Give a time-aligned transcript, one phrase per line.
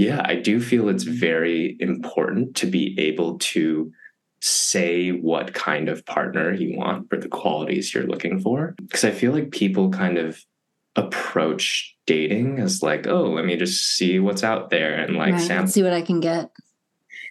[0.00, 3.92] yeah, I do feel it's very important to be able to
[4.40, 8.74] say what kind of partner you want for the qualities you're looking for.
[8.78, 10.42] Because I feel like people kind of
[10.96, 15.42] approach dating as like, oh, let me just see what's out there and like right,
[15.42, 15.70] sample.
[15.70, 16.50] see what I can get.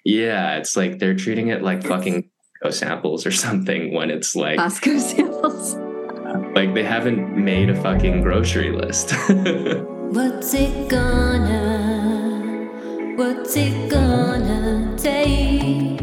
[0.06, 2.30] Yeah, it's like they're treating it like fucking
[2.70, 5.76] samples or something when it's like Costco samples.
[6.54, 9.12] Like they haven't made a fucking grocery list.
[9.30, 11.89] what's it gonna
[13.20, 16.00] what's it gonna take?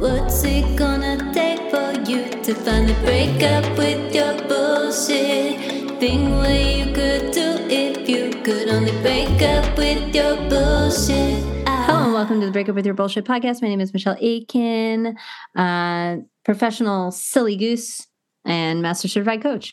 [0.00, 6.00] What's it gonna take for you to finally break up with your bullshit?
[6.00, 11.40] Think what you could do if you could only break up with your bullshit.
[11.68, 13.62] Hello and welcome to the Break Up With Your Bullshit podcast.
[13.62, 15.16] My name is Michelle Aiken,
[15.54, 18.08] uh, professional silly goose
[18.44, 19.72] and master certified coach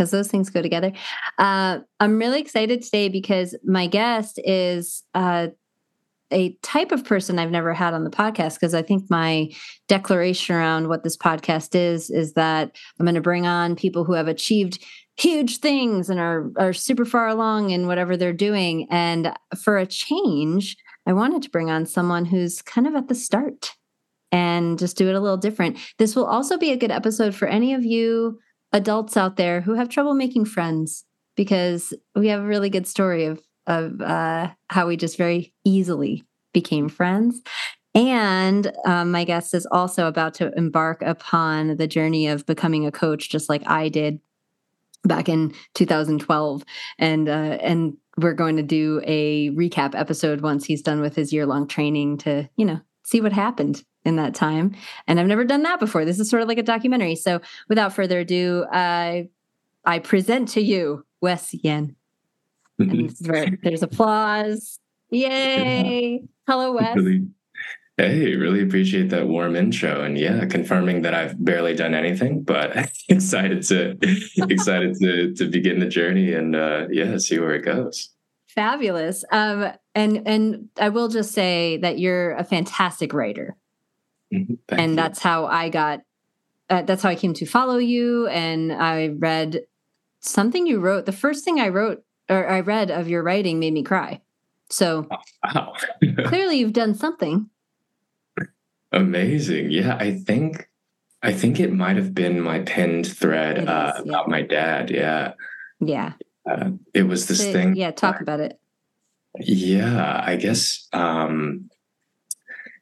[0.00, 0.92] because those things go together.
[1.36, 5.48] Uh, I'm really excited today because my guest is uh,
[6.30, 9.50] a type of person I've never had on the podcast because I think my
[9.88, 14.12] declaration around what this podcast is is that I'm going to bring on people who
[14.12, 14.84] have achieved
[15.16, 19.86] huge things and are are super far along in whatever they're doing and for a
[19.86, 23.72] change I wanted to bring on someone who's kind of at the start
[24.32, 25.78] and just do it a little different.
[25.98, 28.38] This will also be a good episode for any of you
[28.72, 31.04] adults out there who have trouble making friends
[31.36, 33.40] because we have a really good story of
[33.70, 37.40] of uh, how we just very easily became friends.
[37.94, 42.92] And um, my guest is also about to embark upon the journey of becoming a
[42.92, 44.20] coach, just like I did
[45.04, 46.64] back in 2012.
[46.98, 51.32] And uh, and we're going to do a recap episode once he's done with his
[51.32, 54.74] year long training to, you know, see what happened in that time.
[55.06, 56.04] And I've never done that before.
[56.04, 57.16] This is sort of like a documentary.
[57.16, 59.28] So without further ado, I
[59.84, 61.96] I present to you Wes Yen.
[63.62, 64.78] there's applause.
[65.10, 66.22] Yay.
[66.46, 66.96] Hello, Wes.
[66.96, 67.26] Really,
[67.98, 70.02] hey, really appreciate that warm intro.
[70.02, 73.98] And yeah, confirming that I've barely done anything, but excited to
[74.48, 78.10] excited to to begin the journey and uh yeah, see where it goes.
[78.48, 79.24] Fabulous.
[79.30, 83.56] Um and and I will just say that you're a fantastic writer.
[84.32, 84.54] Mm-hmm.
[84.68, 84.96] and you.
[84.96, 86.02] that's how I got
[86.68, 89.62] uh, that's how I came to follow you and I read
[90.20, 91.04] something you wrote.
[91.04, 94.20] The first thing I wrote or I read of your writing made me cry.
[94.70, 95.06] So
[95.54, 95.72] oh,
[96.24, 97.50] clearly you've done something.
[98.92, 99.70] Amazing.
[99.70, 100.68] Yeah, I think
[101.22, 104.02] I think it might have been my pinned thread uh, yeah.
[104.02, 104.90] about my dad.
[104.90, 105.32] Yeah.
[105.80, 106.12] Yeah.
[106.48, 107.74] Uh, it was this so, thing.
[107.74, 108.58] Yeah, talk about it.
[109.38, 111.68] Yeah, I guess um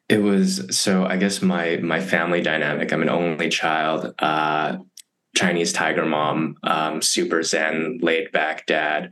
[0.09, 2.93] it was so I guess my my family dynamic.
[2.93, 4.15] I'm an only child.
[4.19, 4.79] Uh
[5.37, 9.11] Chinese tiger mom, um, super zen, laid back dad.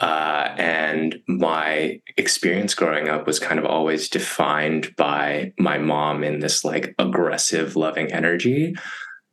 [0.00, 6.40] Uh, and my experience growing up was kind of always defined by my mom in
[6.40, 8.74] this like aggressive, loving energy.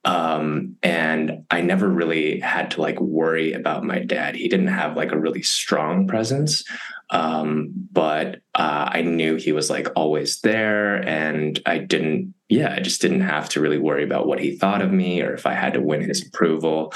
[0.05, 4.35] Um, and I never really had to like worry about my dad.
[4.35, 6.63] He didn't have like a really strong presence.
[7.11, 12.81] Um, but uh, I knew he was like always there, and I didn't, yeah, I
[12.81, 15.53] just didn't have to really worry about what he thought of me or if I
[15.53, 16.93] had to win his approval.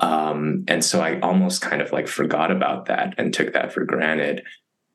[0.00, 3.84] Um, and so I almost kind of like forgot about that and took that for
[3.84, 4.42] granted.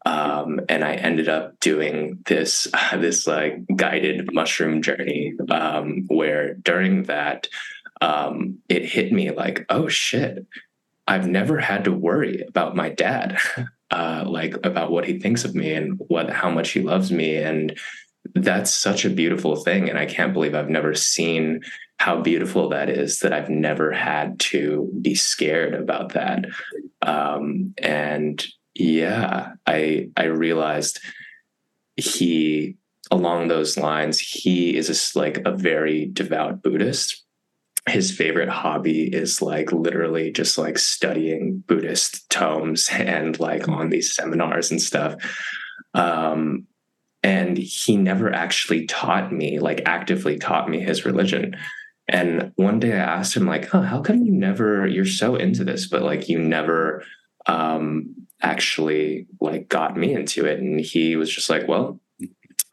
[0.07, 7.03] Um, and I ended up doing this this like guided mushroom journey um, where during
[7.03, 7.47] that
[8.00, 10.45] um, it hit me like, oh shit,
[11.07, 13.38] I've never had to worry about my dad,
[13.91, 17.35] uh, like about what he thinks of me and what how much he loves me,
[17.35, 17.78] and
[18.34, 19.89] that's such a beautiful thing.
[19.89, 21.62] And I can't believe I've never seen
[22.00, 26.45] how beautiful that is that I've never had to be scared about that.
[27.01, 28.45] Um, and
[28.79, 30.99] yeah, I I realized
[31.95, 32.77] he
[33.09, 37.23] along those lines he is a, like a very devout Buddhist.
[37.88, 44.13] His favorite hobby is like literally just like studying Buddhist tomes and like on these
[44.13, 45.15] seminars and stuff.
[45.94, 46.68] Um,
[47.23, 51.56] and he never actually taught me like actively taught me his religion
[52.09, 55.63] and one day I asked him, like, oh, how come you never, you're so into
[55.63, 57.03] this, but like you never
[57.47, 60.60] um, actually like got me into it?
[60.60, 62.00] And he was just like, well,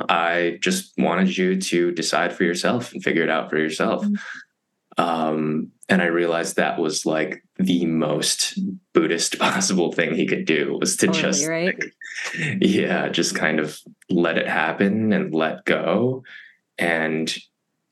[0.09, 4.05] I just wanted you to decide for yourself and figure it out for yourself.
[4.05, 4.15] Mm-hmm.
[4.97, 8.59] Um, and I realized that was like the most
[8.93, 11.79] Buddhist possible thing he could do was to totally, just, right?
[11.79, 11.95] like,
[12.61, 13.79] yeah, just kind of
[14.09, 16.23] let it happen and let go.
[16.79, 17.35] And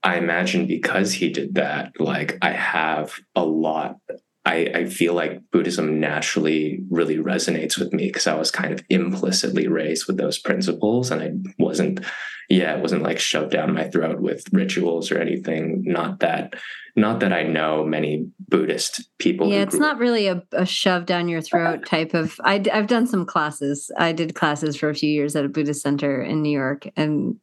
[0.03, 3.99] I imagine because he did that, like I have a lot
[4.45, 8.85] I, I feel like Buddhism naturally really resonates with me because I was kind of
[8.89, 11.31] implicitly raised with those principles and I
[11.63, 12.01] wasn't,
[12.49, 15.85] yeah, it wasn't like shoved down my throat with rituals or anything.
[15.87, 16.55] Not that,
[16.97, 19.49] not that I know many Buddhist people.
[19.49, 22.35] Yeah, it's not really a, a shove down your throat type of.
[22.43, 23.93] I, I've done some classes.
[23.97, 26.89] I did classes for a few years at a Buddhist center in New York.
[26.97, 27.37] And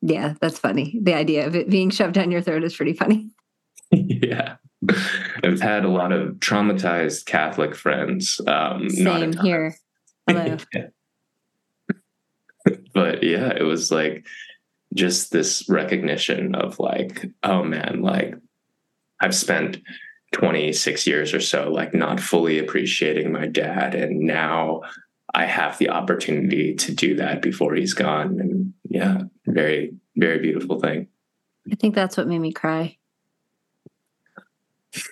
[0.00, 0.98] yeah, that's funny.
[1.00, 3.30] The idea of it being shoved down your throat is pretty funny.
[3.92, 4.56] yeah.
[5.44, 8.40] I've had a lot of traumatized Catholic friends.
[8.46, 9.76] Um, Same here.
[10.26, 10.56] Hello.
[10.74, 10.86] yeah.
[12.94, 14.26] But yeah, it was like
[14.94, 18.34] just this recognition of like, oh man, like
[19.20, 19.80] I've spent
[20.32, 23.94] 26 years or so like not fully appreciating my dad.
[23.94, 24.82] And now
[25.34, 28.38] I have the opportunity to do that before he's gone.
[28.38, 31.08] And yeah, very, very beautiful thing.
[31.70, 32.96] I think that's what made me cry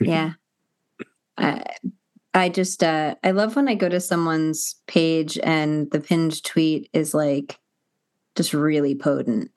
[0.00, 0.32] yeah.
[1.38, 1.64] I,
[2.32, 6.88] I just uh I love when I go to someone's page and the pinned tweet
[6.92, 7.58] is like
[8.36, 9.50] just really potent.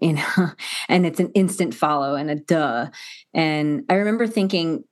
[0.00, 0.50] You know,
[0.88, 2.90] and it's an instant follow and a duh.
[3.32, 4.84] And I remember thinking,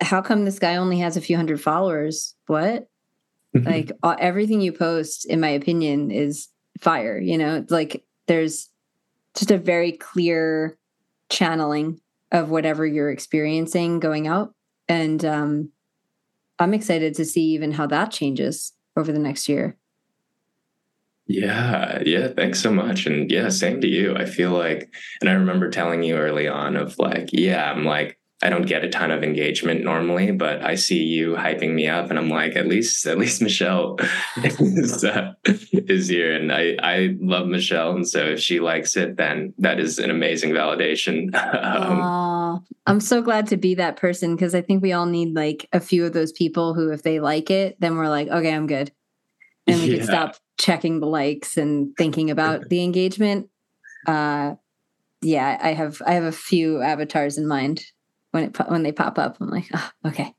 [0.00, 2.34] how come this guy only has a few hundred followers?
[2.46, 2.88] What?
[3.54, 6.48] like everything you post, in my opinion, is
[6.80, 7.18] fire.
[7.18, 8.68] You know, like there's
[9.36, 10.78] just a very clear
[11.30, 12.00] channeling
[12.32, 14.54] of whatever you're experiencing going out.
[14.88, 15.70] And um,
[16.58, 19.76] I'm excited to see even how that changes over the next year.
[21.26, 23.06] Yeah, yeah, thanks so much.
[23.06, 24.16] And yeah, same to you.
[24.16, 28.18] I feel like, and I remember telling you early on of like, yeah, I'm like,
[28.42, 32.08] I don't get a ton of engagement normally, but I see you hyping me up,
[32.08, 33.98] and I'm like, at least, at least Michelle
[34.42, 39.18] is, uh, is here, and I I love Michelle, and so if she likes it,
[39.18, 41.34] then that is an amazing validation.
[41.62, 45.68] um, I'm so glad to be that person because I think we all need like
[45.74, 48.66] a few of those people who, if they like it, then we're like, okay, I'm
[48.66, 48.90] good,
[49.66, 49.96] and we yeah.
[49.98, 53.50] can stop checking the likes and thinking about the engagement.
[54.06, 54.54] Uh,
[55.20, 57.84] yeah, I have I have a few avatars in mind
[58.30, 59.36] when it when they pop up.
[59.40, 60.34] I'm like, oh, okay.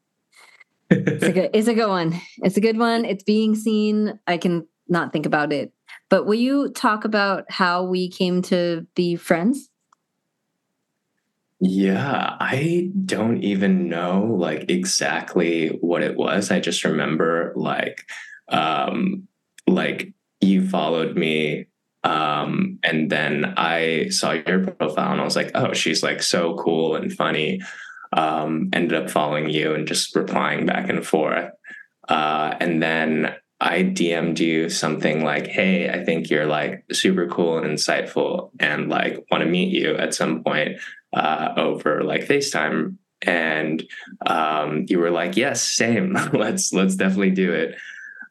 [0.90, 2.20] it's a good it's a good one.
[2.40, 3.06] It's a good one.
[3.06, 4.20] It's being seen.
[4.28, 5.74] I can not think about it.
[6.10, 9.70] But will you talk about how we came to be friends?
[11.60, 16.50] Yeah, I don't even know like exactly what it was.
[16.52, 18.04] I just remember like
[18.50, 19.28] um
[19.68, 21.68] like you followed me
[22.04, 26.56] um and then I saw your profile and I was like, "Oh, she's like so
[26.56, 27.62] cool and funny."
[28.14, 31.52] um, ended up following you and just replying back and forth.
[32.08, 37.58] Uh, and then I DM'd you something like, "Hey, I think you're like super cool
[37.58, 40.80] and insightful, and like want to meet you at some point
[41.14, 43.84] uh, over like FaceTime." And
[44.26, 46.14] um, you were like, "Yes, same.
[46.34, 47.76] let's let's definitely do it."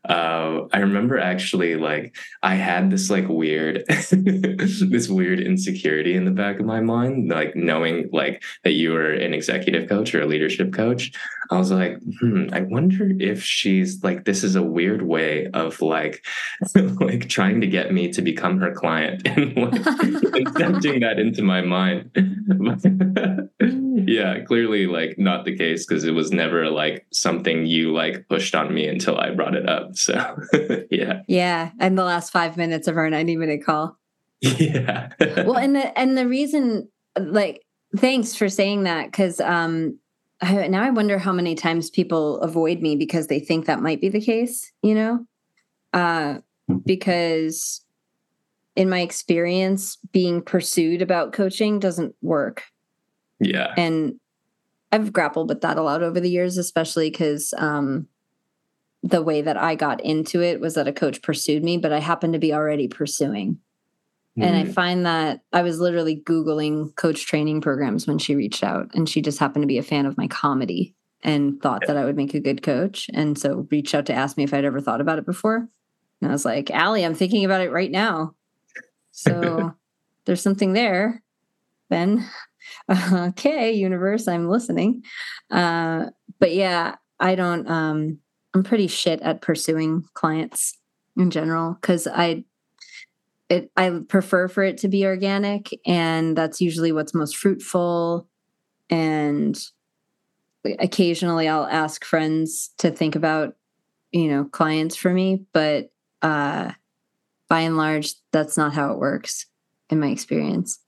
[0.08, 6.30] Uh, I remember actually like I had this like weird this weird insecurity in the
[6.30, 10.26] back of my mind, like knowing like that you were an executive coach or a
[10.26, 11.12] leadership coach.
[11.50, 15.82] I was like, hmm, I wonder if she's like this is a weird way of
[15.82, 16.24] like
[16.74, 21.60] like trying to get me to become her client and like injecting that into my
[21.60, 22.10] mind.
[24.06, 28.54] Yeah, clearly like not the case because it was never like something you like pushed
[28.54, 29.96] on me until I brought it up.
[29.96, 30.14] So
[30.90, 31.22] yeah.
[31.26, 31.70] Yeah.
[31.78, 33.96] And the last five minutes of our 90 minute call.
[34.42, 35.10] Yeah.
[35.20, 36.88] well, and the and the reason
[37.18, 37.62] like
[37.98, 39.98] thanks for saying that because um
[40.40, 44.00] I, now I wonder how many times people avoid me because they think that might
[44.00, 45.26] be the case, you know?
[45.92, 46.38] Uh
[46.86, 47.84] because
[48.76, 52.62] in my experience being pursued about coaching doesn't work.
[53.40, 53.72] Yeah.
[53.76, 54.20] And
[54.92, 58.08] I've grappled with that a lot over the years, especially because um,
[59.02, 62.00] the way that I got into it was that a coach pursued me, but I
[62.00, 63.58] happened to be already pursuing.
[64.38, 64.44] Mm.
[64.44, 64.70] And I hmm.
[64.70, 69.22] find that I was literally Googling coach training programs when she reached out, and she
[69.22, 71.88] just happened to be a fan of my comedy and thought yeah.
[71.88, 73.10] that I would make a good coach.
[73.12, 75.68] And so reached out to ask me if I'd ever thought about it before.
[76.20, 78.34] And I was like, Allie, I'm thinking about it right now.
[79.10, 79.74] So
[80.24, 81.22] there's something there,
[81.88, 82.24] Ben.
[83.12, 85.02] okay, universe, I'm listening.
[85.50, 86.06] Uh,
[86.38, 87.68] but yeah, I don't.
[87.68, 88.18] Um,
[88.54, 90.76] I'm pretty shit at pursuing clients
[91.16, 92.44] in general because I
[93.48, 98.28] it I prefer for it to be organic and that's usually what's most fruitful
[98.88, 99.58] and
[100.78, 103.54] occasionally I'll ask friends to think about
[104.12, 105.90] you know clients for me but
[106.22, 106.72] uh
[107.48, 109.46] by and large that's not how it works
[109.90, 110.78] in my experience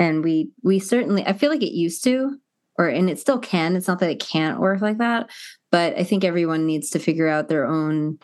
[0.00, 2.36] and we we certainly I feel like it used to
[2.76, 3.76] or and it still can.
[3.76, 5.30] It's not that it can't work like that,
[5.70, 8.18] but I think everyone needs to figure out their own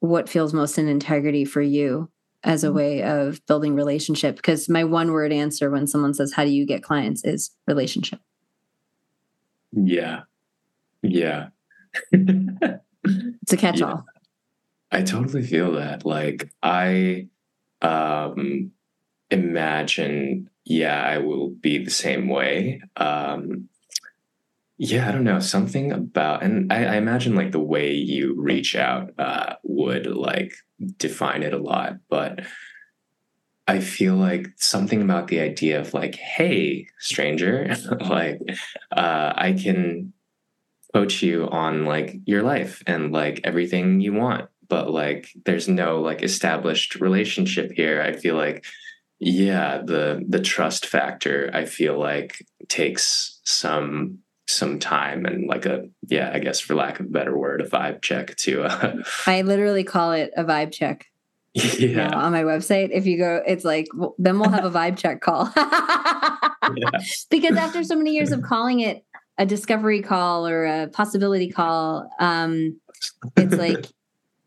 [0.00, 2.10] what feels most in integrity for you
[2.44, 2.76] as a Mm-hmm.
[2.76, 6.66] way of building relationship because my one word answer when someone says how do you
[6.66, 8.18] get clients is relationship
[9.72, 10.22] Yeah.
[11.02, 11.48] Yeah.
[12.12, 14.04] it's a catch all
[14.90, 16.04] I totally feel that.
[16.04, 17.28] Like I
[17.80, 18.72] um
[19.30, 22.80] imagine yeah, I will be the same way.
[22.96, 23.68] Um
[24.78, 25.38] yeah, I don't know.
[25.38, 30.54] Something about and I, I imagine like the way you reach out uh would like
[30.98, 32.40] define it a lot, but
[33.68, 38.40] I feel like something about the idea of like, hey, stranger, like
[38.90, 40.12] uh I can
[40.94, 46.00] coach you on like your life and like everything you want but like there's no
[46.00, 48.64] like established relationship here i feel like
[49.24, 55.84] yeah the the trust factor i feel like takes some some time and like a
[56.08, 59.42] yeah i guess for lack of a better word a vibe check to uh i
[59.42, 61.06] literally call it a vibe check.
[61.54, 62.08] Yeah.
[62.08, 64.98] Now on my website if you go it's like well, then we'll have a vibe
[64.98, 65.52] check call.
[66.76, 67.00] Yeah.
[67.28, 69.04] Because after so many years of calling it
[69.36, 72.80] a discovery call or a possibility call um
[73.36, 73.86] it's like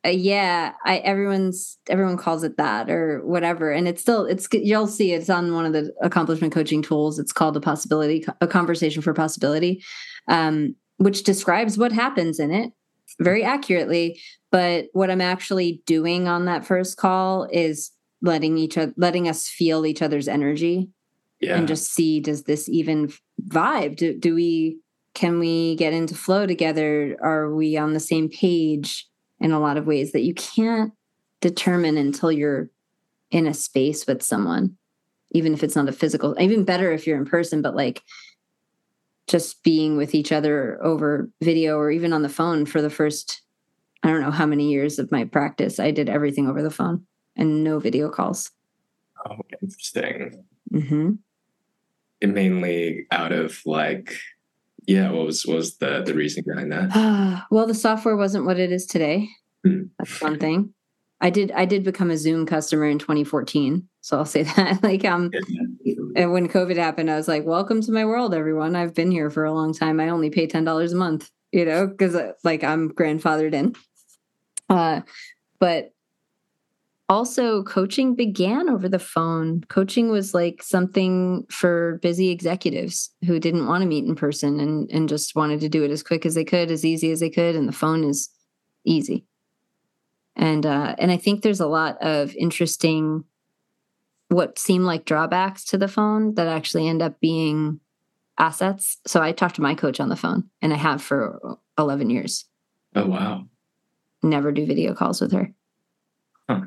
[0.05, 4.87] uh, yeah i everyone's everyone calls it that or whatever and it's still it's you'll
[4.87, 7.19] see it's on one of the accomplishment coaching tools.
[7.19, 9.83] It's called a possibility a conversation for possibility
[10.27, 12.71] um which describes what happens in it
[13.19, 14.19] very accurately
[14.51, 19.47] but what i'm actually doing on that first call is letting each other letting us
[19.47, 20.89] feel each other's energy
[21.39, 21.57] yeah.
[21.57, 23.11] and just see does this even
[23.47, 23.95] vibe?
[23.97, 24.79] Do, do we
[25.13, 27.17] can we get into flow together?
[27.21, 29.07] Are we on the same page
[29.39, 30.93] in a lot of ways that you can't
[31.41, 32.69] determine until you're
[33.31, 34.77] in a space with someone
[35.31, 38.01] even if it's not a physical even better if you're in person but like
[39.27, 43.41] just being with each other over video or even on the phone for the first
[44.03, 47.05] i don't know how many years of my practice i did everything over the phone
[47.35, 48.51] and no video calls
[49.27, 51.11] oh interesting Mm-hmm.
[52.21, 54.17] it mainly out of like
[54.87, 56.89] yeah what was what was the the reason behind that
[57.49, 59.29] well, the software wasn't what it is today.
[59.65, 59.83] Hmm.
[59.97, 60.73] That's one thing.
[61.21, 63.87] I did I did become a Zoom customer in 2014.
[64.01, 64.83] So I'll say that.
[64.83, 65.31] like um
[66.15, 68.75] and when COVID happened, I was like, welcome to my world, everyone.
[68.75, 69.99] I've been here for a long time.
[69.99, 73.75] I only pay $10 a month, you know, because like I'm grandfathered in.
[74.69, 75.01] Uh
[75.59, 75.93] but
[77.07, 79.61] also coaching began over the phone.
[79.69, 84.89] Coaching was like something for busy executives who didn't want to meet in person and
[84.91, 87.29] and just wanted to do it as quick as they could as easy as they
[87.29, 88.29] could and the phone is
[88.85, 89.25] easy.
[90.35, 93.23] And uh and i think there's a lot of interesting
[94.29, 97.79] what seem like drawbacks to the phone that actually end up being
[98.39, 98.97] assets.
[99.05, 102.45] So i talked to my coach on the phone and i have for 11 years.
[102.95, 103.45] Oh wow.
[104.23, 105.53] Never do video calls with her.
[106.49, 106.61] Huh.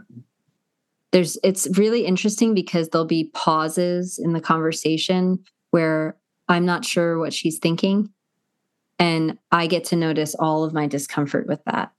[1.13, 6.17] There's it's really interesting because there'll be pauses in the conversation where
[6.49, 8.11] i'm not sure what she's thinking
[8.99, 11.93] and i get to notice all of my discomfort with that.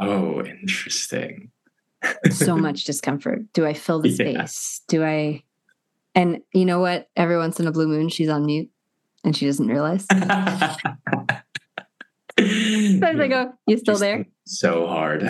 [0.00, 1.50] Oh interesting.
[2.30, 3.40] So much discomfort.
[3.52, 4.44] Do i fill the Yeah.
[4.44, 4.82] space?
[4.88, 5.42] Do i
[6.14, 7.08] and you know what?
[7.16, 8.70] Every once in a blue moon she's on mute
[9.24, 10.06] and she doesn't realize
[12.90, 14.26] sometimes i go you still there?
[14.46, 15.22] so hard.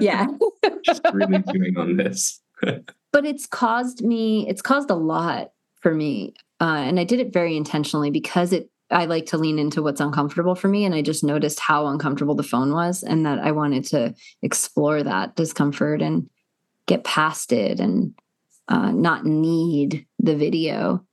[0.00, 0.26] Yeah.
[0.84, 2.40] Just really chewing on this.
[3.12, 7.32] But it's caused me it's caused a lot for me uh, and i did it
[7.32, 11.02] very intentionally because it i like to lean into what's uncomfortable for me and i
[11.02, 16.02] just noticed how uncomfortable the phone was and that i wanted to explore that discomfort
[16.02, 16.30] and
[16.90, 18.14] get past it and
[18.66, 21.04] uh, not need the video.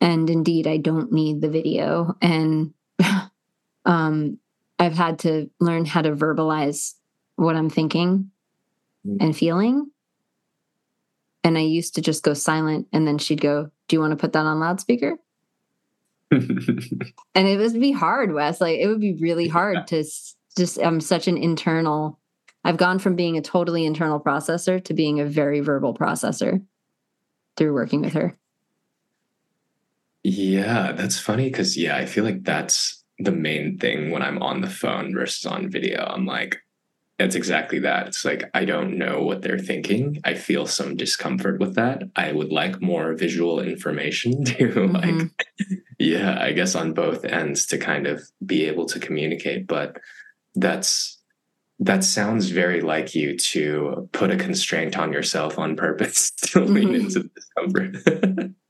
[0.00, 2.14] And indeed i don't need the video.
[2.20, 2.74] And
[3.84, 4.38] um,
[4.78, 6.94] i've had to learn how to verbalize
[7.36, 8.30] what i'm thinking
[9.06, 9.16] mm.
[9.20, 9.90] and feeling
[11.46, 14.16] and I used to just go silent and then she'd go, Do you want to
[14.16, 15.16] put that on loudspeaker?
[16.32, 18.60] And it would be hard, Wes.
[18.60, 22.18] Like it would be really hard to s- just I'm such an internal
[22.64, 26.64] I've gone from being a totally internal processor to being a very verbal processor
[27.56, 28.36] through working with her.
[30.24, 34.60] yeah that's funny because yeah i feel like that's the main thing when i'm on
[34.60, 36.58] the phone versus on video i'm like
[37.18, 41.58] it's exactly that it's like i don't know what they're thinking i feel some discomfort
[41.58, 44.92] with that i would like more visual information to Mhm.
[44.94, 45.30] like
[45.98, 49.98] yeah i guess on both ends to kind of be able to communicate but
[50.54, 51.18] that's
[51.78, 56.88] that sounds very like you to put a constraint on yourself on purpose to lean
[56.88, 57.00] Mhm.
[57.00, 58.52] into the discomfort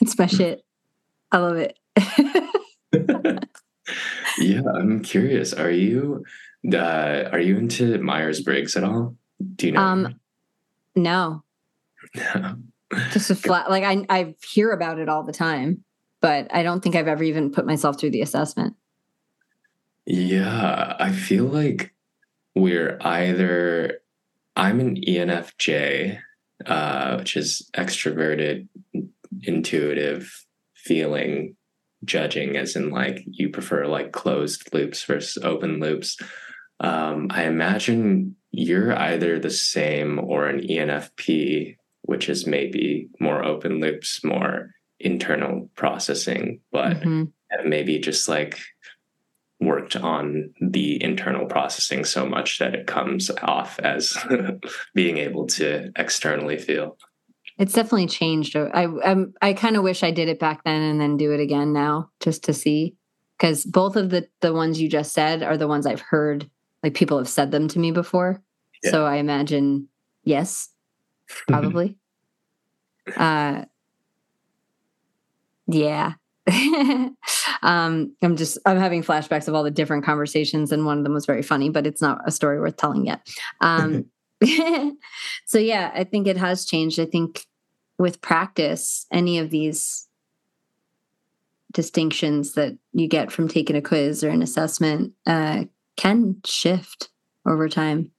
[0.00, 0.64] It's my shit.
[1.30, 1.78] I love it.
[2.92, 5.52] Yeah, I'm curious.
[5.52, 6.24] Are you
[6.72, 9.16] uh, are you into Myers Briggs at all?
[9.56, 9.80] Do you know?
[9.80, 10.20] Um,
[10.96, 11.44] no,
[13.12, 13.70] just a flat.
[13.70, 15.84] Like I I hear about it all the time,
[16.20, 18.74] but I don't think I've ever even put myself through the assessment.
[20.06, 21.94] yeah, I feel like
[22.54, 24.00] we're either
[24.56, 26.18] I'm an ENFJ,
[26.66, 28.66] uh, which is extroverted,
[29.42, 31.54] intuitive, feeling,
[32.04, 36.16] judging, as in like you prefer like closed loops versus open loops.
[36.80, 43.80] Um, I imagine you're either the same or an ENFP, which is maybe more open
[43.80, 47.32] loops, more internal processing, but Mhm.
[47.64, 48.58] maybe just like
[49.60, 54.16] worked on the internal processing so much that it comes off as
[54.94, 56.96] being able to externally feel.
[57.58, 58.56] It's definitely changed.
[58.56, 61.40] I I'm, I kind of wish I did it back then and then do it
[61.40, 62.94] again now just to see
[63.38, 66.48] because both of the the ones you just said are the ones I've heard
[66.82, 68.40] like people have said them to me before.
[68.82, 68.90] Yeah.
[68.92, 69.88] So I imagine
[70.22, 70.68] yes,
[71.48, 71.96] probably.
[73.16, 73.64] uh
[75.66, 76.12] yeah.
[77.62, 81.14] um I'm just I'm having flashbacks of all the different conversations and one of them
[81.14, 83.26] was very funny, but it's not a story worth telling yet.
[83.60, 84.06] Um
[85.46, 87.00] so yeah, I think it has changed.
[87.00, 87.46] I think
[87.98, 90.08] with practice, any of these
[91.72, 95.64] distinctions that you get from taking a quiz or an assessment uh,
[95.96, 97.10] can shift
[97.46, 98.12] over time.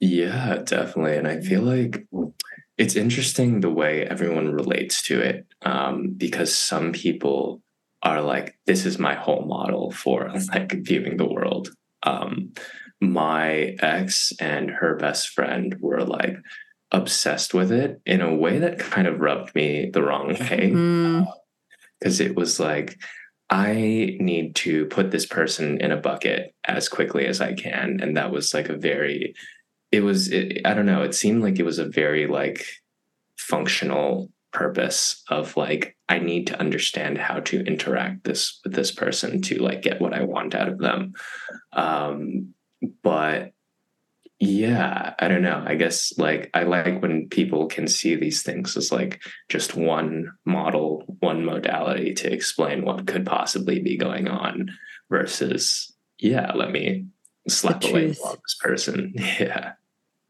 [0.00, 1.16] Yeah, definitely.
[1.16, 2.06] And I feel like
[2.76, 7.62] it's interesting the way everyone relates to it um, because some people
[8.02, 11.70] are like, this is my whole model for like viewing the world.
[12.02, 12.52] Um,
[13.00, 16.36] my ex and her best friend were like
[16.92, 20.70] obsessed with it in a way that kind of rubbed me the wrong way.
[20.72, 21.26] Mm,
[21.98, 22.98] because it was like
[23.48, 28.16] I need to put this person in a bucket as quickly as I can, and
[28.16, 29.34] that was like a very,
[29.92, 32.64] it was it, I don't know, it seemed like it was a very like
[33.38, 39.42] functional purpose of like I need to understand how to interact this with this person
[39.42, 41.12] to like get what I want out of them,
[41.72, 42.54] um,
[43.02, 43.52] but
[44.38, 48.76] yeah i don't know i guess like i like when people can see these things
[48.76, 54.70] as like just one model one modality to explain what could possibly be going on
[55.08, 57.06] versus yeah let me
[57.48, 59.72] slap The a label on this person yeah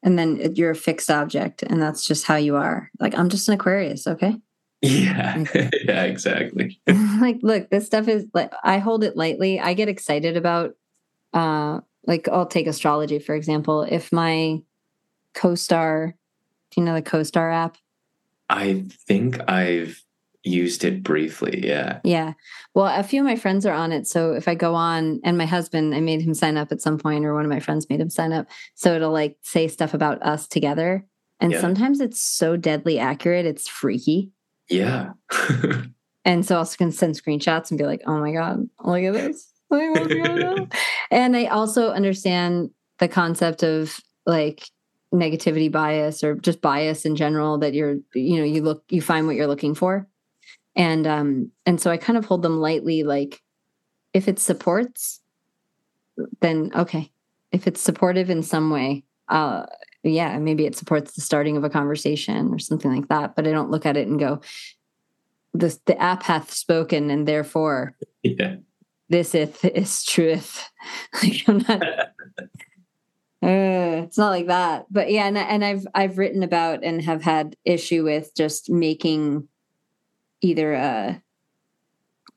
[0.07, 2.93] and then you're a fixed object, and that's just how you are.
[3.01, 4.37] Like, I'm just an Aquarius, okay?
[4.83, 5.43] yeah
[5.87, 6.79] yeah exactly
[7.19, 9.59] like, look, this stuff is like, I hold it lightly.
[9.59, 10.77] I get excited about,
[11.33, 13.83] uh, like, I'll take astrology, for example.
[13.83, 14.59] If my
[15.35, 16.15] co star,
[16.71, 17.77] do you know the co star app?
[18.49, 20.01] i think i've
[20.45, 22.35] used it briefly yeah Yeah.
[22.75, 24.07] Well, a few of my friends are on it.
[24.07, 26.99] So if I go on, and my husband, I made him sign up at some
[26.99, 28.47] point, or one of my friends made him sign up.
[28.77, 31.05] So it'll like say stuff about us together.
[31.41, 31.61] And Yeah.
[31.61, 34.31] sometimes it's so deadly accurate, it's freaky.
[34.71, 35.15] yeah
[36.25, 39.51] And so I can send screenshots and be like, oh my God, look at this.
[39.71, 40.71] Like, what's going on?
[41.11, 44.65] and I also understand the concept of like
[45.13, 49.27] negativity bias or just bias in general that you're, you know, you look, you find
[49.27, 50.07] what you're looking for.
[50.75, 53.41] And um, and so I kind of hold them lightly, like
[54.13, 55.21] if it supports,
[56.41, 57.11] then okay.
[57.53, 59.67] If it's supportive in some way, uh
[60.03, 63.35] yeah, maybe it supports the starting of a conversation or something like that.
[63.35, 64.41] But I don't look at it and go,
[65.55, 68.57] the the app hath spoken, and therefore yeah
[69.09, 70.69] this ith is truth.
[71.23, 71.83] like I'm not.
[73.43, 77.23] Uh, it's not like that, but yeah, and and I've I've written about and have
[77.23, 79.47] had issue with just making
[80.41, 81.23] either a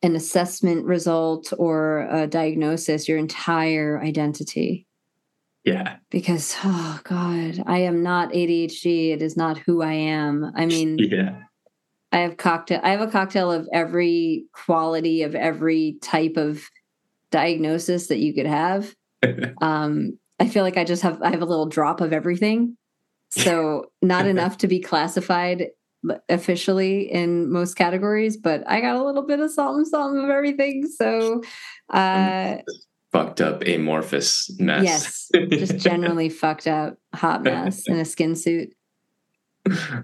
[0.03, 4.87] an assessment result or a diagnosis your entire identity.
[5.63, 5.97] Yeah.
[6.09, 10.51] Because oh god i am not adhd it is not who i am.
[10.55, 11.43] I mean yeah
[12.11, 12.79] I have cocktail.
[12.83, 16.63] I have a cocktail of every quality of every type of
[17.31, 18.95] diagnosis that you could have.
[19.61, 22.77] Um, I feel like I just have I have a little drop of everything,
[23.29, 25.67] so not enough to be classified
[26.29, 30.87] officially in most categories, but I got a little bit of something, something of everything.
[30.87, 31.43] So,
[31.89, 32.59] uh,
[33.11, 38.73] fucked up amorphous mess yes, just generally fucked up hot mess in a skin suit.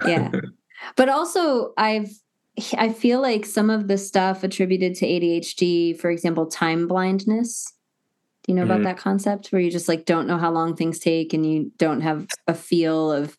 [0.05, 0.31] Yeah.
[0.95, 2.09] but also i've
[2.77, 7.73] i feel like some of the stuff attributed to adhd for example time blindness
[8.43, 8.85] do you know about Mhm.
[8.85, 12.01] that concept where you just like don't know how long things take and you don't
[12.01, 13.37] have a feel of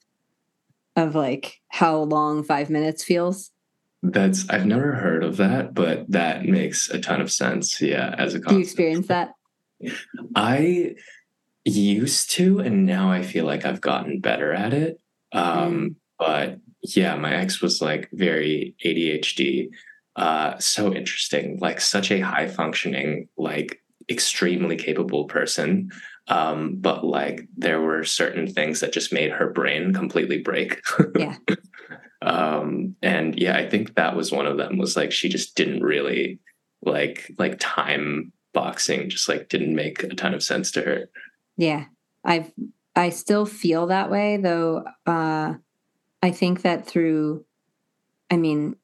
[0.96, 3.50] of like how long five minutes feels
[4.02, 7.80] That's I've never heard of that, but that makes a ton of sense.
[7.80, 8.48] Yeah, as a concept.
[8.50, 9.32] Do you experience that?
[10.36, 10.94] I
[11.64, 15.00] used to, and now I feel like I've gotten better at it.
[15.32, 15.94] Um, mm.
[16.18, 16.60] But
[16.94, 19.70] yeah, my ex was like very ADHD.
[20.16, 25.90] Uh, so interesting, like such a high functioning, like extremely capable person.
[26.28, 30.80] Um, but like there were certain things that just made her brain completely break.
[31.18, 31.36] yeah.
[32.22, 35.82] um, and yeah, I think that was one of them was like she just didn't
[35.82, 36.40] really
[36.82, 41.10] like like time boxing just like didn't make a ton of sense to her.
[41.56, 41.84] Yeah.
[42.24, 42.50] I've
[42.94, 45.54] I still feel that way though uh
[46.22, 47.44] I think that through
[48.30, 48.76] I mean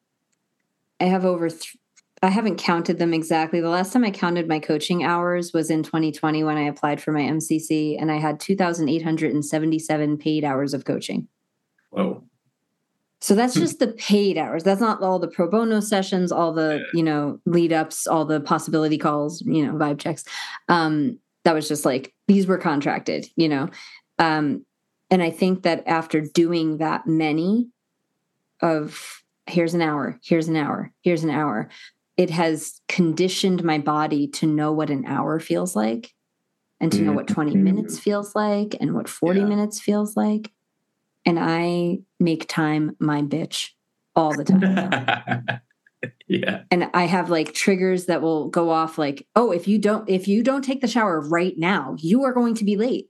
[0.99, 1.77] I have over th-
[2.21, 3.59] I haven't counted them exactly.
[3.59, 7.11] The last time I counted my coaching hours was in 2020 when I applied for
[7.11, 11.27] my MCC and I had 2,877 paid hours of coaching.
[11.89, 12.23] Whoa.
[13.19, 13.59] So that's hmm.
[13.59, 14.63] just the paid hours.
[14.63, 18.39] That's not all the pro bono sessions, all the, you know, lead ups, all the
[18.39, 20.23] possibility calls, you know, vibe checks.
[20.69, 23.69] Um, that was just like these were contracted, you know.
[24.17, 24.65] Um,
[25.13, 27.69] and I think that after doing that many
[28.61, 31.69] of here's an hour, here's an hour, here's an hour,
[32.17, 36.15] it has conditioned my body to know what an hour feels like
[36.79, 37.63] and to know what 20 mm-hmm.
[37.63, 39.45] minutes feels like and what 40 yeah.
[39.45, 40.51] minutes feels like.
[41.27, 43.69] And I make time my bitch
[44.15, 45.61] all the time.
[46.27, 46.63] yeah.
[46.71, 50.27] And I have like triggers that will go off like, "Oh, if you don't if
[50.27, 53.09] you don't take the shower right now, you are going to be late."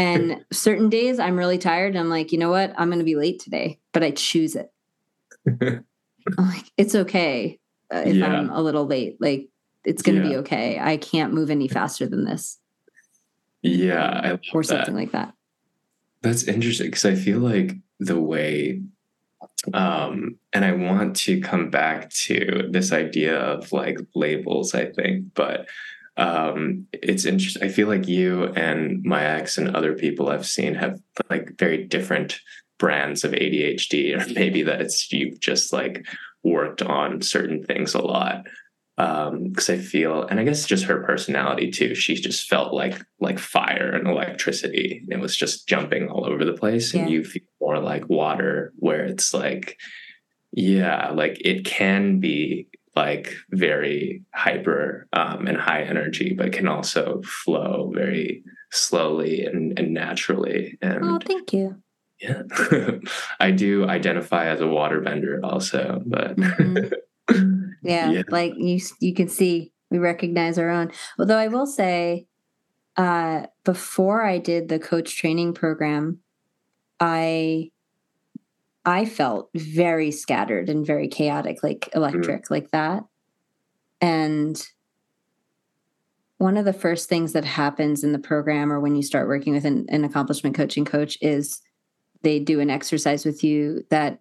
[0.00, 2.72] And certain days I'm really tired and I'm like, "You know what?
[2.76, 4.72] I'm going to be late today." But I choose it.
[5.46, 5.84] I'm
[6.38, 7.60] like, "It's okay
[7.92, 8.26] uh, if yeah.
[8.26, 9.16] I'm a little late.
[9.20, 9.48] Like
[9.84, 10.30] it's going to yeah.
[10.30, 10.78] be okay.
[10.80, 12.58] I can't move any faster than this.
[13.62, 15.00] Yeah, or something that.
[15.00, 15.34] like that.
[16.22, 18.82] That's interesting because I feel like the way
[19.74, 25.34] um and I want to come back to this idea of like labels, I think,
[25.34, 25.66] but
[26.20, 27.62] um it's interesting.
[27.62, 31.84] I feel like you and my ex and other people I've seen have like very
[31.84, 32.40] different
[32.78, 36.06] brands of ADHD, or maybe that it's you've just like
[36.42, 38.44] worked on certain things a lot
[38.96, 41.94] because um, I feel, and I guess just her personality too.
[41.94, 45.00] She just felt like like fire and electricity.
[45.04, 47.02] And it was just jumping all over the place, yeah.
[47.02, 49.78] and you feel more like water, where it's like,
[50.52, 57.22] yeah, like it can be like very hyper um, and high energy, but can also
[57.22, 60.78] flow very slowly and, and naturally.
[60.82, 61.76] And oh, thank you.
[62.20, 62.42] Yeah,
[63.40, 67.70] I do identify as a waterbender also, but mm-hmm.
[67.82, 70.92] yeah, yeah, like you you can see we recognize our own.
[71.18, 72.26] Although I will say,
[72.96, 76.20] uh, before I did the coach training program,
[76.98, 77.70] I
[78.84, 81.96] I felt very scattered and very chaotic, like mm.
[81.96, 82.50] electric, mm.
[82.50, 83.04] like that.
[84.00, 84.60] And
[86.38, 89.52] one of the first things that happens in the program or when you start working
[89.52, 91.60] with an, an accomplishment coaching coach is
[92.22, 94.20] they do an exercise with you that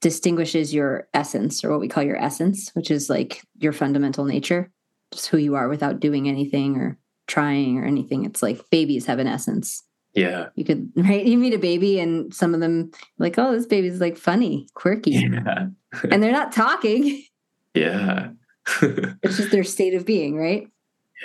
[0.00, 4.70] distinguishes your essence or what we call your essence, which is like your fundamental nature,
[5.12, 8.24] just who you are without doing anything or trying or anything.
[8.24, 9.82] It's like babies have an essence.
[10.16, 10.48] Yeah.
[10.54, 11.24] You could, right?
[11.24, 15.12] You meet a baby and some of them like, oh, this baby's like funny, quirky.
[15.12, 15.66] Yeah.
[16.10, 17.22] and they're not talking.
[17.74, 18.30] Yeah.
[18.80, 20.66] it's just their state of being, right?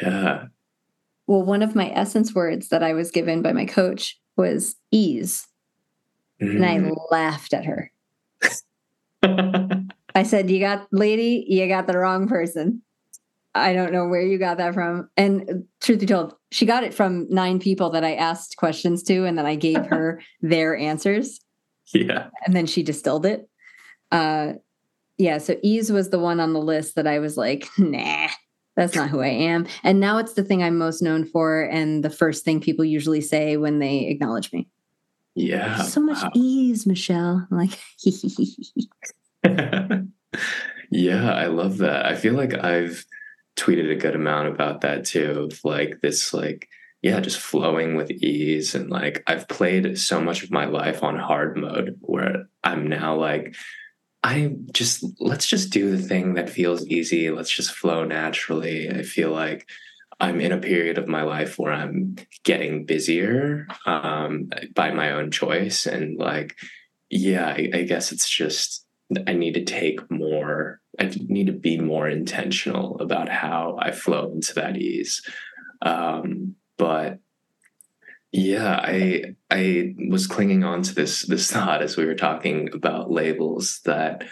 [0.01, 0.47] Yeah.
[1.27, 5.47] Well, one of my essence words that I was given by my coach was ease.
[6.41, 6.56] Mm.
[6.58, 6.93] And I mm.
[7.10, 7.89] laughed at her.
[10.13, 12.82] I said, You got, lady, you got the wrong person.
[13.54, 15.10] I don't know where you got that from.
[15.18, 19.26] And truth be told, she got it from nine people that I asked questions to,
[19.26, 21.40] and then I gave her their answers.
[21.94, 22.28] Yeah.
[22.46, 23.50] And then she distilled it.
[24.12, 24.54] Uh,
[25.18, 25.38] yeah.
[25.38, 28.30] So ease was the one on the list that I was like, nah,
[28.76, 29.68] that's not who I am.
[29.84, 33.22] And now it's the thing I'm most known for, and the first thing people usually
[33.22, 34.68] say when they acknowledge me.
[35.36, 35.82] Yeah.
[35.84, 36.32] So much wow.
[36.34, 37.48] ease, Michelle.
[37.50, 37.80] I'm like,
[40.90, 42.06] yeah, I love that.
[42.06, 43.06] I feel like I've
[43.62, 45.47] tweeted a good amount about that too.
[45.52, 46.67] Of like this, like,
[47.04, 48.76] yeah, just flowing with ease.
[48.76, 53.15] And like, I've played so much of my life on hard mode where I'm now
[53.15, 53.56] like,
[54.24, 57.32] I just, let's just do the thing that feels easy.
[57.32, 58.89] Let's just flow naturally.
[58.89, 59.67] I feel like
[60.19, 65.32] I'm in a period of my life where I'm getting busier um, by my own
[65.32, 65.88] choice.
[65.88, 66.56] And like,
[67.10, 68.86] yeah, I, I guess it's just,
[69.28, 74.32] I need to take more, I need to be more intentional about how I flow
[74.32, 75.28] into that ease.
[75.82, 77.18] Um, but
[78.32, 83.10] yeah, I I was clinging on to this this thought as we were talking about
[83.10, 84.26] labels that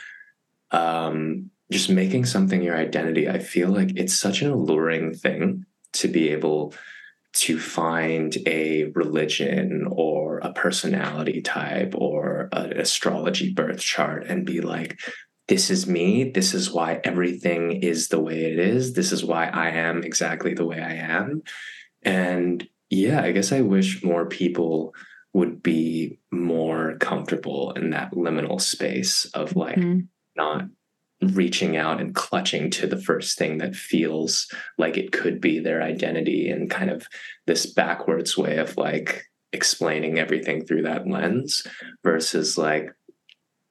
[0.70, 6.08] um, just making something your identity, I feel like it's such an alluring thing to
[6.08, 6.76] be able
[7.32, 14.62] to find a religion or a personality type or an astrology birth chart and be
[14.62, 15.00] like,
[15.50, 16.30] this is me.
[16.30, 18.94] This is why everything is the way it is.
[18.94, 21.42] This is why I am exactly the way I am.
[22.04, 24.94] And yeah, I guess I wish more people
[25.34, 30.02] would be more comfortable in that liminal space of like mm-hmm.
[30.36, 30.66] not
[31.34, 35.82] reaching out and clutching to the first thing that feels like it could be their
[35.82, 37.08] identity and kind of
[37.48, 41.66] this backwards way of like explaining everything through that lens
[42.04, 42.92] versus like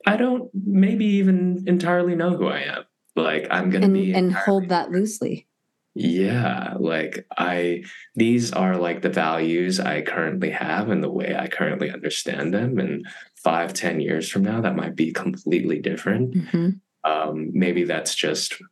[0.07, 2.85] I don't maybe even entirely know who I am.
[3.17, 5.47] Like I'm gonna and, be and hold that loosely.
[5.95, 7.83] Yeah, like I
[8.15, 12.79] these are like the values I currently have and the way I currently understand them.
[12.79, 16.35] And five, ten years from now, that might be completely different.
[16.35, 16.69] Mm-hmm.
[17.11, 18.63] Um, maybe that's just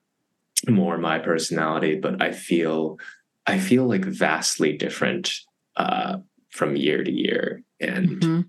[0.69, 2.99] more my personality, but I feel
[3.47, 5.33] I feel like vastly different
[5.77, 6.19] uh,
[6.51, 7.63] from year to year.
[7.81, 8.41] And mm-hmm.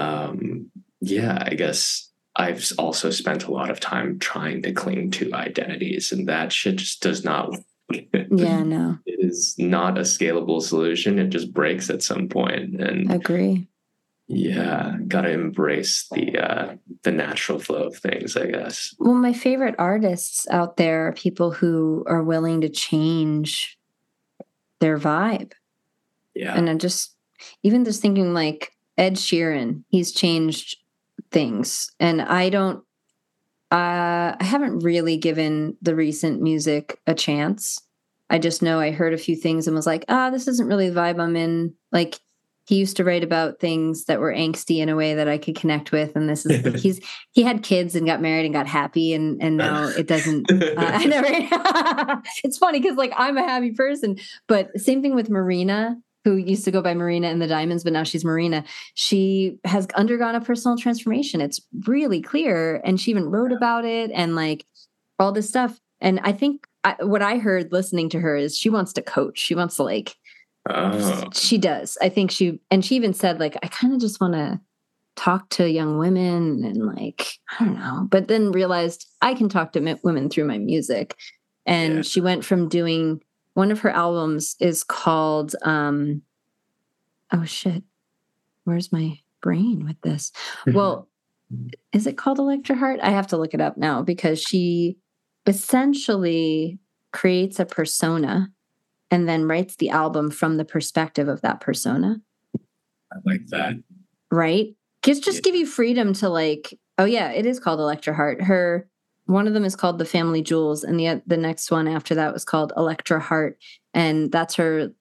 [0.00, 5.32] um, yeah, I guess I've also spent a lot of time trying to cling to
[5.34, 7.56] identities, and that shit just does not.
[7.90, 8.98] yeah, no.
[9.06, 11.18] It is not a scalable solution.
[11.18, 12.80] It just breaks at some point.
[12.80, 13.68] And agree.
[14.28, 18.94] Yeah, gotta embrace the uh, the natural flow of things, I guess.
[18.98, 23.78] Well, my favorite artists out there are people who are willing to change
[24.80, 25.52] their vibe.
[26.34, 27.14] Yeah, and I'm just
[27.62, 30.78] even just thinking like Ed Sheeran, he's changed
[31.30, 32.78] things, and I don't.
[33.72, 37.80] Uh, I haven't really given the recent music a chance.
[38.30, 40.88] I just know I heard a few things and was like, ah, this isn't really
[40.88, 41.74] the vibe I'm in.
[41.92, 42.20] Like
[42.66, 45.54] he used to write about things that were angsty in a way that I could
[45.54, 46.16] connect with.
[46.16, 49.56] And this is he's he had kids and got married and got happy, and and
[49.56, 50.50] now it doesn't.
[50.50, 52.18] Uh, I know, right?
[52.44, 56.64] it's funny because like I'm a happy person, but same thing with Marina, who used
[56.64, 58.64] to go by Marina and the Diamonds, but now she's Marina.
[58.94, 61.40] She has undergone a personal transformation.
[61.40, 64.64] It's really clear, and she even wrote about it and like
[65.20, 65.78] all this stuff.
[66.00, 69.38] And I think I, what I heard listening to her is she wants to coach.
[69.38, 70.16] She wants to like
[70.68, 71.28] Oh.
[71.32, 71.96] She does.
[72.02, 74.60] I think she, and she even said, like, I kind of just want to
[75.14, 79.72] talk to young women and, like, I don't know, but then realized I can talk
[79.72, 81.16] to women through my music.
[81.66, 82.02] And yeah.
[82.02, 83.20] she went from doing
[83.56, 86.20] one of her albums is called, um,
[87.32, 87.82] oh shit,
[88.64, 90.30] where's my brain with this?
[90.66, 91.08] well,
[91.90, 93.00] is it called Electra Heart?
[93.02, 94.98] I have to look it up now because she
[95.46, 96.78] essentially
[97.14, 98.50] creates a persona
[99.10, 102.20] and then writes the album from the perspective of that persona.
[103.10, 103.82] I like that.
[104.30, 104.74] Right?
[105.02, 105.42] Just just yeah.
[105.42, 108.42] give you freedom to like, oh yeah, it is called Electra Heart.
[108.42, 108.86] Her
[109.26, 112.32] one of them is called The Family Jewels, and the the next one after that
[112.32, 113.58] was called Electra Heart,
[113.92, 114.92] and that's her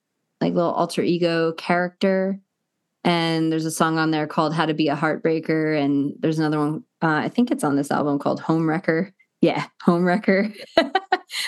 [0.41, 2.39] like little alter ego character.
[3.03, 6.59] And there's a song on there called How to Be a Heartbreaker, and there's another
[6.59, 6.83] one.
[7.03, 9.13] Uh, I think it's on this album called Home Wrecker.
[9.41, 10.51] Yeah, Home Wrecker.
[10.77, 10.91] and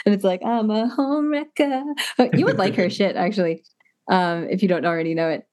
[0.05, 1.83] it's like I'm a home wrecker.
[2.33, 3.63] You would like her shit actually,
[4.07, 5.47] um, if you don't already know it.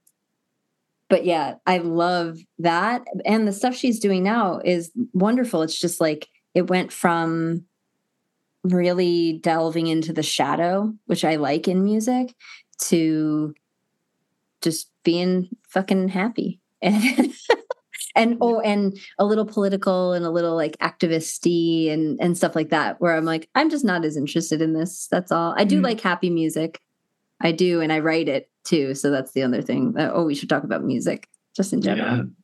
[1.09, 5.63] But yeah, I love that, and the stuff she's doing now is wonderful.
[5.63, 7.65] It's just like it went from
[8.63, 12.35] really delving into the shadow, which I like in music,
[12.79, 13.55] to
[14.63, 16.61] just being fucking happy.
[16.83, 17.33] And
[18.15, 22.71] and oh and a little political and a little like activisty and and stuff like
[22.71, 25.55] that where i'm like i'm just not as interested in this that's all.
[25.57, 26.81] I do mm like happy music.
[27.41, 30.49] I do and i write it too so that's the other thing oh we should
[30.49, 32.27] talk about music just in general.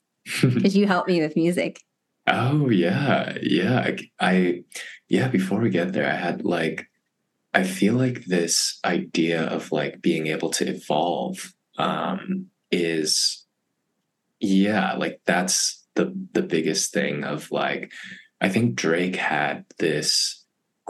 [0.43, 0.81] Because yeah.
[0.81, 1.83] you help me with music
[2.31, 4.65] oh yeah yeah I, I
[5.09, 6.87] yeah before we get there i had like
[7.53, 13.45] i feel like this idea of like being able to evolve um is
[14.39, 17.93] yeah like that's the the biggest thing of like
[18.41, 20.40] i think drake had this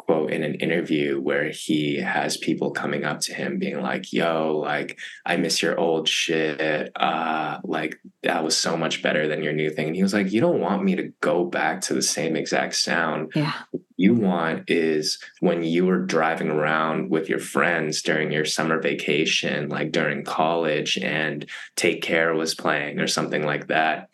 [0.07, 4.59] quote in an interview where he has people coming up to him being like yo
[4.63, 9.53] like i miss your old shit uh like that was so much better than your
[9.53, 12.03] new thing and he was like you don't want me to go back to the
[12.03, 13.53] same exact sound yeah
[14.01, 19.69] you want is when you were driving around with your friends during your summer vacation,
[19.69, 21.45] like during college, and
[21.77, 24.09] Take Care was playing or something like that.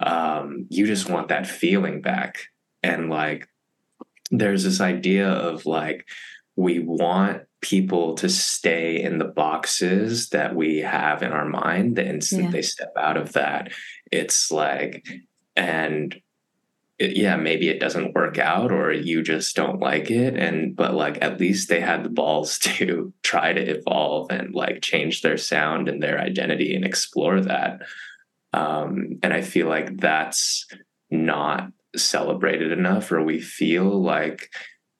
[0.00, 2.44] Um, you just want that feeling back.
[2.82, 3.46] And like,
[4.30, 6.06] there's this idea of like,
[6.56, 11.96] we want people to stay in the boxes that we have in our mind.
[11.96, 12.50] The instant yeah.
[12.50, 13.72] they step out of that,
[14.10, 15.06] it's like,
[15.54, 16.14] and
[16.98, 20.34] it, yeah, maybe it doesn't work out or you just don't like it.
[20.34, 24.80] And, but like, at least they had the balls to try to evolve and like
[24.80, 27.82] change their sound and their identity and explore that.
[28.52, 30.66] Um, and I feel like that's
[31.10, 34.48] not celebrated enough, or we feel like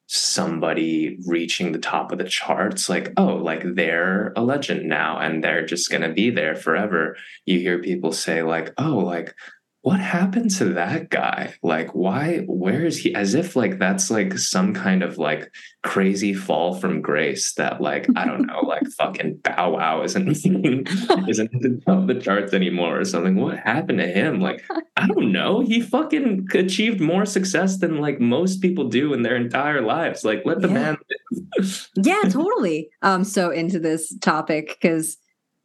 [0.08, 5.42] somebody reaching the top of the charts like oh like they're a legend now and
[5.42, 7.16] they're just going to be there forever.
[7.44, 9.34] You hear people say like oh like
[9.86, 11.54] what happened to that guy?
[11.62, 13.14] Like, why, where is he?
[13.14, 15.48] As if like that's like some kind of like
[15.84, 20.28] crazy fall from grace that like, I don't know, like fucking Bow Wow isn't,
[21.28, 23.36] isn't on the charts anymore or something.
[23.36, 24.40] What happened to him?
[24.40, 24.64] Like,
[24.96, 25.60] I don't know.
[25.60, 30.24] He fucking achieved more success than like most people do in their entire lives.
[30.24, 30.74] Like, let the yeah.
[30.74, 30.96] man
[31.94, 32.90] yeah, totally.
[33.02, 35.16] I'm so into this topic because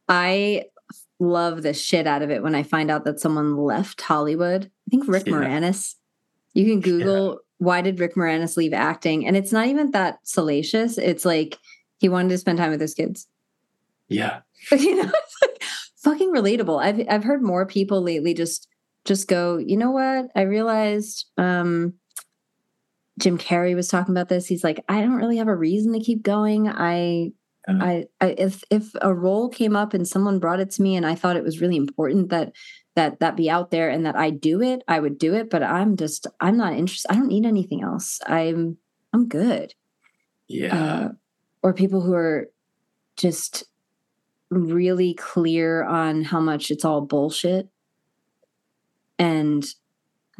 [0.08, 0.66] I
[1.22, 4.64] love the shit out of it when I find out that someone left Hollywood.
[4.64, 5.34] I think Rick yeah.
[5.34, 5.94] Moranis.
[6.54, 7.36] You can Google yeah.
[7.58, 10.98] why did Rick Moranis leave acting, and it's not even that salacious.
[10.98, 11.58] It's like
[11.98, 13.26] he wanted to spend time with his kids.
[14.08, 14.40] Yeah,
[14.72, 15.62] you know, it's like
[16.02, 16.82] fucking relatable.
[16.82, 18.68] I've I've heard more people lately just
[19.04, 19.56] just go.
[19.56, 20.30] You know what?
[20.34, 21.26] I realized.
[21.38, 21.94] um
[23.18, 24.46] Jim Carrey was talking about this.
[24.46, 26.66] He's like, I don't really have a reason to keep going.
[26.66, 27.32] I
[27.68, 27.84] uh-huh.
[27.84, 31.06] I, I if if a role came up and someone brought it to me and
[31.06, 32.52] I thought it was really important that
[32.96, 35.48] that that be out there and that I do it, I would do it.
[35.48, 37.10] But I'm just I'm not interested.
[37.10, 38.20] I don't need anything else.
[38.26, 38.78] I'm
[39.12, 39.74] I'm good.
[40.48, 40.76] Yeah.
[40.76, 41.08] Uh,
[41.62, 42.50] or people who are
[43.16, 43.64] just
[44.50, 47.68] really clear on how much it's all bullshit.
[49.18, 49.64] And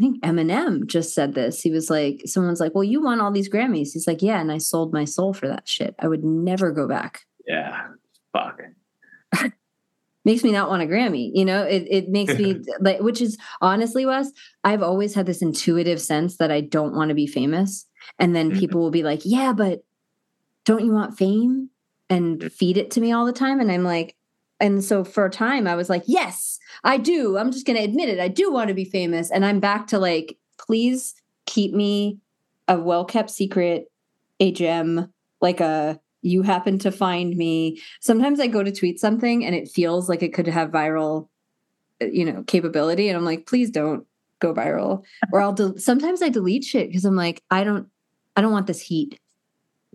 [0.02, 1.60] I think Eminem just said this.
[1.60, 3.92] He was like, someone's like, well, you won all these Grammys.
[3.92, 5.94] He's like, yeah, and I sold my soul for that shit.
[6.00, 7.20] I would never go back.
[7.46, 7.86] Yeah.
[8.32, 8.62] Fuck.
[10.24, 11.30] makes me not want a Grammy.
[11.32, 14.32] You know, it it makes me like, which is honestly, Wes,
[14.64, 17.86] I've always had this intuitive sense that I don't want to be famous.
[18.18, 18.58] And then mm-hmm.
[18.58, 19.84] people will be like, yeah, but
[20.64, 21.70] don't you want fame?
[22.10, 22.50] And mm.
[22.50, 23.60] feed it to me all the time.
[23.60, 24.16] And I'm like,
[24.58, 26.51] and so for a time I was like, yes,
[26.84, 27.38] I do.
[27.38, 28.18] I'm just going to admit it.
[28.18, 29.30] I do want to be famous.
[29.30, 31.14] And I'm back to like, please
[31.46, 32.18] keep me
[32.68, 33.90] a well kept secret,
[34.40, 37.80] a gem, like a you happen to find me.
[38.00, 41.28] Sometimes I go to tweet something and it feels like it could have viral,
[42.00, 43.08] uh, you know, capability.
[43.08, 44.06] And I'm like, please don't
[44.38, 45.02] go viral.
[45.32, 47.88] Or I'll, de- sometimes I delete shit because I'm like, I don't,
[48.36, 49.18] I don't want this heat.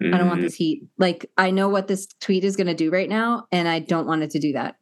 [0.02, 0.14] Mm-hmm.
[0.14, 0.48] I don't want mm-hmm.
[0.48, 0.84] this heat.
[0.98, 4.06] Like I know what this tweet is going to do right now, and I don't
[4.06, 4.76] want it to do that.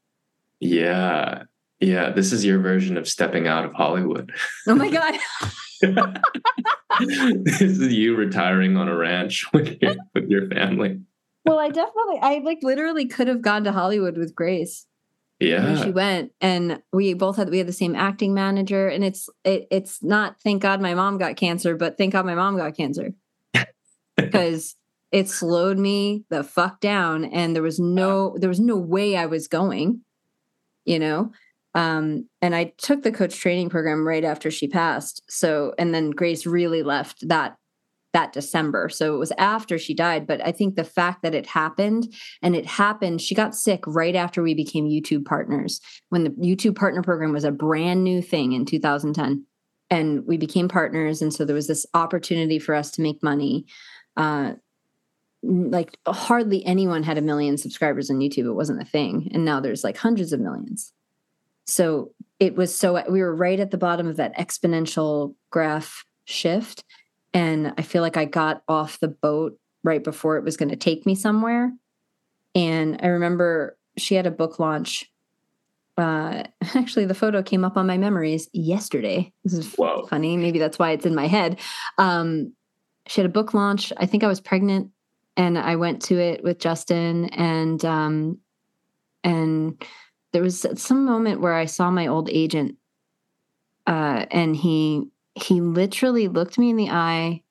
[0.60, 1.44] Yeah,
[1.80, 2.12] yeah.
[2.12, 4.32] This is your version of stepping out of Hollywood.
[4.68, 5.16] Oh my god.
[7.00, 11.02] this is you retiring on a ranch with your, with your family.
[11.46, 14.86] Well, I definitely, I like literally could have gone to Hollywood with Grace.
[15.40, 19.30] Yeah, she went, and we both had we had the same acting manager, and it's
[19.44, 22.78] it, it's not thank God my mom got cancer, but thank God my mom got
[22.78, 23.14] cancer
[24.16, 24.76] because
[25.12, 29.26] it slowed me the fuck down and there was no there was no way i
[29.26, 30.02] was going
[30.84, 31.32] you know
[31.76, 36.10] um, and i took the coach training program right after she passed so and then
[36.12, 37.58] grace really left that
[38.14, 41.46] that december so it was after she died but i think the fact that it
[41.46, 46.30] happened and it happened she got sick right after we became youtube partners when the
[46.32, 49.46] youtube partner program was a brand new thing in 2010
[49.90, 53.66] and we became partners and so there was this opportunity for us to make money
[54.18, 54.54] uh,
[55.46, 58.46] like hardly anyone had a million subscribers on YouTube.
[58.46, 59.30] It wasn't a thing.
[59.34, 60.94] And now there's like hundreds of millions.
[61.66, 66.84] So it was so we were right at the bottom of that exponential graph shift.
[67.34, 70.76] And I feel like I got off the boat right before it was going to
[70.76, 71.72] take me somewhere.
[72.54, 75.12] And I remember she had a book launch.
[75.98, 76.44] Uh,
[76.76, 79.32] actually, the photo came up on my memories yesterday.
[79.44, 80.06] This is Whoa.
[80.10, 80.38] funny.
[80.38, 81.60] Maybe that's why it's in my head.
[81.98, 82.54] Um,
[83.08, 83.94] she had a book launch.
[83.98, 84.92] I think I was pregnant
[85.38, 88.40] and I went to it with Justin and um
[89.24, 89.82] and
[90.36, 92.76] there was some moment where I saw my old agent
[93.88, 97.42] uh and he he literally looked me in the eye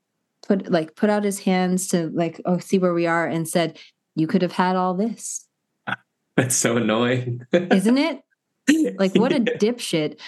[0.47, 3.79] put like put out his hands to like oh see where we are and said
[4.15, 5.49] you could have had all this.
[6.37, 7.47] That's so annoying.
[7.53, 8.21] Isn't it?
[8.99, 10.21] Like what a dipshit.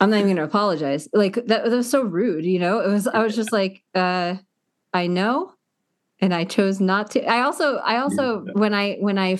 [0.00, 1.06] I'm not even gonna apologize.
[1.12, 2.80] Like that, that was so rude you know?
[2.80, 4.36] It was i was just like uh
[4.94, 5.52] i know
[6.20, 7.24] and I chose not to.
[7.26, 9.38] I also, I also, when I, when I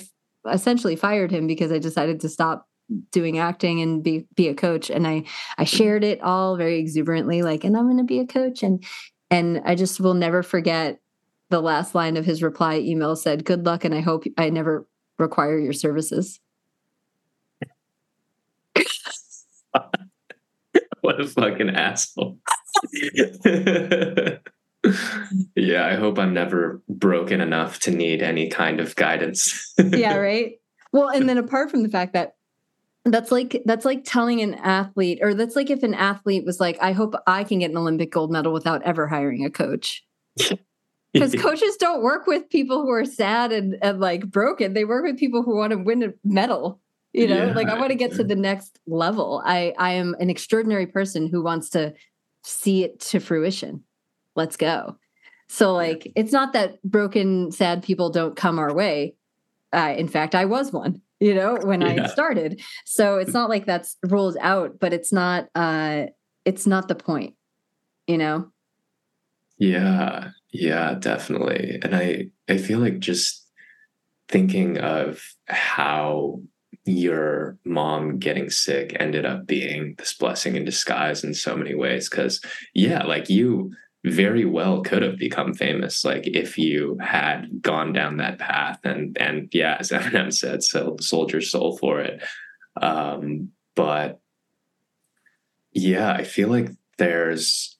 [0.51, 2.67] essentially fired him because I decided to stop
[3.11, 5.23] doing acting and be be a coach, and I,
[5.57, 8.83] I shared it all very exuberantly, like, and I'm going to be a coach, and,
[9.31, 10.99] and I just will never forget
[11.49, 14.87] the last line of his reply email said, "Good luck, and I hope I never
[15.17, 16.39] require your services."
[21.01, 22.37] what a fucking asshole.
[25.55, 29.73] yeah, I hope I'm never broken enough to need any kind of guidance.
[29.91, 30.53] yeah, right.
[30.91, 32.35] Well, and then apart from the fact that
[33.05, 36.77] that's like that's like telling an athlete or that's like if an athlete was like
[36.81, 40.03] i hope i can get an olympic gold medal without ever hiring a coach
[41.13, 45.05] because coaches don't work with people who are sad and, and like broken they work
[45.05, 46.81] with people who want to win a medal
[47.13, 47.53] you know yeah.
[47.53, 51.27] like i want to get to the next level i i am an extraordinary person
[51.27, 51.93] who wants to
[52.43, 53.83] see it to fruition
[54.35, 54.97] let's go.
[55.47, 59.15] So like it's not that broken sad people don't come our way.
[59.73, 62.05] Uh, in fact i was one you know when yeah.
[62.05, 62.61] i started.
[62.85, 66.05] So it's not like that's ruled out but it's not uh
[66.45, 67.35] it's not the point
[68.07, 68.51] you know?
[69.57, 70.29] Yeah.
[70.51, 71.79] Yeah definitely.
[71.81, 73.45] And i i feel like just
[74.27, 76.39] thinking of how
[76.85, 82.07] your mom getting sick ended up being this blessing in disguise in so many ways
[82.07, 82.39] because
[82.75, 83.71] yeah like you
[84.11, 89.17] very well could have become famous like if you had gone down that path and
[89.19, 92.21] and yeah as eminem said so sold your soul for it
[92.81, 94.19] um but
[95.71, 97.75] yeah i feel like there's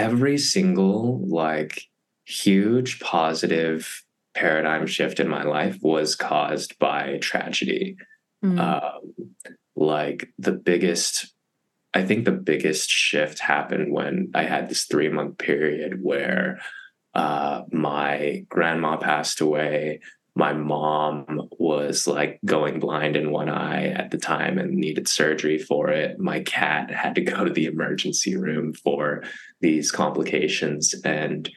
[0.00, 1.82] every single like
[2.24, 4.04] huge positive
[4.34, 7.96] paradigm shift in my life was caused by tragedy
[8.42, 8.58] mm-hmm.
[8.58, 9.34] um,
[9.76, 11.34] like the biggest
[11.92, 16.60] I think the biggest shift happened when I had this three month period where
[17.14, 20.00] uh, my grandma passed away.
[20.36, 25.58] My mom was like going blind in one eye at the time and needed surgery
[25.58, 26.20] for it.
[26.20, 29.24] My cat had to go to the emergency room for
[29.60, 30.94] these complications.
[31.04, 31.50] And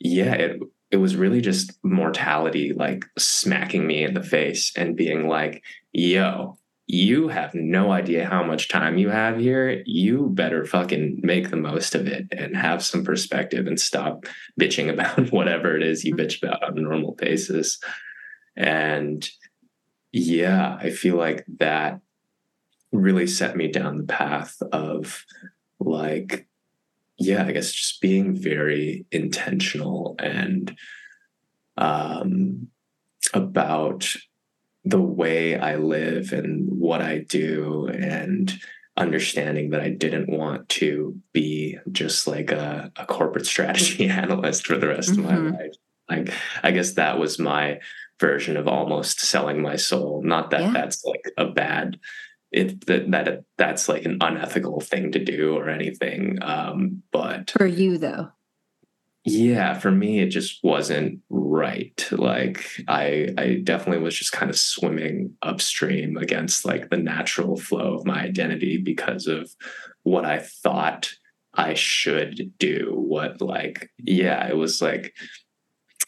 [0.00, 0.60] yeah, it,
[0.90, 5.62] it was really just mortality like smacking me in the face and being like,
[5.92, 6.58] yo,
[6.90, 9.82] you have no idea how much time you have here.
[9.84, 14.24] You better fucking make the most of it and have some perspective and stop
[14.58, 17.78] bitching about whatever it is you bitch about on a normal basis.
[18.56, 19.28] And
[20.12, 22.00] yeah, I feel like that
[22.90, 25.26] really set me down the path of
[25.78, 26.48] like,
[27.18, 30.74] yeah, I guess just being very intentional and
[31.76, 32.68] um,
[33.34, 34.10] about
[34.84, 38.52] the way I live and what I do and
[38.96, 44.76] understanding that I didn't want to be just like a, a corporate strategy analyst for
[44.76, 45.24] the rest mm-hmm.
[45.24, 45.56] of my mm-hmm.
[45.56, 45.74] life.
[46.08, 47.80] Like, I guess that was my
[48.18, 50.22] version of almost selling my soul.
[50.24, 50.70] Not that yeah.
[50.72, 51.98] that's like a bad,
[52.50, 56.38] it that, that that's like an unethical thing to do or anything.
[56.42, 58.30] Um, but for you though,
[59.32, 62.08] yeah for me it just wasn't right.
[62.12, 67.94] Like i i definitely was just kind of swimming upstream against like the natural flow
[67.94, 69.50] of my identity because of
[70.04, 71.10] what i thought
[71.54, 75.14] i should do what like yeah it was like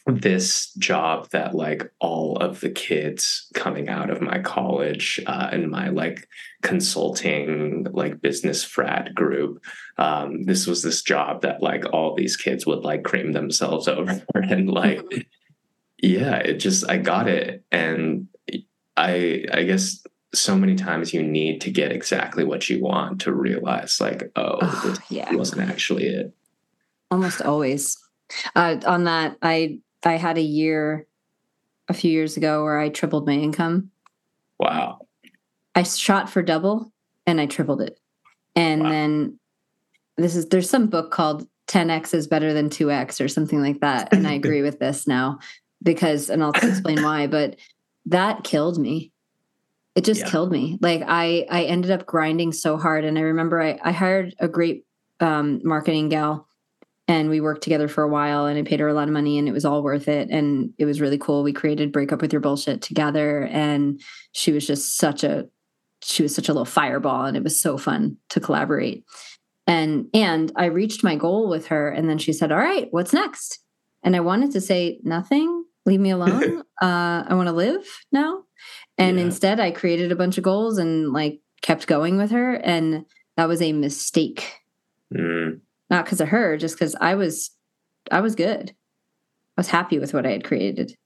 [0.07, 5.71] this job that like all of the kids coming out of my college uh, and
[5.71, 6.27] my like
[6.63, 9.63] consulting like business frat group
[9.99, 14.23] um, this was this job that like all these kids would like cream themselves over
[14.35, 15.05] and like
[16.03, 17.65] yeah it just i got it.
[17.71, 18.29] And
[18.97, 23.33] i i guess so many times you need to get exactly what you want to
[23.33, 25.33] realize like oh, oh this yeah.
[25.35, 26.33] wasn't actually it.
[27.11, 27.99] Almost always
[28.55, 31.07] uh, on that i I had a year
[31.89, 33.91] a few years ago where I tripled my income.
[34.59, 35.01] Wow.
[35.75, 36.93] I shot for double
[37.27, 37.99] and I tripled it.
[38.57, 38.91] And wow.
[38.91, 39.39] then
[40.17, 44.13] this is there's some book called 10x is better than 2x or something like that
[44.13, 45.39] and I agree with this now
[45.83, 47.57] because and I'll explain why but
[48.07, 49.13] that killed me.
[49.95, 50.31] It just yeah.
[50.31, 50.79] killed me.
[50.81, 54.49] Like I I ended up grinding so hard and I remember I I hired a
[54.49, 54.85] great
[55.21, 56.49] um, marketing gal
[57.11, 59.37] and we worked together for a while and I paid her a lot of money
[59.37, 61.43] and it was all worth it and it was really cool.
[61.43, 64.01] We created Break Up With Your Bullshit together and
[64.31, 65.49] she was just such a
[66.05, 69.03] she was such a little fireball and it was so fun to collaborate.
[69.67, 73.13] And and I reached my goal with her and then she said, "All right, what's
[73.13, 73.59] next?"
[74.05, 76.61] And I wanted to say nothing, leave me alone.
[76.81, 78.45] uh I want to live now.
[78.99, 79.25] And yeah.
[79.25, 83.05] instead I created a bunch of goals and like kept going with her and
[83.37, 84.61] that was a mistake.
[85.13, 87.51] Mm not because of her, just because I was
[88.11, 88.71] I was good.
[89.57, 90.97] I was happy with what I had created.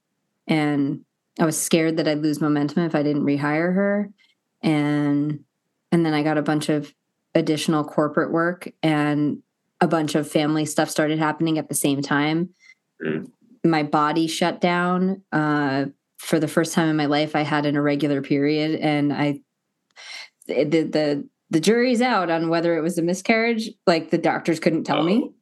[0.47, 1.05] And
[1.41, 4.11] I was scared that I'd lose momentum if I didn't rehire her.
[4.63, 5.41] And
[5.91, 6.93] and then I got a bunch of
[7.35, 9.43] additional corporate work and
[9.81, 12.51] a bunch of family stuff started happening at the same time.
[13.05, 13.31] Mm.
[13.65, 15.23] My body shut down.
[15.33, 15.87] Uh,
[16.19, 19.41] for the first time in my life, I had an irregular period, and I
[20.47, 23.71] the the the jury's out on whether it was a miscarriage.
[23.87, 25.23] Like the doctors couldn't tell me.
[25.25, 25.35] Oh.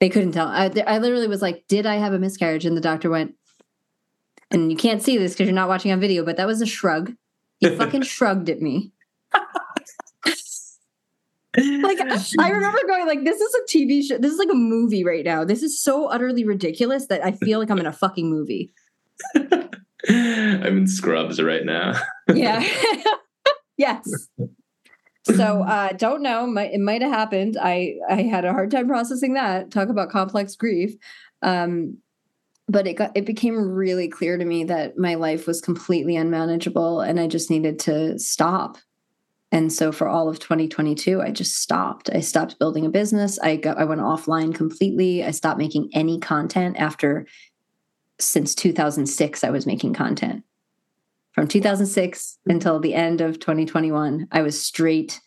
[0.00, 0.48] They couldn't tell.
[0.48, 3.34] I, I literally was like, "Did I have a miscarriage?" And the doctor went,
[4.50, 6.66] and you can't see this because you're not watching on video, but that was a
[6.66, 7.14] shrug.
[7.58, 8.92] He fucking shrugged at me.
[11.56, 14.18] Like I remember going like, "This is a TV show.
[14.18, 15.44] This is like a movie right now.
[15.44, 18.72] This is so utterly ridiculous that I feel like I'm in a fucking movie."
[19.36, 21.94] I'm in Scrubs right now.
[22.34, 22.66] Yeah.
[23.76, 24.28] yes.
[25.24, 26.44] So uh don't know.
[26.58, 27.56] It might have happened.
[27.60, 29.70] I I had a hard time processing that.
[29.70, 30.94] Talk about complex grief.
[31.42, 31.98] Um
[32.68, 37.00] but it got it became really clear to me that my life was completely unmanageable
[37.00, 38.78] and I just needed to stop.
[39.52, 42.10] And so for all of 2022, I just stopped.
[42.12, 43.38] I stopped building a business.
[43.38, 45.24] I got I went offline completely.
[45.24, 47.26] I stopped making any content after
[48.20, 50.44] since 2006 I was making content.
[51.34, 55.20] From 2006 until the end of 2021, I was straight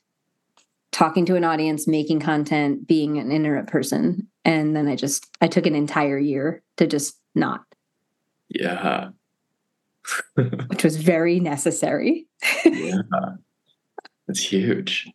[0.91, 4.27] talking to an audience, making content, being an internet person.
[4.45, 7.65] And then I just I took an entire year to just not,
[8.49, 9.09] Yeah.
[10.35, 12.25] which was very necessary.
[12.63, 13.01] yeah.
[14.27, 15.11] That's huge.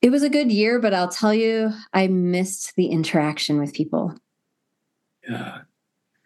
[0.00, 4.14] It was a good year, but I'll tell you, I missed the interaction with people.
[5.28, 5.60] Yeah.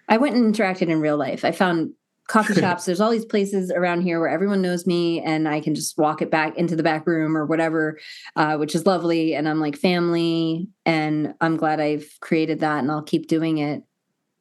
[0.08, 1.44] I went and interacted in real life.
[1.44, 1.92] I found
[2.30, 2.84] coffee shops.
[2.84, 6.22] There's all these places around here where everyone knows me and I can just walk
[6.22, 7.98] it back into the back room or whatever,
[8.36, 9.34] uh, which is lovely.
[9.34, 10.68] And I'm like family.
[10.86, 13.82] And I'm glad I've created that and I'll keep doing it.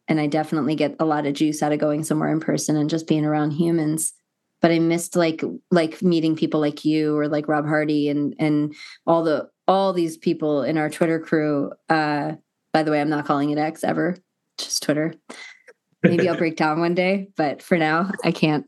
[0.08, 2.90] And I definitely get a lot of juice out of going somewhere in person and
[2.90, 4.14] just being around humans.
[4.62, 8.76] But I missed like like meeting people like you or like Rob Hardy and and
[9.08, 11.72] all the all these people in our Twitter crew.
[11.88, 12.34] Uh,
[12.74, 14.18] by the way, I'm not calling it X ever,
[14.58, 15.14] just Twitter.
[16.04, 18.66] Maybe I'll break down one day, but for now, I can't.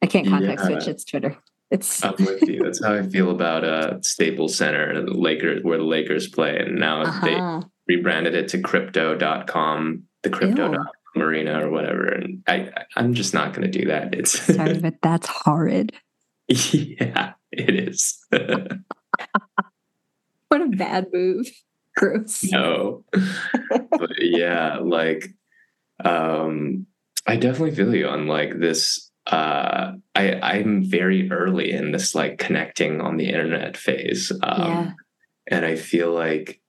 [0.00, 0.78] I can't context Yeah.
[0.78, 0.88] switch.
[0.88, 1.36] It's Twitter.
[1.70, 2.62] It's I'm with you.
[2.62, 6.56] That's how I feel about uh Staples Center and the Lakers where the Lakers play.
[6.58, 7.62] And now they uh-huh.
[7.88, 10.84] rebranded it to crypto.com, the crypto Ew.
[11.16, 12.06] marina or whatever.
[12.06, 14.14] And I I- I'm just not gonna do that.
[14.14, 15.92] It's Sorry, but that's horrid.
[16.48, 18.24] yeah, it is.
[20.48, 21.46] What a bad move.
[21.94, 22.44] Gross.
[22.44, 23.04] no.
[23.90, 25.34] but yeah, like
[26.04, 26.86] um
[27.26, 32.38] I definitely feel you on like this uh I I'm very early in this like
[32.38, 34.32] connecting on the internet phase.
[34.42, 34.92] Um yeah.
[35.48, 36.60] and I feel like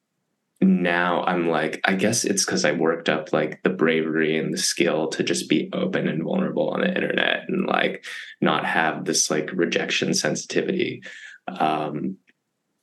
[0.61, 4.57] now I'm like I guess it's cuz I worked up like the bravery and the
[4.57, 8.05] skill to just be open and vulnerable on the internet and like
[8.41, 11.01] not have this like rejection sensitivity.
[11.47, 12.17] Um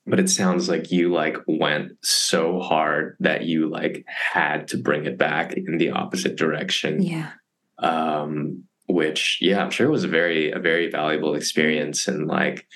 [0.06, 5.04] but it sounds like you like went so hard that you like had to bring
[5.04, 7.02] it back in the opposite direction.
[7.02, 7.30] Yeah.
[7.78, 12.08] um which yeah i'm sure was a very a very valuable experience.
[12.08, 12.66] And like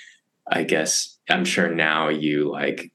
[0.50, 2.90] i guess i'm sure now you like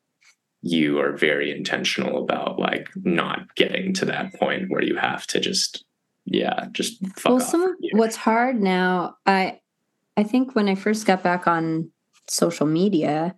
[0.62, 5.40] you are very intentional about like not getting to that point where you have to
[5.40, 5.86] just
[6.26, 9.60] yeah just fuck well, some of what's hard now, I
[10.18, 11.92] I think when I first got back on
[12.28, 13.36] social media,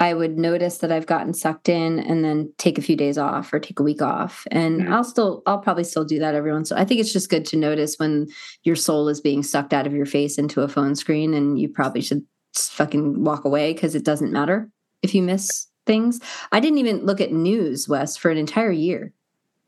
[0.00, 3.52] I would notice that I've gotten sucked in and then take a few days off
[3.52, 4.46] or take a week off.
[4.50, 4.92] And Mhm.
[4.92, 6.68] I'll still I'll probably still do that every once.
[6.68, 8.28] So I think it's just good to notice when
[8.62, 11.68] your soul is being sucked out of your face into a phone screen and you
[11.68, 12.24] probably should
[12.54, 14.70] fucking walk away because it doesn't matter
[15.02, 16.20] if you miss things.
[16.52, 19.12] I didn't even look at news, Wes, for an entire year.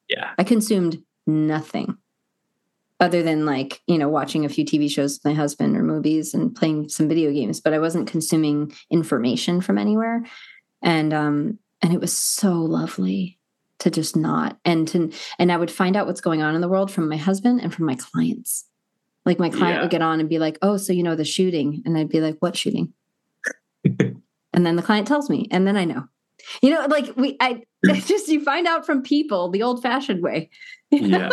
[0.08, 1.96] yeah I consumed nothing
[3.00, 6.34] other than like, you know, watching a few TV shows with my husband or movies
[6.34, 10.24] and playing some video games, but I wasn't consuming information from anywhere.
[10.82, 13.38] And um and it was so lovely
[13.78, 16.68] to just not and to and I would find out what's going on in the
[16.68, 18.66] world from my husband and from my clients.
[19.24, 19.80] Like my client Yeah.
[19.82, 22.20] would get on and be like, "Oh, so you know the shooting." And I'd be
[22.20, 22.92] like, "What shooting?"
[23.84, 26.04] and then the client tells me, and then I know.
[26.62, 27.62] You know, like we I
[28.06, 30.50] just you find out from people the old-fashioned way.
[30.90, 31.18] you know?
[31.18, 31.28] yeah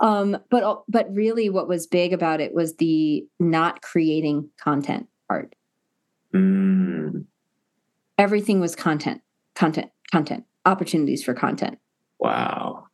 [0.00, 5.06] um but uh, but really what was big about it was the not creating content
[5.28, 5.54] part
[6.34, 7.26] Mm,
[8.18, 9.20] everything was content
[9.54, 11.78] content content opportunities for content.
[12.18, 12.86] Wow.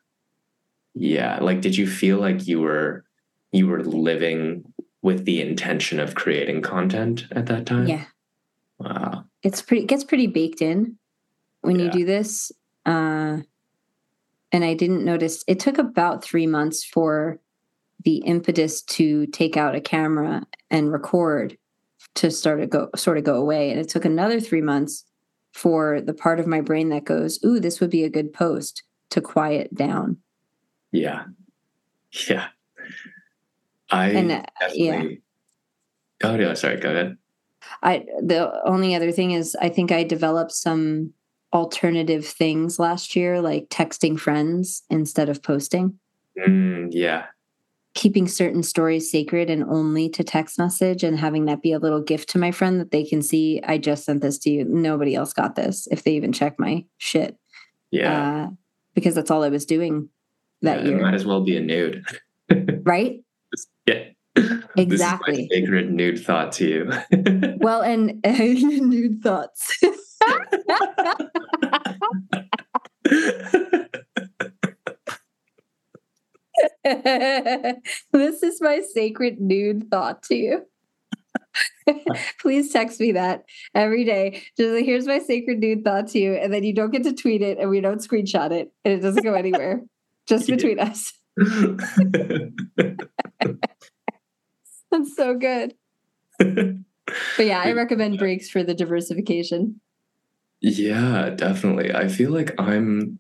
[0.94, 3.04] Yeah like did you feel like you were
[3.52, 4.64] you were living
[5.02, 7.86] with the intention of creating content at that time?
[7.86, 8.04] Yeah.
[8.78, 9.24] Wow.
[9.42, 10.98] It's pretty it gets pretty baked in
[11.60, 12.50] when you do this.
[12.84, 13.38] Uh
[14.52, 17.38] and i didn't notice it took about three months for
[18.04, 21.56] the impetus to take out a camera and record
[22.14, 25.04] to start to go sort of go away and it took another three months
[25.52, 28.82] for the part of my brain that goes ooh this would be a good post
[29.10, 30.16] to quiet down
[30.92, 31.24] Yeah.
[32.28, 32.48] Yeah.
[33.90, 34.42] I And, uh,
[34.72, 35.04] yeah.
[36.22, 37.16] Oh yeah, sorry, go ahead.
[37.82, 41.12] I the only other thing is I think I developed some
[41.52, 45.98] alternative things last year, like texting friends instead of posting.
[46.38, 47.26] Mm, yeah.
[47.94, 52.02] Keeping certain stories sacred and only to text message and having that be a little
[52.02, 54.64] gift to my friend that they can see I just sent this to you.
[54.64, 57.36] Nobody else got this if they even check my shit.
[57.90, 58.46] Yeah.
[58.46, 58.50] Uh,
[58.94, 60.08] because that's all I was doing
[60.62, 61.02] that yeah, year.
[61.02, 62.04] Might as well be a nude.
[62.82, 63.22] right?
[63.86, 64.04] yeah.
[64.76, 64.86] Exactly.
[64.86, 66.92] This is my sacred nude thought to you.
[67.58, 69.82] well, and nude thoughts.
[78.12, 80.66] this is my sacred nude thought to you.
[82.40, 83.44] Please text me that
[83.74, 84.42] every day.
[84.56, 86.34] Just like, here's my sacred nude thought to you.
[86.34, 89.00] And then you don't get to tweet it and we don't screenshot it and it
[89.00, 89.82] doesn't go anywhere.
[90.26, 91.12] Just between us.
[94.90, 95.74] That's so good.
[96.38, 99.80] But yeah, I recommend breaks for the diversification.
[100.60, 101.94] Yeah, definitely.
[101.94, 103.18] I feel like I'm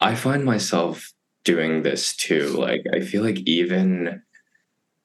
[0.00, 1.12] I find myself
[1.44, 2.48] doing this too.
[2.48, 4.22] Like I feel like even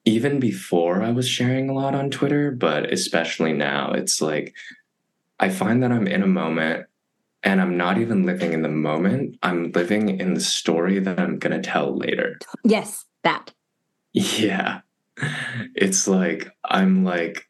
[0.04, 4.54] even before I was sharing a lot on Twitter, but especially now, it's like
[5.40, 6.86] I find that I'm in a moment
[7.42, 9.36] and I'm not even living in the moment.
[9.42, 12.38] I'm living in the story that I'm going to tell later.
[12.64, 13.52] Yes, that.
[14.12, 14.80] Yeah.
[15.76, 17.46] It's like I'm like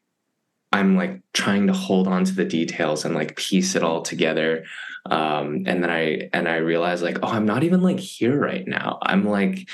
[0.75, 4.65] I'm like trying to hold on to the details and like piece it all together.
[5.09, 8.67] Um, and then I and I realize like, oh, I'm not even like here right
[8.67, 8.99] now.
[9.01, 9.69] I'm like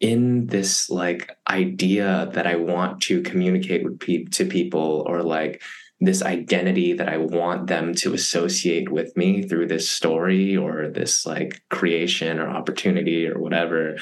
[0.00, 5.60] in this like idea that I want to communicate with pe- to people or like
[6.00, 11.26] this identity that I want them to associate with me through this story or this
[11.26, 13.96] like creation or opportunity or whatever.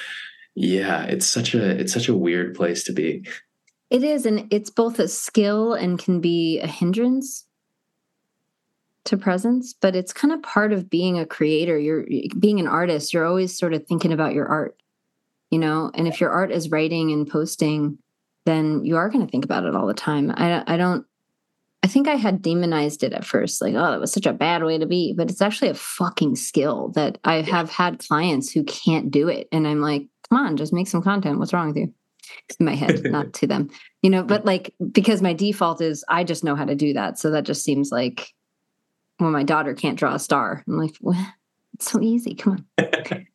[0.54, 3.24] Yeah, it's such a it's such a weird place to be.
[3.90, 7.46] It is, and it's both a skill and can be a hindrance
[9.04, 11.78] to presence, but it's kind of part of being a creator.
[11.78, 12.06] You're
[12.38, 14.76] being an artist, you're always sort of thinking about your art,
[15.50, 17.98] you know, and if your art is writing and posting,
[18.46, 20.32] then you are going to think about it all the time.
[20.34, 21.06] I, I don't,
[21.82, 24.64] I think I had demonized it at first, like, oh, that was such a bad
[24.64, 28.64] way to be, but it's actually a fucking skill that I have had clients who
[28.64, 29.48] can't do it.
[29.52, 31.38] And I'm like, come on, just make some content.
[31.38, 31.92] What's wrong with you?
[32.58, 33.70] In my head, not to them,
[34.02, 37.18] you know, but like, because my default is I just know how to do that.
[37.18, 38.34] So that just seems like
[39.18, 40.62] when my daughter can't draw a star.
[40.66, 41.16] I'm like, what?
[41.74, 42.34] It's so easy.
[42.34, 43.26] Come on.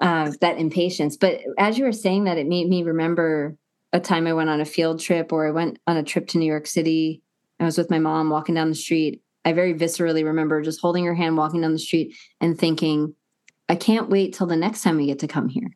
[0.00, 1.16] uh, that impatience.
[1.16, 3.56] But as you were saying that, it made me remember
[3.92, 6.38] a time I went on a field trip or I went on a trip to
[6.38, 7.22] New York City.
[7.58, 9.22] I was with my mom walking down the street.
[9.44, 13.14] I very viscerally remember just holding her hand, walking down the street, and thinking,
[13.68, 15.70] I can't wait till the next time we get to come here.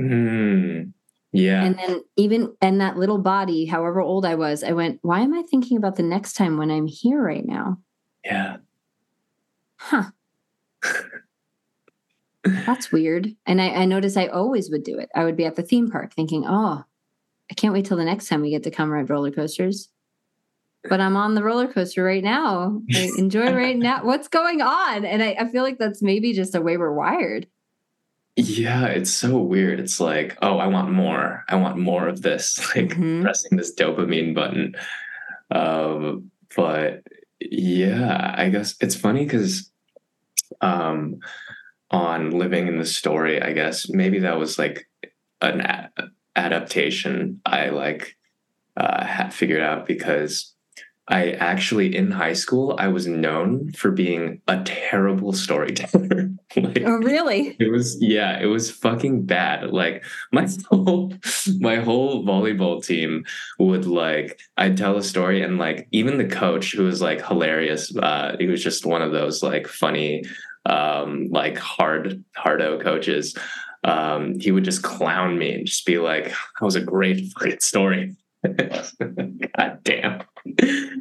[0.00, 0.92] Mm,
[1.34, 1.64] yeah.
[1.64, 5.34] And then, even, and that little body, however old I was, I went, why am
[5.34, 7.78] I thinking about the next time when I'm here right now?
[8.24, 8.58] Yeah.
[9.76, 10.04] Huh.
[12.44, 13.34] That's weird.
[13.46, 15.10] And I, I noticed I always would do it.
[15.12, 16.84] I would be at the theme park thinking, oh,
[17.50, 19.88] I can't wait till the next time we get to come ride roller coasters.
[20.88, 22.80] But I'm on the roller coaster right now.
[22.94, 24.04] I enjoy right now.
[24.04, 25.04] What's going on?
[25.04, 27.48] And I, I feel like that's maybe just a way we're wired.
[28.36, 29.78] Yeah, it's so weird.
[29.78, 31.44] It's like, oh, I want more.
[31.48, 32.58] I want more of this.
[32.76, 33.22] Like Mhm.
[33.22, 34.74] pressing this dopamine button.
[35.50, 37.02] Um, but
[37.40, 39.70] yeah, I guess it's funny because
[40.60, 41.20] um,
[41.90, 44.88] on living in the story, I guess maybe that was like
[45.42, 45.90] an a-
[46.36, 48.16] adaptation I like
[48.76, 50.54] uh, had figured out because
[51.08, 56.30] I actually in high school I was known for being a terrible storyteller.
[56.56, 57.56] like, Oh, really?
[57.58, 59.70] it was yeah, it was fucking bad.
[59.70, 61.12] Like my whole
[61.60, 63.24] my whole volleyball team
[63.58, 67.94] would like I'd tell a story and like even the coach who was like hilarious,
[67.96, 70.24] uh he was just one of those like funny
[70.66, 73.34] um like hard hardo coaches.
[73.84, 77.60] Um he would just clown me and just be like, that was a great fucking
[77.60, 78.14] story.
[79.56, 80.22] God damn.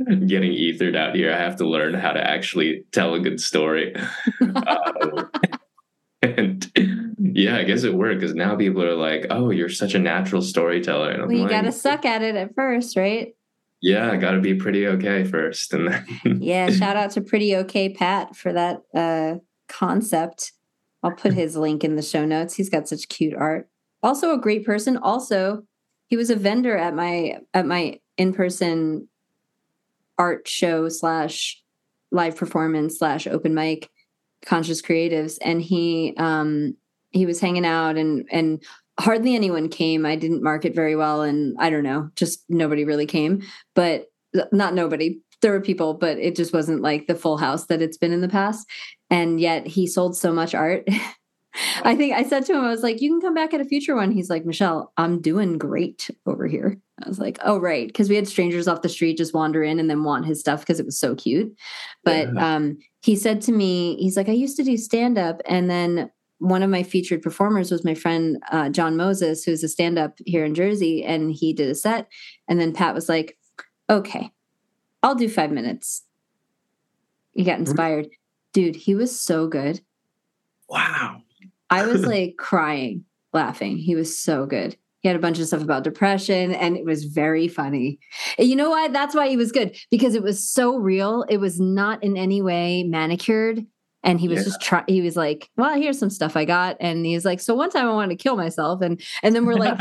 [0.08, 1.34] I'm getting ethered out here.
[1.34, 3.96] I have to learn how to actually tell a good story.
[4.42, 5.30] Um,
[6.24, 6.72] and
[7.20, 10.42] yeah, I guess it worked because now people are like, "Oh, you're such a natural
[10.42, 13.36] storyteller." And I'm Well, you like, got to suck at it at first, right?
[13.82, 16.70] "Yeah, I got to be pretty okay first, and then Yeah.
[16.70, 20.54] Shout out to Pretty Okay Pat for that uh, concept.
[21.02, 22.54] I'll put his link in the show notes.
[22.54, 23.68] He's got such cute art.
[24.02, 24.96] Also a great person.
[24.96, 25.64] Also,
[26.14, 29.08] he was a vendor at my at my in person
[30.20, 31.60] art show slash
[32.12, 33.90] live performance slash open mic
[34.46, 36.78] conscious creatives and he um
[37.10, 38.64] he was hanging out and and
[39.00, 43.08] hardly anyone came i didn't market very well and i don't know just nobody really
[43.08, 43.42] came
[43.74, 44.06] but
[44.52, 47.98] not nobody there were people, but it just wasn't like the full house that it's
[47.98, 48.66] been in the past.
[49.10, 50.88] And yet he sold so much art.
[51.84, 53.66] I think I said to him, I was like, you can come back at a
[53.66, 54.12] future one.
[54.12, 56.78] He's like, Michelle, I'm doing great over here.
[57.04, 57.88] I was like, oh, right.
[57.88, 60.62] Because we had strangers off the street just wander in and then want his stuff
[60.62, 61.54] because it was so cute.
[62.04, 62.56] But Yeah.
[62.56, 65.42] um, he said to me, he's like, I used to do stand up.
[65.46, 69.70] And then one of my featured performers was my friend uh, John Moses, who's a
[69.70, 71.04] stand up here in Jersey.
[71.04, 72.08] And he did a set.
[72.48, 73.38] And then Pat was like,
[73.90, 74.32] okay,
[75.02, 76.04] I'll do five minutes.
[77.34, 78.08] He got inspired.
[78.54, 79.82] Dude, he was so good.
[80.70, 81.23] Wow.
[81.74, 83.78] I was like crying, laughing.
[83.78, 84.76] He was so good.
[85.02, 88.00] He had a bunch of stuff about depression and it was very funny.
[88.38, 88.88] And you know why?
[88.88, 91.26] That's why he was good because it was so real.
[91.28, 93.66] It was not in any way manicured.
[94.06, 94.44] And he was Yeah.
[94.46, 96.78] just try he was like, Well, here's some stuff I got.
[96.80, 98.82] And he was like, So one time I wanted to kill myself.
[98.82, 99.78] And and then we're like,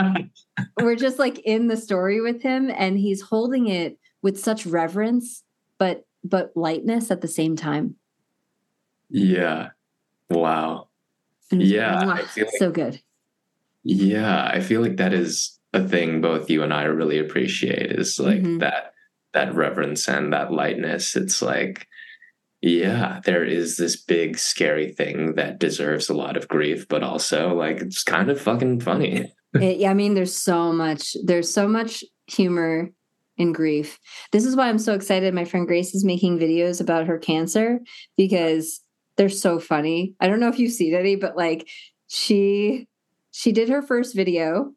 [0.80, 5.44] we're just like in the story with him and he's holding it with such reverence,
[5.78, 7.94] but but lightness at the same time.
[9.08, 9.70] yeah.
[10.30, 10.88] Wow.
[11.52, 12.26] And Yeah, like-
[12.58, 13.00] so good.
[13.84, 18.18] Yeah, I feel like that is a thing both you and I really appreciate is
[18.18, 18.60] like Mhm.
[18.60, 18.92] that
[19.32, 21.16] that reverence and that lightness.
[21.16, 21.86] It's like
[22.64, 27.52] yeah, there is this big scary thing that deserves a lot of grief, but also
[27.54, 29.32] like it's kind of fucking funny.
[29.54, 32.90] It- yeah, I mean, there's so much, there's so much humor
[33.36, 33.98] in grief.
[34.30, 35.34] This is why I'm so excited.
[35.34, 37.80] My friend Grace is making videos about her cancer
[38.16, 38.80] because
[39.16, 40.14] they're so funny.
[40.20, 41.68] I don't know if you've seen any, but like
[42.08, 42.88] she
[43.30, 44.72] she did her first video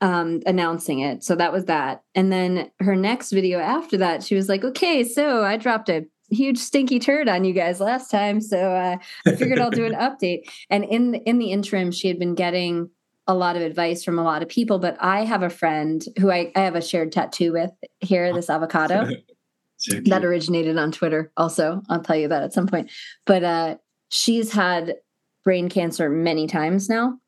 [0.00, 1.24] um announcing it.
[1.24, 2.02] So that was that.
[2.14, 6.04] And then her next video after that, she was like, okay, so I dropped a
[6.30, 8.40] huge stinky turd on you guys last time.
[8.40, 8.96] So uh,
[9.26, 10.42] I figured I'll do an update.
[10.70, 12.90] And in in the interim, she had been getting
[13.26, 14.78] a lot of advice from a lot of people.
[14.78, 18.50] But I have a friend who I, I have a shared tattoo with here, this
[18.50, 19.08] avocado
[19.76, 21.32] So that originated on Twitter.
[21.36, 22.90] Also, I'll tell you that at some point.
[23.26, 23.76] But uh,
[24.10, 24.96] she's had
[25.44, 27.18] brain cancer many times now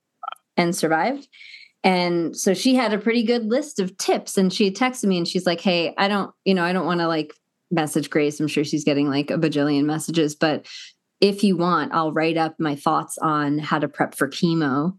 [0.57, 1.29] and survived.
[1.85, 4.39] And so she had a pretty good list of tips.
[4.39, 7.01] And she texted me and she's like, Hey, I don't, you know, I don't want
[7.01, 7.33] to like
[7.71, 8.41] message Grace.
[8.41, 10.35] I'm sure she's getting like a bajillion messages.
[10.35, 10.67] But
[11.21, 14.97] if you want, I'll write up my thoughts on how to prep for chemo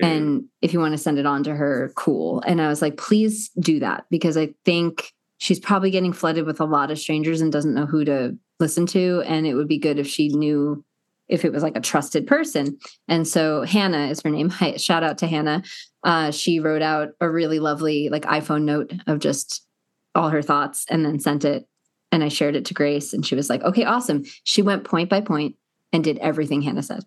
[0.00, 0.06] Mm.
[0.06, 2.96] and if you want to send it on to her cool and i was like
[2.96, 5.12] please do that because i think
[5.42, 8.86] she's probably getting flooded with a lot of strangers and doesn't know who to listen
[8.86, 9.24] to.
[9.26, 10.84] And it would be good if she knew
[11.26, 12.78] if it was like a trusted person.
[13.08, 14.50] And so hannah is her name.
[14.50, 15.64] Hi, shout out to hannah.
[16.04, 19.66] Uh, she wrote out a really lovely like iphone note of just
[20.14, 21.66] all her thoughts and then sent it.
[22.12, 24.22] And i shared it to grace and she was like okay awesome.
[24.44, 25.56] She went point by point
[25.92, 27.02] and did everything hannah said.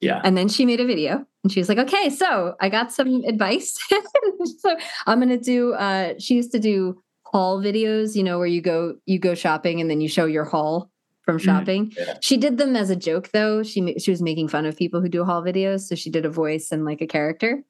[0.00, 0.20] Yeah.
[0.24, 3.22] and then she made a video and she was like, okay, so I got some
[3.26, 3.76] advice.
[4.58, 4.76] so
[5.06, 8.60] I'm going to do, uh, she used to do haul videos, you know, where you
[8.60, 10.90] go, you go shopping and then you show your haul
[11.24, 11.92] from Mm, shopping.
[11.96, 12.14] yeah.
[12.20, 13.62] She did them as a joke though.
[13.62, 15.82] She, she was making fun of people who do haul videos.
[15.82, 17.62] So she did a voice and like a character,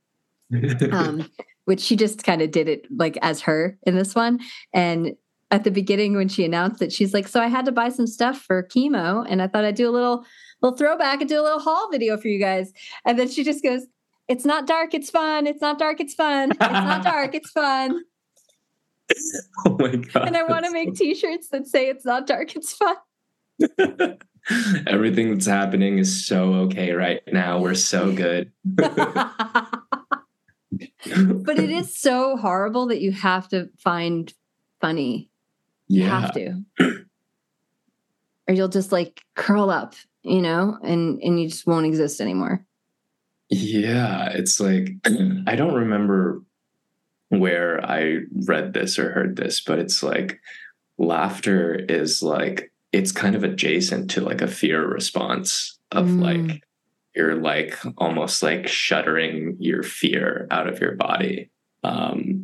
[0.93, 1.29] um,
[1.67, 4.41] which she just kind of did it like as her in this one.
[4.73, 5.15] And
[5.51, 8.07] at the beginning when she announced it, she's like, so I had to buy some
[8.07, 10.25] stuff for chemo and I thought I'd do a little,
[10.63, 12.73] little throwback and do a little haul video for you guys.
[13.05, 13.83] And then she just goes,
[14.29, 15.47] It's not dark, it's fun.
[15.47, 16.53] It's not dark, it's fun.
[16.53, 18.05] It's not dark, it's fun.
[19.67, 20.27] oh my god.
[20.29, 22.97] And I want to that's make t-shirts that say it's not dark, it's fun.
[24.87, 27.61] Everything that's happening is so okay right now.
[27.61, 28.51] We're so good.
[28.65, 28.99] but
[31.59, 34.33] it is so horrible that you have to find
[34.81, 35.31] funny.
[35.89, 36.21] You yeah.
[36.21, 36.65] have to.
[38.49, 42.65] or you'll just like curl up, you know, and and you just won't exist anymore.
[43.51, 44.91] Yeah, it's like
[45.47, 46.43] I don't remember
[47.31, 50.41] where I read this or heard this, but it's like
[50.99, 56.22] laughter is like it's kind of adjacent to like a fear response of Mm.
[56.22, 56.62] like
[57.16, 61.51] you're like almost like shuddering your fear out of your body.
[61.83, 62.39] Um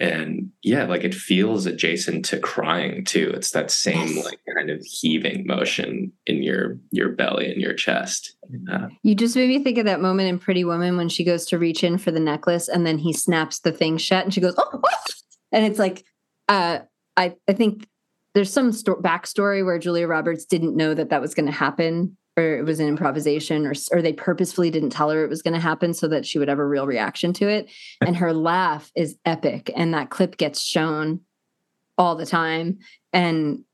[0.00, 3.32] and yeah, like it feels adjacent to crying too.
[3.34, 4.24] It's that same Yes.
[4.24, 8.34] like kind of heaving motion in your your belly and your chest.
[8.70, 11.44] Uh, You just made me think of that moment in Pretty Woman when she goes
[11.46, 14.40] to reach in for the necklace and then he snaps the thing shut and she
[14.40, 14.80] goes, oh, oh!"
[15.52, 16.04] and it's like,
[16.48, 16.78] uh,
[17.16, 17.86] I, I think
[18.34, 22.16] there's some sto- backstory where Julia Roberts didn't know that that was going to happen
[22.38, 25.54] or it was an improvisation or, or they purposefully didn't tell her it was going
[25.54, 27.68] to happen so that she would have a real reaction to it.
[28.00, 29.70] And her laugh is epic.
[29.76, 31.20] And that clip gets shown
[31.98, 32.78] all the time.
[33.12, 33.64] And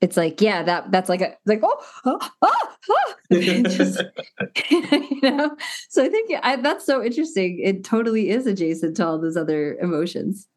[0.00, 3.14] it's like, yeah, that that's like a like, oh, oh, oh, oh.
[3.32, 4.02] Just-
[4.70, 5.56] you know
[5.88, 9.76] so i think I, that's so interesting it totally is adjacent to all those other
[9.76, 10.48] emotions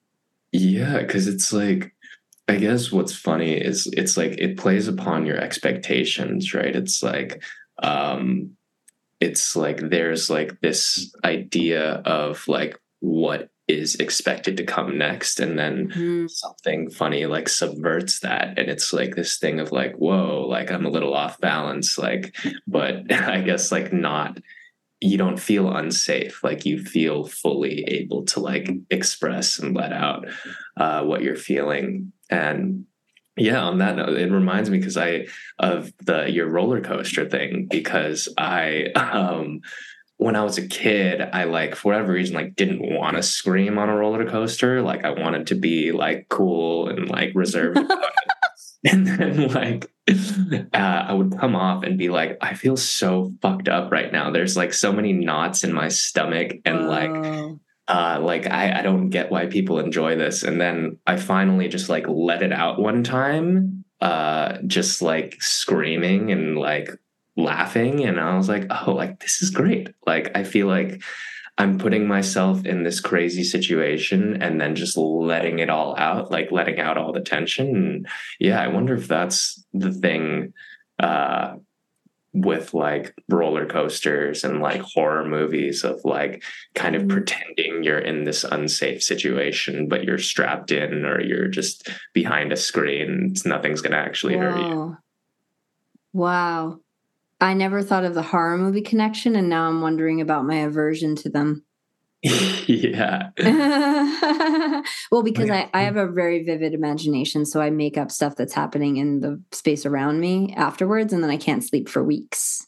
[0.51, 1.93] Yeah, because it's like
[2.47, 6.75] I guess what's funny is it's like it plays upon your expectations, right?
[6.75, 7.41] It's like
[7.81, 8.51] um
[9.19, 15.57] it's like there's like this idea of like what is expected to come next and
[15.57, 16.29] then Mhm.
[16.29, 20.85] something funny like subverts that and it's like this thing of like whoa like i'm
[20.85, 22.35] a little off balance like
[22.67, 24.37] but i guess like not
[24.99, 30.25] you don't feel unsafe like you feel fully able to like express and let out
[30.77, 32.85] uh, what you're feeling and
[33.35, 35.25] yeah on that note it reminds me because i
[35.59, 39.61] of the your roller coaster thing because i um
[40.17, 43.77] when I was a kid, I like for whatever reason like didn't want to scream
[43.77, 44.81] on a roller coaster.
[44.81, 47.79] Like I wanted to be like cool and like reserved.
[48.91, 49.89] And then like
[50.73, 54.29] uh, I would come off and be like, I feel so fucked up right now.
[54.29, 57.59] There's like so many knots in my stomach and like.
[57.87, 60.43] Uh like I, I don't get why people enjoy this.
[60.43, 66.31] And then i finally just like let it out one time uh just like screaming
[66.31, 66.89] and like
[67.35, 68.03] laughing.
[68.03, 69.89] And i was like oh like this is great.
[70.05, 71.01] Like i feel like
[71.57, 76.51] i'm putting myself in this crazy situation and then just letting it all out like
[76.51, 77.75] letting out all the tension.
[77.75, 78.07] And
[78.39, 80.53] yeah i wonder if that's the thing
[80.99, 81.55] uh
[82.33, 87.09] with like roller coasters and like horror movies of like kind of Mhm.
[87.09, 92.57] pretending you're in this unsafe situation, but you're strapped in or you're just behind a
[92.57, 93.33] screen.
[93.45, 94.97] Nothing's going to actually hurt you.
[96.11, 96.79] Wow.
[97.39, 101.15] I never thought of the horror movie connection, and now I'm wondering about my aversion
[101.17, 101.63] to them.
[102.67, 103.31] yeah.
[105.11, 105.49] well, because.
[105.49, 109.19] I, I have a very vivid imagination, so I make up stuff that's happening in
[109.19, 112.65] the space around me afterwards, and then I can't sleep for weeks.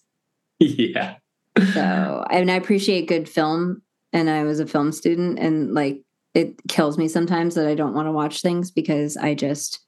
[0.59, 1.15] Yeah.
[1.73, 3.81] So, and I appreciate good film,
[4.11, 6.01] and I was a film student, and like
[6.33, 9.79] it kills me sometimes that I don't want to watch things because I just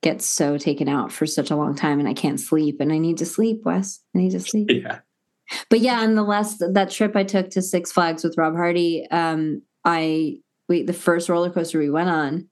[0.00, 2.98] get so taken out for such a long time, and I can't sleep, and I
[2.98, 4.00] need to sleep, Wes.
[4.14, 4.70] I need to sleep.
[4.70, 5.00] Yeah.
[5.70, 9.06] But yeah, and the last that trip I took to Six Flags with Rob Hardy,
[9.10, 10.38] um, I
[10.68, 12.48] we the first roller coaster we went on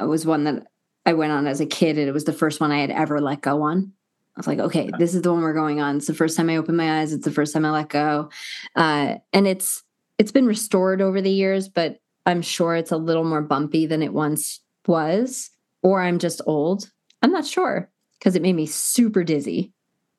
[0.00, 0.66] uh, was one that
[1.06, 3.20] I went on as a kid, and it was the first one I had ever
[3.20, 3.92] let go on.
[4.36, 5.96] I was like, okay, this is the one we're going on.
[5.96, 7.12] It's the first time I opened my eyes.
[7.12, 8.30] It's the first time I let go,
[8.76, 9.82] uh, and it's
[10.18, 14.02] it's been restored over the years, but I'm sure it's a little more bumpy than
[14.02, 15.50] it once was,
[15.82, 16.90] or I'm just old.
[17.22, 19.72] I'm not sure because it made me super dizzy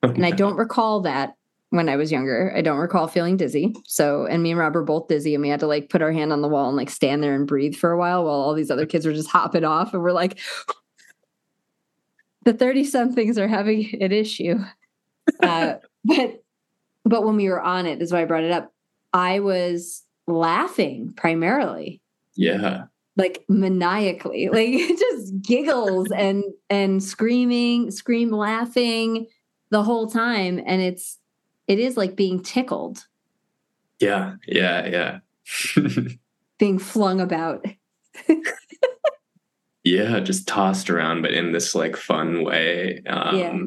[0.03, 1.36] and I don't recall that
[1.76, 2.53] when I was younger.
[2.55, 3.76] I don't recall feeling dizzy.
[3.86, 6.11] So, and me and Rob were both dizzy, and we had to like put our
[6.11, 8.53] hand on the wall and like stand there and breathe for a while while all
[8.53, 10.39] these other kids were just hopping off, and we're like,
[12.43, 14.59] the thirty somethings are having an issue.
[15.41, 16.43] Uh, but
[17.03, 18.71] but when we were on it, this is why I brought it up.
[19.13, 22.01] I was laughing primarily
[22.36, 22.86] Yeah.
[23.15, 29.28] like maniacally like just giggles and and screaming scream laughing
[29.69, 31.19] the whole time and it's
[31.68, 33.05] it is like being tickled
[33.99, 34.36] Yeah.
[34.47, 34.88] Yeah.
[34.88, 35.20] Yeah.
[36.59, 37.66] being flung about
[39.84, 40.20] yeah.
[40.20, 43.01] Just tossed around, but in this like fun way.
[43.07, 43.59] Um, Yeah.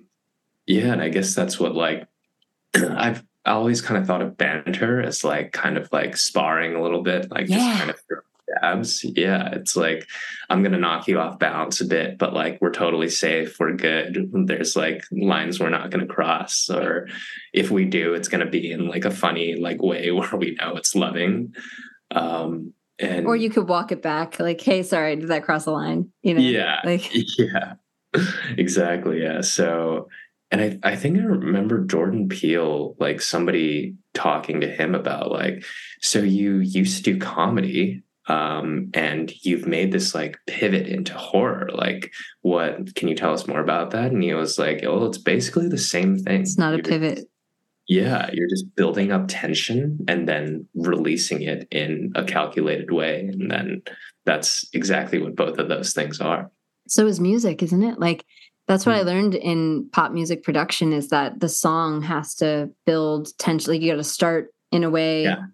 [0.67, 0.93] Yeah.
[0.93, 2.07] And I guess that's what like
[2.75, 7.03] I've always kind of thought of banter as like kind of like sparring a little
[7.03, 8.01] bit, like just kind of
[8.61, 9.05] jabs.
[9.05, 10.09] Yeah, it's like
[10.51, 14.31] I'm gonna knock you off balance a bit, but like we're totally safe, we're good.
[14.33, 17.09] There's like lines we're not gonna cross, or
[17.53, 20.77] if we do, it's gonna be in like a funny like way where we know
[20.77, 21.55] it's loving.
[22.11, 25.71] Um, and or you could walk it back like hey sorry did that cross the
[25.71, 27.75] line you know yeah like yeah
[28.57, 30.09] exactly yeah so
[30.51, 35.65] and I, I think i remember jordan peele like somebody talking to him about like
[36.01, 41.69] so you used to do comedy um and you've made this like pivot into horror.
[41.73, 42.13] Like
[42.43, 44.13] what can you tell us more about that?
[44.13, 46.43] And he was like oh it's basically the same thing.
[46.43, 47.25] It's not a You're- pivot.
[47.89, 53.21] Yeah you're just building up tension and then releasing it in a calculated way.
[53.33, 53.83] And then
[54.27, 56.51] that's exactly what both of those things are.
[56.87, 57.99] So is music isn't it?
[57.99, 58.25] Like
[58.67, 59.07] that's what i Mm.
[59.07, 63.73] learned in pop music production is that the song has to build tension.
[63.73, 65.45] Like you got to start in a way Yeah.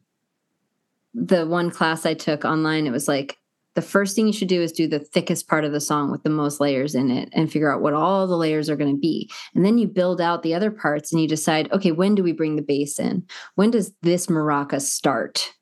[1.14, 3.38] The one class i took online it was like
[3.74, 6.22] the first thing you should do is do the thickest part of the song with
[6.22, 9.00] the most layers in it and figure out what all the layers are going to
[9.00, 9.30] be.
[9.54, 12.32] And then you build out the other parts and you decide okay when do we
[12.32, 13.24] bring the bass in?
[13.56, 15.52] When does this maraca start?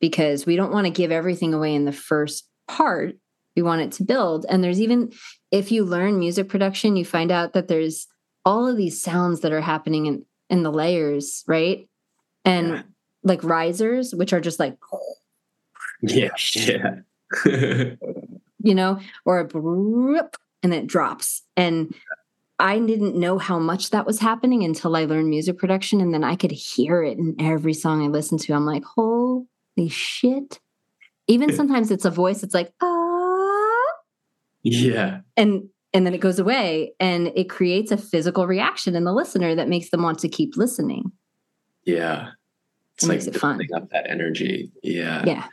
[0.00, 3.16] Because we don't want to give everything away in the first part.
[3.54, 4.46] We want it to build.
[4.48, 5.12] And there's even
[5.50, 8.06] if you learn music production you find out that there's
[8.44, 11.86] all of these sounds that are happening in in the layers right?
[12.46, 12.82] And Yeah.
[13.24, 14.76] Like risers which are just like
[16.00, 16.96] Yeah, yeah.
[18.62, 19.44] you know or a
[20.62, 21.42] and it drops.
[21.56, 21.94] And
[22.58, 26.00] I didn't know how much that was happening until I learned music production.
[26.00, 28.52] And then I could hear it in every song I listened to.
[28.52, 29.44] I'm like, holy
[29.88, 30.60] shit.
[31.26, 33.92] Even sometimes it's a voice, it's like, ah.
[34.62, 35.20] Yeah.
[35.36, 39.54] And and then it goes away and it creates a physical reaction in the listener
[39.54, 41.12] that makes them want to keep listening.
[41.84, 42.30] Yeah.
[43.02, 43.58] It's It like makes it fun.
[43.58, 44.70] building up that energy.
[44.82, 45.22] Yeah.
[45.26, 45.44] Yeah.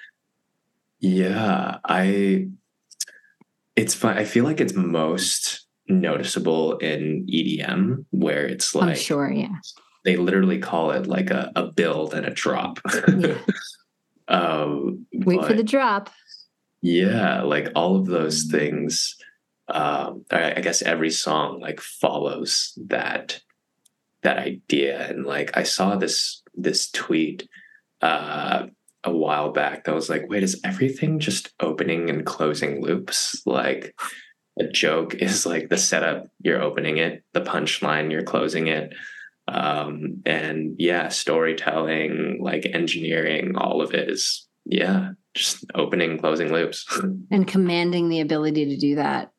[0.99, 1.77] Yeah.
[1.83, 2.47] I
[3.75, 4.17] it's fun.
[4.17, 9.31] I feel like it's most noticeable in EDM where it's I'm like sure.
[9.31, 9.55] Yeah.
[10.05, 12.79] they literally call it like a, a build and a drop.
[13.17, 13.37] Yeah.
[14.27, 16.11] um Wait for the drop.
[16.83, 19.15] yeah like all of those things
[19.69, 23.41] um I, I guess every song like follows that
[24.23, 25.09] that idea.
[25.09, 27.47] And like i saw this this tweet
[28.01, 28.67] uh
[29.05, 33.41] a while back that was like wait is everything just opening and closing loops?
[33.45, 33.95] Like
[34.59, 36.27] a joke is like the setup.
[36.41, 38.93] You're opening it the punchline you're closing it.
[39.47, 46.85] Um and yeah storytelling like engineering all of it is yeah just opening closing loops.
[47.31, 49.31] And commanding the ability to do that.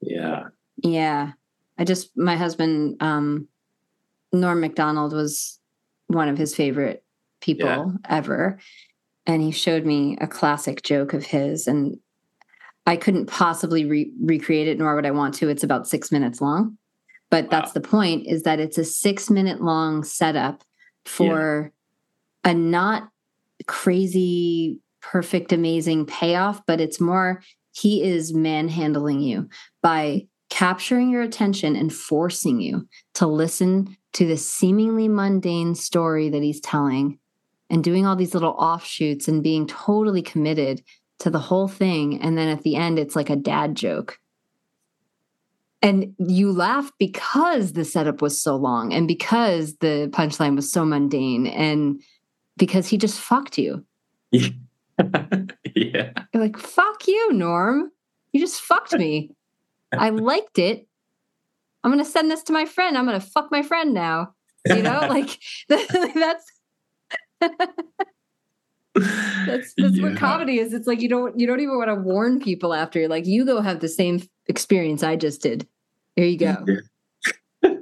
[0.00, 0.44] yeah.
[0.82, 1.32] Yeah.
[1.76, 3.48] I just my husband, um,
[4.32, 5.58] Norm Macdonald was
[6.08, 7.04] one of his favorite
[7.40, 7.86] people Yeah.
[8.08, 8.58] ever.
[9.26, 11.98] And he showed me a classic joke of his, and
[12.86, 15.48] I couldn't possibly re- recreate it, nor would I want to.
[15.48, 16.78] It's about six minutes long.
[17.30, 17.50] But Wow.
[17.50, 20.64] that's the point is that it's a six minute long setup
[21.04, 21.72] for
[22.44, 23.10] a not
[23.66, 29.48] crazy, perfect, amazing payoff, but it's more he is manhandling you
[29.82, 30.26] by
[30.58, 32.84] capturing your attention and forcing you
[33.14, 37.16] to listen to the seemingly mundane story that he's telling
[37.70, 40.82] and doing all these little offshoots and being totally committed
[41.20, 42.20] to the whole thing.
[42.20, 44.18] And then at the end, it's like a dad joke.
[45.80, 50.84] And you laugh because the setup was so long and because the punchline was so
[50.84, 52.02] mundane and
[52.56, 53.84] because he just fucked you.
[54.32, 54.50] yeah
[55.72, 57.92] You're like, fuck you, Norm.
[58.32, 59.30] You just fucked me.
[59.92, 60.86] I liked it.
[61.82, 62.98] I'm gonna send this to my friend.
[62.98, 64.34] I'm gonna fuck my friend now.
[64.66, 66.44] You know, like that's
[68.94, 70.72] that's that's what comedy is.
[70.72, 72.98] It's like you don't you don't even want to warn people after.
[72.98, 75.66] You're like, you go have the same experience I just did.
[76.16, 76.64] Here you go.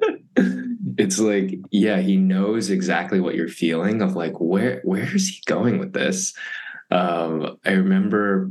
[0.99, 5.41] it's like yeah he knows exactly what you're feeling of like where where is he
[5.47, 6.35] going with this
[6.91, 8.51] um i remember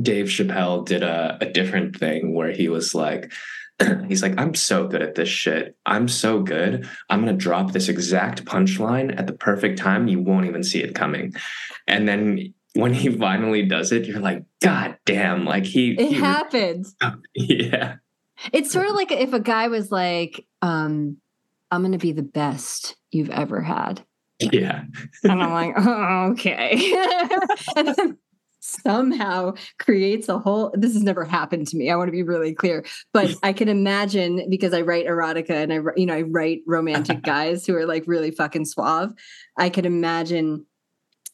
[0.00, 3.32] dave chappelle did a, a different thing where he was like
[4.08, 7.88] he's like i'm so good at this shit i'm so good i'm gonna drop this
[7.88, 11.34] exact punchline at the perfect time you won't even see it coming
[11.86, 16.14] and then when he finally does it you're like god damn like he, It he
[16.14, 16.86] happened.
[17.34, 17.96] yeah
[18.52, 21.16] It's sort of like if a guy was like, um,
[21.70, 24.04] I'm gonna be the best you've ever had.
[24.40, 24.82] yeah
[25.24, 26.72] And I'm like, oh, okay.
[27.76, 28.18] and then
[28.66, 31.90] somehow creates a whole this has never happened to me.
[31.90, 32.84] I want to be really clear.
[33.12, 37.22] But I can imagine because I write erotica and I you know, I write romantic
[37.22, 39.12] guys who are like really fucking suave.
[39.56, 40.66] I could imagine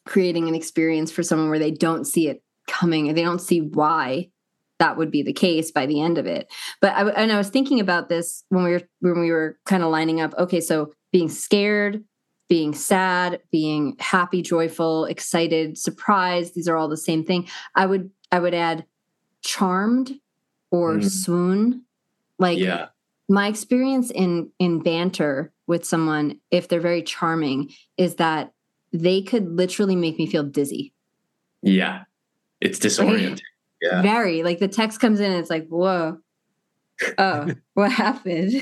[0.07, 3.61] creating an experience for someone where they don't see it coming and they don't see
[3.61, 4.29] why
[4.79, 6.53] that would be the case by the end of it.
[6.81, 9.83] But I, and I was thinking about this when we were when we were kind
[9.83, 10.35] of lining up.
[10.37, 12.03] Okay, so being scared,
[12.49, 17.49] being sad, being happy, joyful, excited, surprised, these are all the same thing.
[17.75, 18.85] I would I would add
[19.43, 20.13] charmed
[20.71, 21.11] or Mm.
[21.11, 21.85] swoon.
[22.39, 22.87] Like yeah
[23.29, 28.53] my experience in in banter with someone if they're very charming is that
[28.93, 30.93] they could literally make me feel dizzy.
[31.63, 32.03] Yeah.
[32.61, 33.41] It's disorienting.
[33.81, 34.03] Yeah.
[34.03, 36.19] Very like the text comes in and it's like, whoa.
[37.17, 38.53] Oh, what happened?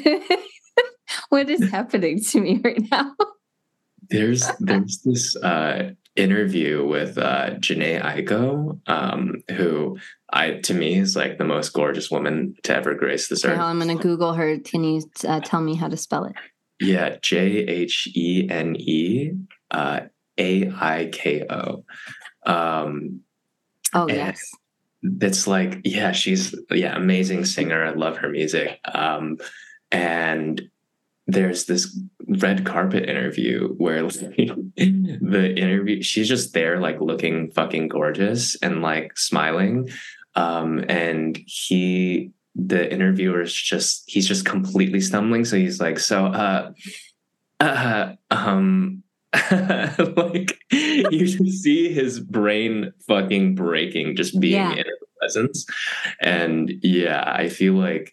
[1.30, 3.14] what is happening to me right now?
[4.10, 9.98] There's there's this uh interview with uh Jhené Aiko, um, who
[10.32, 13.58] I to me is like the most gorgeous woman to ever grace this earth.
[13.58, 14.58] Well, I'm going to Google her.
[14.58, 16.34] Can you uh, tell me how to spell it?
[16.80, 17.36] Yeah, J
[17.66, 19.32] H E N E
[19.70, 20.00] uh
[20.38, 21.84] A I K O.
[22.44, 23.20] Um
[23.92, 24.40] Oh, yes.
[25.02, 29.36] that's like yeah she's yeah amazing singer i love her music um
[29.90, 30.62] and
[31.32, 34.16] there's this red carpet interview where like,
[34.76, 39.88] the interview she's just there like looking fucking gorgeous and like smiling
[40.34, 46.26] um and he the interviewer is just he's just completely stumbling so he's like so
[46.26, 46.72] uh
[47.60, 49.02] uh um
[50.16, 54.72] like you see his brain fucking breaking just being Yeah.
[54.72, 55.66] in his presence.
[56.20, 58.12] And yeah, I feel like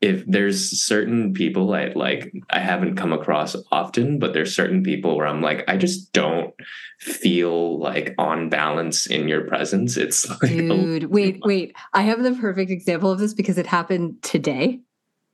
[0.00, 5.16] if there's certain people I like I haven't come across often, but there's certain people
[5.16, 6.54] where I'm like, I just don't
[7.00, 9.96] feel like on balance in your presence.
[9.96, 11.76] It's like a- Dude, wait, wait.
[11.92, 14.80] I have the perfect example of this because it happened today.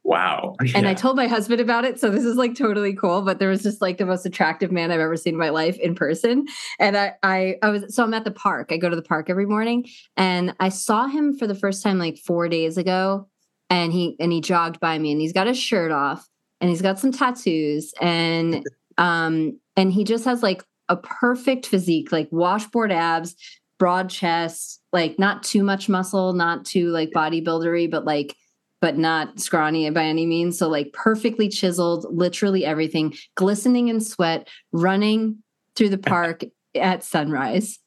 [0.02, 0.54] wow.
[0.74, 1.98] And I told my husband about it.
[1.98, 3.22] So this is like totally cool.
[3.22, 5.76] But there was just like the most attractive man I've ever seen in my life
[5.78, 6.46] in person.
[6.78, 8.70] And I, I, I was, so I'm at the park.
[8.70, 9.86] I go to the park every morning
[10.16, 13.28] and I saw him for the first time like four days ago.
[13.70, 16.26] And he, and he jogged by me and he's got his shirt off
[16.60, 18.64] and he's got some tattoos and,
[18.98, 23.34] um, and he just has like a perfect physique, like washboard abs,
[23.78, 28.34] broad chest, like not too much muscle, not too like bodybuildery, but like,
[28.80, 30.58] but not scrawny by any means.
[30.58, 35.42] So like perfectly chiseled, literally everything, glistening in sweat, running
[35.74, 36.44] through the park
[36.74, 37.78] at sunrise.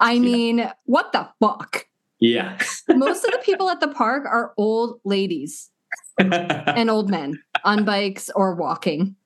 [0.00, 0.20] I Yeah.
[0.20, 1.86] mean, what the fuck?
[2.22, 2.56] Yeah.
[2.88, 5.70] Most of the people at the park are old ladies
[6.18, 9.16] and old men on bikes or walking.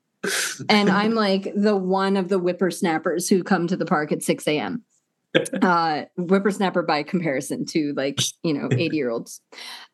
[0.68, 4.48] And I'm like the one of the whippersnappers who come to the park at 6
[4.48, 4.82] a.m.
[5.60, 9.42] Uh, whippersnapper by comparison to like, you know, 80 year olds.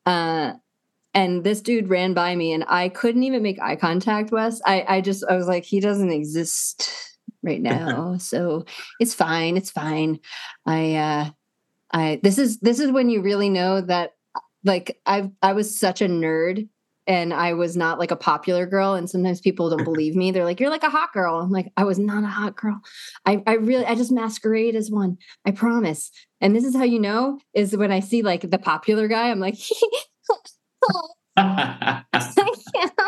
[0.07, 0.53] Uh,
[1.14, 4.61] and this dude ran by me and I couldn't even make eye contact, Wes.
[4.64, 6.88] I, I just, I was like, he doesn't exist
[7.42, 8.18] right now.
[8.18, 8.64] so
[9.00, 9.57] it's fine.
[9.57, 10.20] It's fine.
[10.64, 11.30] I, uh,
[11.93, 14.12] I, this is, this is when you really know that
[14.64, 16.68] like I, I was such a nerd
[17.07, 18.95] and I was not like a popular girl.
[18.95, 20.30] And sometimes people don't believe me.
[20.30, 21.40] They're like, you're like a hot girl.
[21.40, 22.80] I'm like, I was not a hot girl.
[23.26, 25.18] I, I really, I just masquerade as one.
[25.45, 26.11] I promise.
[26.40, 29.40] And this is how you know is when I see like the popular guy, I'm
[29.40, 29.59] like,
[31.36, 33.01] I can't.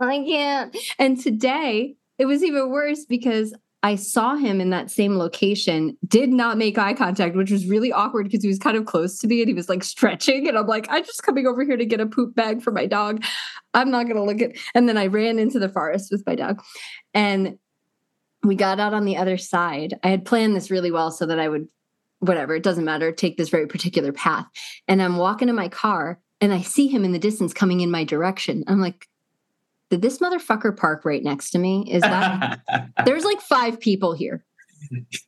[0.00, 0.76] I can't.
[0.98, 6.28] And today it was even worse because I saw him in that same location, did
[6.28, 9.26] not make eye contact, which was really awkward because he was kind of close to
[9.26, 10.46] me and he was like stretching.
[10.48, 12.84] And I'm like, I'm just coming over here to get a poop bag for my
[12.84, 13.24] dog.
[13.72, 14.56] I'm not going to look at.
[14.74, 16.62] And then I ran into the forest with my dog.
[17.14, 17.58] And
[18.42, 19.98] we got out on the other side.
[20.02, 21.68] I had planned this really well so that I would,
[22.18, 24.46] whatever, it doesn't matter, take this very particular path.
[24.88, 27.90] And I'm walking to my car and I see him in the distance coming in
[27.90, 28.64] my direction.
[28.66, 29.06] I'm like,
[29.90, 31.84] did this motherfucker park right next to me?
[31.90, 32.60] Is that
[33.04, 34.44] there's like five people here?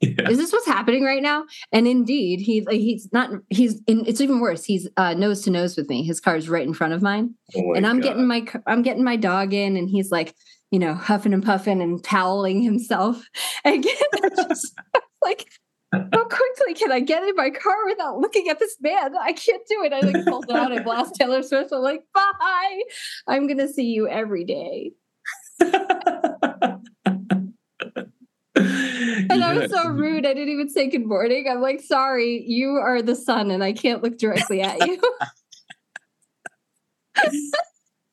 [0.01, 0.31] Yeah.
[0.31, 1.45] Is this what's happening right now?
[1.73, 3.31] And indeed, he he's not.
[3.51, 4.07] He's in.
[4.07, 4.65] It's even worse.
[4.65, 6.03] He's uh, nose to nose with me.
[6.03, 8.09] His car's right in front of mine, Oh and I'm God.
[8.09, 10.35] getting my I'm getting my dog in, and he's like,
[10.71, 13.23] you know, huffing and puffing and toweling himself.
[13.65, 13.95] Again,
[14.49, 14.73] just
[15.23, 15.47] like,
[15.93, 19.15] how quickly can I get in my car without looking at this man?
[19.17, 19.93] I can't do it.
[19.93, 21.71] I like pull out and blast Taylor Swift.
[21.73, 22.81] I'm like, bye.
[23.27, 24.93] I'm gonna see you every day.
[28.55, 30.27] And I was so rude.
[30.27, 31.47] I didn't even say good morning.
[31.51, 35.01] I'm like, sorry, you are the sun, and I can't look directly at you.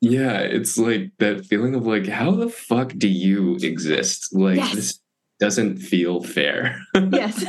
[0.02, 4.34] Yeah, it's like that feeling of like, how the fuck do you exist?
[4.34, 4.74] Like Yes.
[4.74, 5.00] this
[5.40, 6.80] doesn't feel fair.
[7.12, 7.44] yes.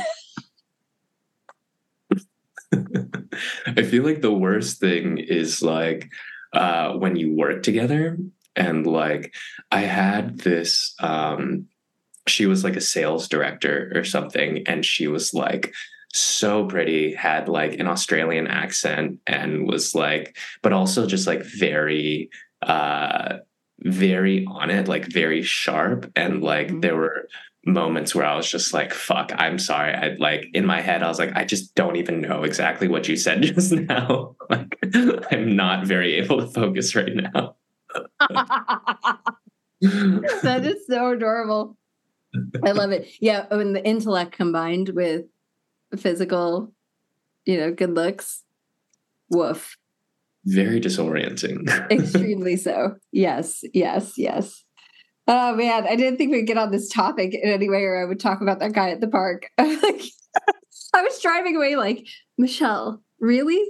[3.66, 6.10] I feel like the worst thing is like
[6.52, 8.18] uh when you work together
[8.56, 9.34] and like
[9.70, 11.66] I had this um
[12.28, 15.72] she was like a sales director or something and she was like
[16.12, 22.30] so pretty had like an Australian accent and was like but also just like very
[22.62, 23.38] uh
[23.84, 26.82] very on it like very sharp and like Mhm.
[26.82, 27.28] there were
[27.64, 29.94] moments where I was just like, fuck, I'm sorry.
[29.94, 33.08] I like in my head, I was like, I just don't even know exactly what
[33.08, 34.36] you said just now.
[34.50, 34.76] like,
[35.30, 37.56] I'm not very able to focus right now.
[39.80, 41.76] that is so adorable.
[42.64, 43.08] I love it.
[43.20, 45.26] Yeah, when the intellect combined with
[45.98, 46.72] physical,
[47.44, 48.42] you know, good looks,
[49.28, 49.76] woof.
[50.46, 51.68] very disorienting.
[51.90, 52.94] Extremely so.
[53.12, 54.64] Yes, yes, yes.
[55.28, 58.04] Oh man, I didn't think we'd get on this topic in any way, or I
[58.04, 59.48] would talk about that guy at the park.
[59.58, 60.02] like,
[60.94, 62.06] I was driving away, like
[62.38, 63.64] Michelle, really?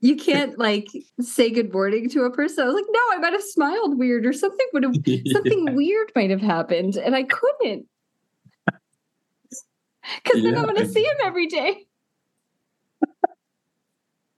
[0.00, 0.86] You can't like
[1.20, 2.64] say good morning to a person.
[2.64, 4.94] I was like, no, I might have smiled weird, or something would have
[5.32, 7.86] something weird might have happened, and I couldn't
[10.22, 11.86] because then Yeah, I'm going to see him every day.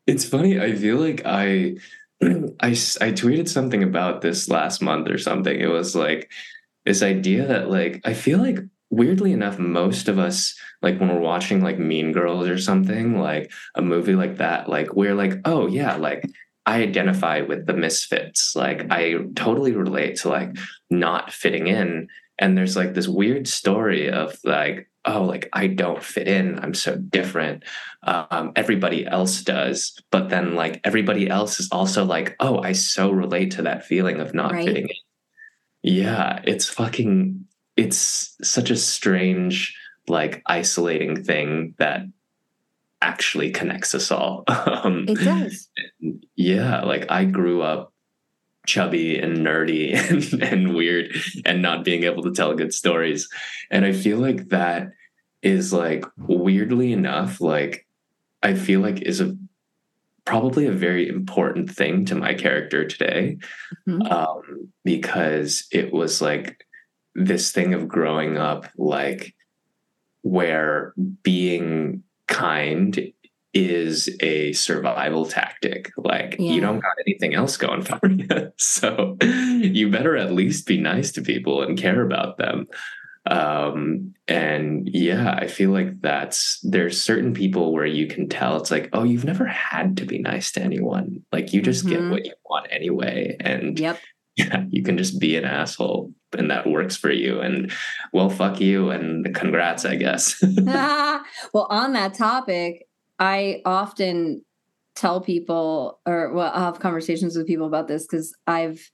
[0.07, 0.59] It's funny.
[0.59, 1.77] I feel like I,
[2.23, 5.59] I, I tweeted something about this last month or something.
[5.59, 6.31] It was like
[6.85, 8.59] this idea that like I feel like
[8.91, 13.53] weirdly enough, most of us like when we're watching like Mean Girls or something like
[13.75, 16.25] a movie like that, like we're like, oh yeah, like
[16.67, 18.55] I identify with the misfits.
[18.55, 20.57] Like I totally relate to like
[20.91, 22.09] not fitting in.
[22.39, 26.75] and there's like this weird story of like oh like i don't fit in i'm
[26.75, 27.65] so different
[28.03, 33.11] um, everybody else does but then like everybody else is also like oh i so
[33.11, 34.67] relate to that feeling of not Right.
[34.67, 34.97] fitting in
[35.83, 39.75] yeah it's fucking it's such a strange
[40.09, 42.03] like isolating thing that
[43.01, 45.69] actually connects us all um, It does.
[46.37, 47.93] yeah like i grew up
[48.67, 51.15] chubby and nerdy and, and weird
[51.47, 53.29] and not being able to tell good stories
[53.71, 54.89] and i feel like that
[55.43, 57.87] is like weirdly enough like
[58.43, 59.37] i feel like is a
[60.25, 63.39] probably a very important thing to my character today
[63.87, 64.11] Mhm.
[64.11, 66.65] um, because it was like
[67.15, 69.35] this thing of growing up like
[70.23, 70.93] where
[71.23, 73.13] being kind
[73.55, 76.53] is a survival tactic like Yeah.
[76.53, 81.11] you don't got anything else going for you so you better at least be nice
[81.13, 82.67] to people and care about them
[83.29, 88.71] um and yeah i feel like that's there's certain people where you can tell it's
[88.71, 92.11] like oh you've never had to be nice to anyone like you just get Mhm.
[92.11, 93.99] what you want anyway and Yep.
[94.39, 97.41] yeah, you can just be an asshole and that works for you.
[97.41, 97.73] And
[98.13, 100.41] well, fuck you and congrats, I guess.
[100.65, 102.87] well, on that topic,
[103.19, 104.45] I often
[104.95, 108.93] tell people, or well, I'll have conversations with people about this because I've,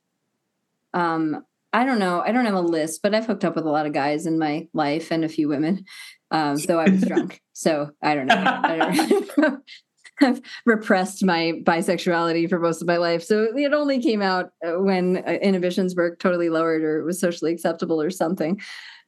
[0.95, 1.45] um,
[1.75, 3.85] I don't know, I don't have a list, but I've hooked up with a lot
[3.85, 5.85] of guys in my life and a few women,
[6.31, 7.43] um, though I was drunk.
[7.53, 8.37] So I don't know.
[8.37, 9.63] I don't,
[10.21, 13.25] I've repressed my bisexuality for most of my life.
[13.25, 17.19] So it only came out uh, when uh, inhibitions were totally lowered or it was
[17.19, 18.61] socially acceptable or something.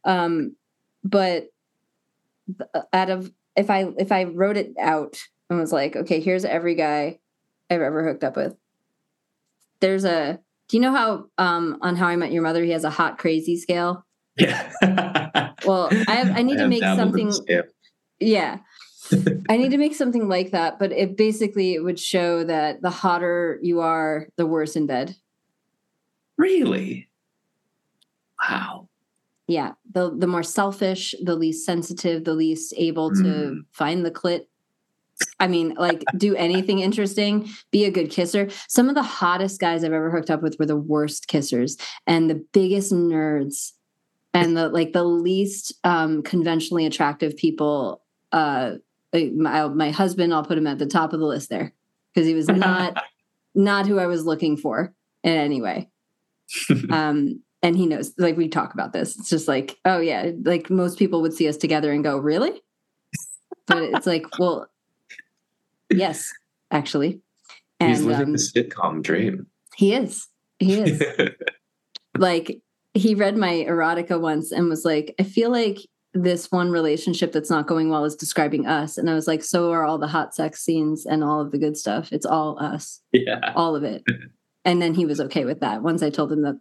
[0.02, 0.56] Um,
[1.04, 1.46] but
[2.92, 6.74] out of if I if I wrote it out and was like, okay, here's every
[6.74, 7.20] guy
[7.70, 8.56] I've ever hooked up with.
[9.78, 12.84] There's a do you know how um on How I Met Your Mother he has
[12.84, 14.04] a hot crazy scale?
[14.38, 15.52] yeah.
[15.64, 17.32] Well, I have, I need to make something
[18.20, 18.58] yeah.
[19.48, 22.90] I need to make something like that, but it basically it would show that the
[22.90, 25.14] hotter you are, the worse in bed.
[26.36, 27.08] Really?
[28.48, 28.88] Wow.
[29.46, 33.64] Yeah, the the more selfish, the least sensitive, the least able to Mm.
[33.72, 34.46] find the clit.
[35.38, 38.48] I mean, like do anything interesting, be a good kisser.
[38.68, 42.28] Some of the hottest guys I've ever hooked up with were the worst kissers and
[42.28, 43.72] the biggest nerds
[44.34, 48.02] and the like the least um conventionally attractive people
[48.32, 48.72] uh
[49.12, 51.72] my, my husband I'll put him at the top of the list there
[52.14, 53.02] because he was not
[53.54, 55.88] not who I was looking for in any way.
[56.90, 59.18] Um and he knows like we talk about this.
[59.18, 62.60] It's just like oh yeah like most people would see us together and go really?
[63.66, 64.68] But it's like well
[65.90, 66.32] yes
[66.70, 67.20] actually
[67.78, 69.46] He's living um, the sitcom dream.
[69.76, 70.26] he is
[70.58, 71.02] he is
[72.18, 72.60] like
[72.94, 75.78] he read my erotica once and was like i feel like
[76.14, 79.70] this one relationship that's not going well is describing us and i was like so
[79.70, 83.02] are all the hot sex scenes and all of the good stuff it's all us
[83.12, 83.52] yeah.
[83.54, 84.02] all of it.
[84.66, 85.82] And then he was okay with that.
[85.82, 86.56] Once I told him that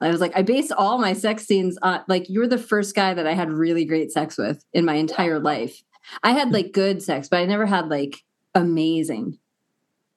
[0.00, 3.14] I was like, I base all my sex scenes on like you're the first guy
[3.14, 5.82] that I had really great sex with in my entire life.
[6.22, 8.22] I had like good sex, but I never had like
[8.54, 9.38] amazing,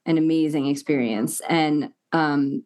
[0.05, 1.41] an amazing experience.
[1.47, 2.63] And um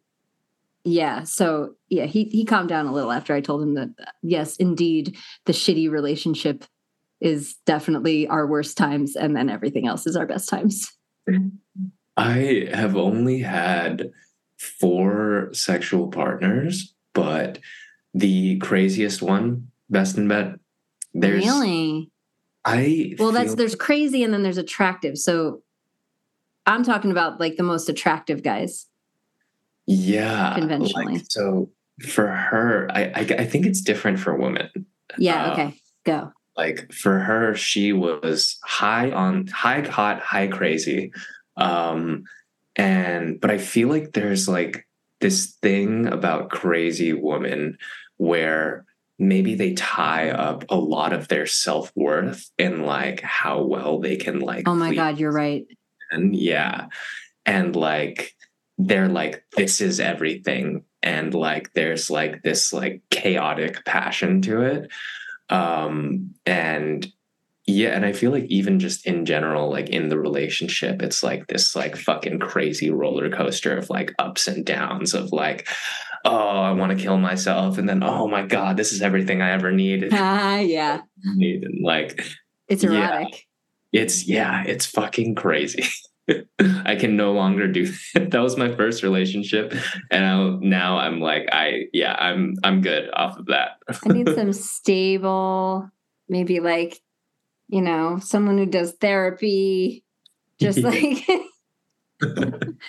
[0.84, 3.90] yeah, so yeah, he he calmed down a little after I told him that
[4.22, 6.64] yes, indeed, the shitty relationship
[7.20, 10.92] is definitely our worst times, and then everything else is our best times.
[12.18, 14.12] I have only had
[14.58, 17.60] four sexual partners, but
[18.14, 20.60] the craziest one, best in bed,
[21.14, 22.12] there's really?
[22.66, 25.18] I Well, that's there's crazy and then there's attractive.
[25.18, 25.62] So
[26.66, 28.88] I'm talking about like the most attractive guys.
[29.86, 31.16] yeah conventionally.
[31.18, 31.70] like, so
[32.10, 34.70] for her, I, I I think it's different for women.
[35.18, 35.80] Yeah, Uh, okay.
[36.04, 36.32] Go.
[36.58, 41.12] like for her she was high on high hot high crazy
[41.58, 42.24] um
[42.76, 44.88] and but i feel like there's like
[45.20, 47.78] this thing about crazy women
[48.18, 48.86] where
[49.18, 54.40] maybe they tie up a lot of their self-worth in like how well they can
[54.40, 55.66] like Oh my please god, you're right.
[56.12, 56.88] and yeah
[57.46, 58.36] and like
[58.78, 64.92] they're like this is everything and like there's like this like chaotic passion to it
[65.50, 67.08] um and
[67.68, 71.48] yeah and i feel like even just in general like in the relationship it's like
[71.48, 75.68] this like fucking crazy roller coaster of like ups and downs of like
[76.26, 79.52] oh i want to kill myself and then oh my god this is everything i
[79.52, 81.02] ever needed Ah, yeah.
[81.36, 82.22] need and like
[82.68, 82.92] It's Yeah.
[83.20, 83.48] erotic.
[83.94, 85.86] it's yeah it's fucking crazy
[86.60, 87.86] I can no longer do
[88.16, 88.32] that.
[88.32, 89.76] that was my first relationship
[90.10, 93.78] and I, now I'm like I yeah I'm I'm good off of that.
[93.88, 95.88] I need some stable
[96.28, 97.00] maybe like
[97.68, 100.04] you know someone who does therapy
[100.60, 101.24] just like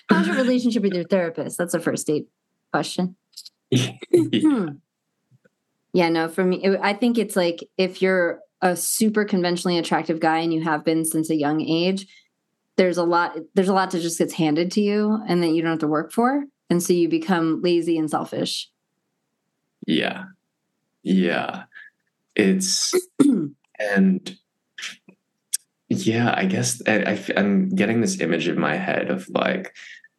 [0.08, 1.58] how's your relationship with your therapist?
[1.58, 2.26] That's a first date
[2.72, 3.16] question.
[3.74, 4.68] Hmm.
[5.92, 10.20] yeah, no, for me it, I think it's like if you're a super conventionally attractive
[10.20, 12.06] guy and you have been since a young age,
[12.76, 15.62] there's a lot there's a lot that just gets handed to you and that you
[15.62, 18.70] don't have to work for and so you become lazy and selfish.
[19.86, 20.24] Yeah.
[21.02, 21.64] Yeah.
[22.34, 22.92] It's
[23.78, 24.36] and
[25.88, 29.74] yeah i guess I, I, i'm getting this image in my head of like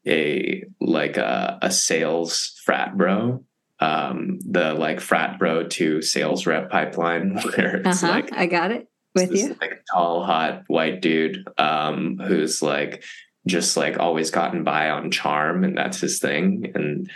[0.07, 3.43] a like a, a sales frat bro
[3.79, 8.71] um the like frat bro to sales rep pipeline where it's uh-huh, like i got
[8.71, 9.55] it with you.
[9.61, 13.03] like tall hot white dude um who's like
[13.45, 16.69] just like always gotten by on charm and that's his thing.
[16.75, 17.09] And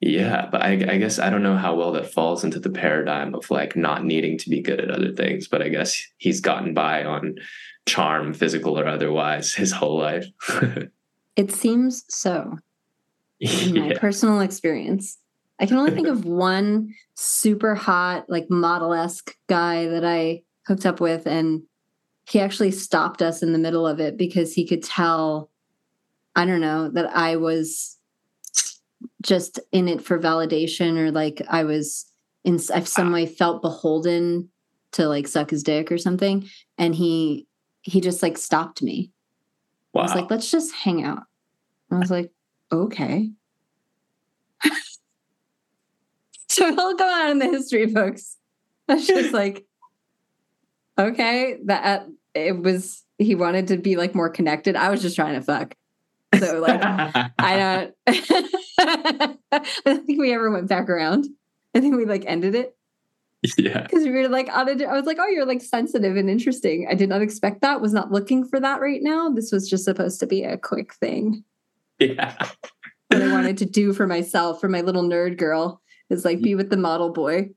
[0.00, 3.34] yeah but I, I guess i don't know how well that falls into the paradigm
[3.34, 6.74] of like not needing to be good at other things but i guess he's gotten
[6.74, 7.36] by on
[7.86, 10.26] charm physical or otherwise his whole life
[11.36, 12.58] it seems so
[13.40, 13.98] in my yeah.
[13.98, 15.18] personal experience.
[15.60, 21.00] I can only think of one super hot like model-esque guy that i hooked up
[21.00, 21.62] with and
[22.28, 25.48] he actually stopped us in the middle of it because he could tell
[26.34, 27.98] i don't know that i was
[29.22, 32.06] just in it for validation or like i was
[32.42, 34.48] in i've some way felt beholden
[34.94, 36.48] to like suck his dick or something.
[36.78, 37.46] And he
[37.82, 39.10] he just like stopped me
[39.94, 40.02] wow.
[40.02, 41.24] i was like let's just hang out.
[41.90, 42.30] I was like
[42.72, 43.30] okay.
[46.48, 48.36] So it'll go out in the history books.
[48.86, 49.66] That's just like
[50.96, 51.58] okay.
[51.64, 54.76] That uh, it was he wanted to be like more connected.
[54.76, 55.74] I was just trying to fuck.
[56.38, 56.80] So like
[57.38, 58.18] i don't
[58.78, 61.26] i don't think we ever went back around.
[61.74, 62.76] I think we like ended it
[63.58, 66.94] yeah because we were like i was like oh you're like sensitive and interesting i
[66.94, 70.18] did not expect that was not looking for that right now this was just supposed
[70.20, 71.44] to be a quick thing
[71.98, 72.34] yeah
[73.08, 75.80] what i wanted to do for myself for my little nerd girl
[76.10, 77.48] is like be with the model boy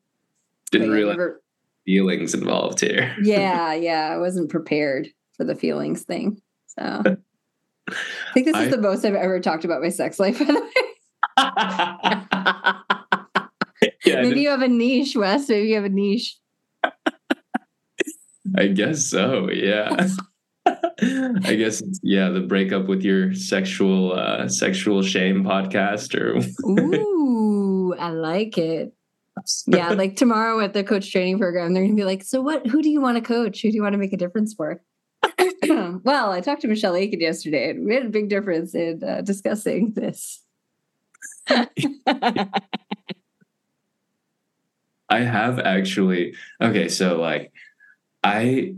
[0.71, 1.41] didn't realize never,
[1.87, 3.15] feelings involved here.
[3.21, 4.09] yeah, yeah.
[4.13, 6.41] I wasn't prepared for the feelings thing.
[6.67, 7.01] So
[7.89, 7.95] I
[8.33, 10.53] think this I, is the most I've ever talked about my sex life, by the
[10.53, 12.23] way.
[14.07, 15.49] Yeah, Maybe you have a niche, Wes.
[15.49, 16.37] Maybe you have a niche.
[18.55, 20.07] I guess so, yeah.
[20.67, 26.37] I guess yeah, the breakup with your sexual uh sexual shame podcast or
[26.69, 28.93] Ooh, I like it
[29.67, 32.67] yeah, like tomorrow at the coach training program, they're gonna be like, "So what?
[32.67, 33.61] Who do you want to coach?
[33.61, 34.81] Who do you want to make a difference for?"
[35.67, 39.21] well, I talked to Michelle Aiken yesterday, and we had a big difference in uh,
[39.21, 40.43] discussing this.
[45.09, 47.51] I have actually okay, so like
[48.23, 48.75] I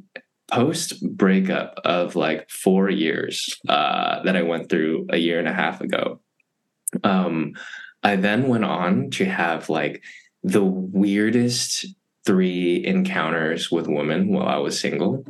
[0.51, 5.53] post breakup of like four years uh, that I went through a year and a
[5.53, 6.19] half ago.
[7.03, 7.53] Um,
[8.03, 10.03] I then went on to have like
[10.43, 11.85] the weirdest
[12.25, 15.23] three encounters with women while I was single.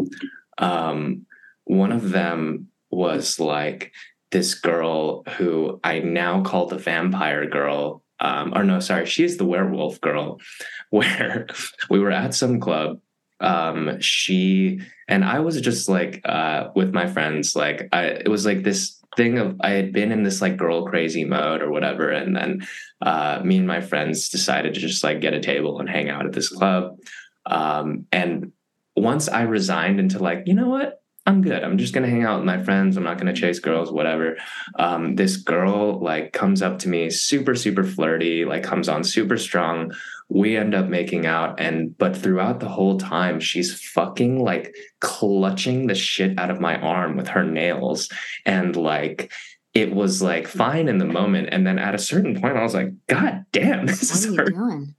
[0.57, 1.25] Um,
[1.65, 3.91] one of them was like
[4.31, 8.03] this girl who I now call the vampire girl.
[8.21, 10.39] Um, or no, sorry, she's the werewolf girl,
[10.89, 11.47] where
[11.89, 12.99] we were at some club.
[13.41, 18.45] Um, she and I was just like uh, with my friends, like I, it was
[18.45, 22.09] like this thing of I had been in this like girl crazy mode or whatever,
[22.09, 22.67] and then
[23.01, 26.25] uh, me and my friends decided to just like get a table and hang out
[26.25, 26.97] at this club.
[27.45, 28.51] Um, and
[28.95, 31.63] once I resigned into like, you know what, I'm good.
[31.63, 32.97] I'm just gonna hang out with my friends.
[32.97, 34.37] I'm not gonna chase girls, whatever.
[34.75, 39.37] Um, this girl like comes up to me, super super flirty, like comes on super
[39.37, 39.93] strong
[40.29, 45.87] we end up making out and but throughout the whole time she's fucking like clutching
[45.87, 48.09] the shit out of my arm with her nails
[48.45, 49.31] and like
[49.73, 52.75] it was like fine in the moment and then at a certain point i was
[52.75, 54.95] like god damn this what is are doing?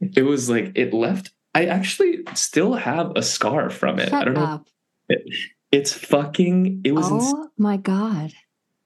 [0.00, 4.24] it was like it left i actually still have a scar from it Shut i
[4.24, 4.66] don't up.
[5.10, 5.22] It,
[5.70, 7.48] it's fucking it was oh insane.
[7.58, 8.32] my god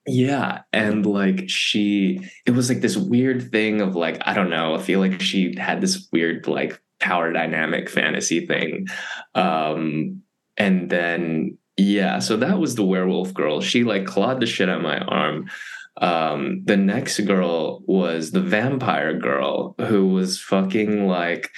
[0.06, 0.62] yeah.
[0.72, 4.78] And like she, it was like this weird thing of like, I don't know, I
[4.78, 8.88] feel like she had this weird like power dynamic fantasy thing.
[9.34, 10.22] Um,
[10.56, 13.60] and then, yeah, so that was the werewolf girl.
[13.60, 15.50] She like clawed the shit out of my arm.
[15.96, 21.50] Um, the next girl was the vampire girl who was fucking like,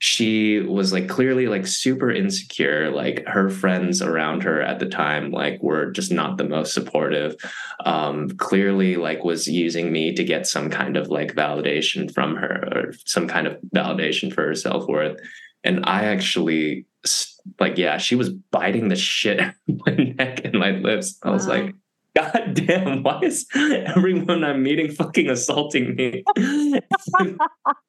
[0.00, 5.32] she was like clearly like super insecure like her friends around her at the time
[5.32, 7.34] like were just not the most supportive
[7.84, 12.68] um clearly like was using me to get some kind of like validation from her
[12.72, 15.18] or some kind of validation for her self-worth
[15.64, 16.86] and i actually
[17.58, 21.30] like yeah she was biting the shit out of my neck and my lips i
[21.30, 21.54] was wow.
[21.54, 21.74] like
[22.16, 26.24] God damn, why is everyone I'm meeting fucking assaulting me?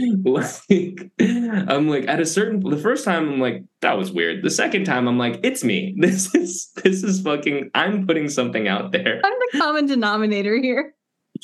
[0.24, 4.42] like I'm like at a certain the first time I'm like that was weird.
[4.42, 5.94] The second time I'm like it's me.
[6.00, 9.20] This is this is fucking I'm putting something out there.
[9.22, 10.94] I'm the common denominator here.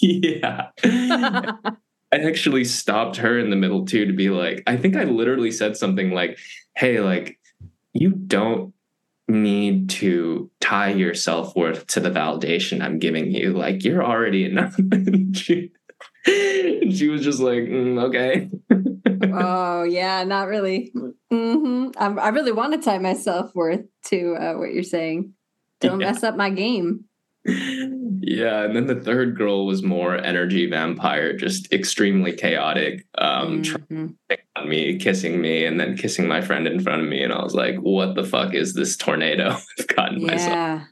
[0.01, 0.69] Yeah.
[0.85, 5.51] I actually stopped her in the middle too to be like I think I literally
[5.51, 6.39] said something like
[6.75, 7.39] hey like
[7.93, 8.73] you don't
[9.29, 14.77] need to tie your self-worth to the validation I'm giving you like you're already enough
[15.35, 15.73] she
[17.11, 18.51] was just like, mm, okay.
[19.33, 20.93] oh yeah, not really.
[21.33, 21.91] Mm-hmm.
[21.99, 25.35] I, really want to tie my self worth to uh, what you're saying.
[25.81, 26.13] Don't yeah.
[26.13, 27.05] mess up my game.
[27.49, 33.07] Yeah, and then the third girl was more energy vampire, just extremely chaotic.
[33.19, 34.07] Um, mm-hmm.
[34.57, 37.43] on me, kissing me, and then kissing my friend in front of me, and I
[37.43, 40.27] was like, "What the fuck is this tornado I've gotten yeah.
[40.27, 40.83] myself?"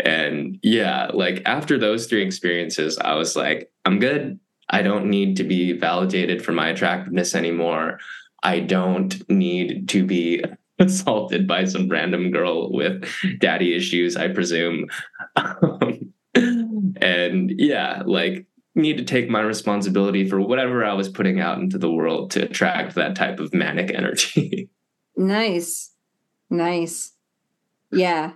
[0.00, 4.38] And yeah, like after those three experiences, I was like, I'm good.
[4.68, 7.98] I don't need to be validated for my attractiveness anymore.
[8.42, 10.42] I don't need to be
[10.78, 13.04] assaulted by some random girl with
[13.38, 14.86] daddy issues, I presume.
[15.36, 18.46] Um, and yeah, like
[18.76, 22.44] need to take my responsibility for whatever I was putting out into the world to
[22.44, 24.70] attract that type of manic energy.
[25.16, 25.90] nice.
[26.48, 27.12] Nice.
[27.92, 28.32] Yeah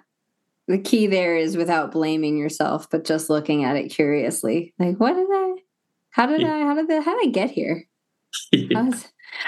[0.66, 4.72] the key there is without blaming yourself, but just looking at it curiously.
[4.78, 5.54] Like, what did I?
[6.10, 6.54] How did yeah.
[6.54, 6.60] I?
[6.60, 7.04] How did that?
[7.04, 7.84] How did I get here?
[8.52, 8.90] Yeah.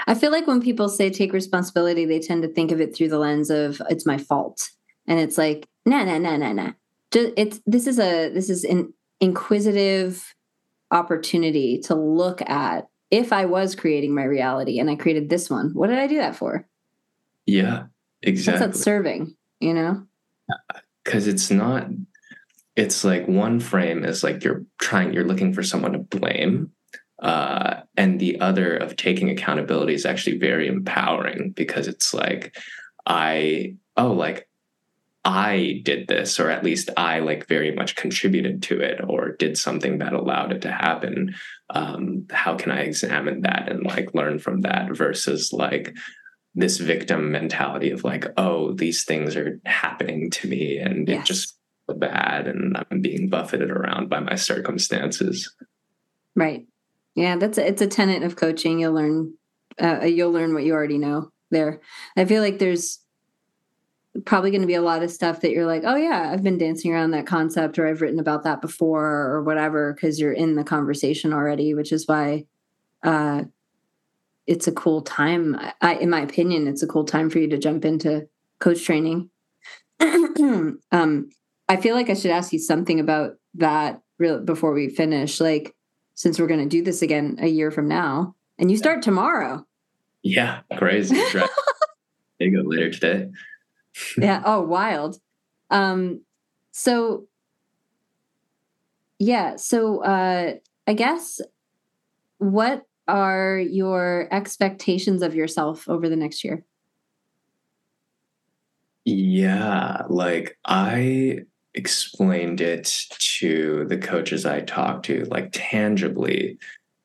[0.05, 3.07] I feel like when people say take responsibility, they tend to think of it through
[3.07, 4.69] the lens of it's my fault,
[5.07, 6.71] and it's like, nah, nah, nah, nah, nah.
[7.11, 10.35] Just, it's this is a this is an inquisitive
[10.91, 15.71] opportunity to look at if I was creating my reality and I created this one,
[15.73, 16.67] what did I do that for?
[17.45, 17.85] Yeah,
[18.21, 18.65] exactly.
[18.65, 20.05] That's serving, you know
[21.07, 21.87] because it's not
[22.75, 26.69] it's like one frame is like you're trying you're looking for someone to blame
[27.23, 32.57] uh, and the other of taking accountability is actually very empowering because it's like
[33.05, 34.49] i oh like
[35.23, 39.57] i did this or at least i like very much contributed to it or did
[39.57, 41.33] something that allowed it to happen.
[41.69, 45.95] Um, how can i examine that and like learn from that versus like
[46.57, 51.21] this victim mentality of like, oh, these things are happening to me and yes.
[51.21, 51.57] it just
[51.87, 55.53] bad and I'm being buffeted around by my circumstances.
[56.35, 56.65] Right.
[57.15, 58.79] Yeah, that's a, it's a tenet of coaching.
[58.79, 59.35] You'll learn
[59.81, 61.79] uh, you'll learn what you already know there.
[62.17, 62.99] I feel like there's
[64.25, 66.57] probably going to be a lot of stuff that you're like, oh yeah, I've been
[66.57, 70.55] dancing around that concept or I've written about that before or whatever because you're in
[70.55, 72.45] the conversation already, which is why
[73.03, 73.43] uh,
[74.47, 75.57] it's a cool time.
[75.81, 78.27] I, in my opinion, it's a cool time for you to jump into
[78.59, 79.29] coach training.
[79.99, 81.29] um,
[81.69, 85.41] I feel like I should ask you something about that real before we finish.
[85.41, 85.75] Like,
[86.15, 89.65] since we're going to do this again a year from now, and you start tomorrow.
[90.23, 91.15] Yeah, crazy.
[92.39, 93.29] they go later today.
[94.17, 94.41] yeah.
[94.45, 95.19] Oh, wild.
[95.69, 96.21] Um,
[96.71, 97.27] so
[99.19, 99.57] yeah.
[99.57, 100.55] So uh,
[100.87, 101.41] I guess
[102.37, 106.63] what are your expectations of yourself over the next year?
[109.05, 111.39] Yeah, like I
[111.73, 116.57] explained it to the coaches I talked to, like tangibly.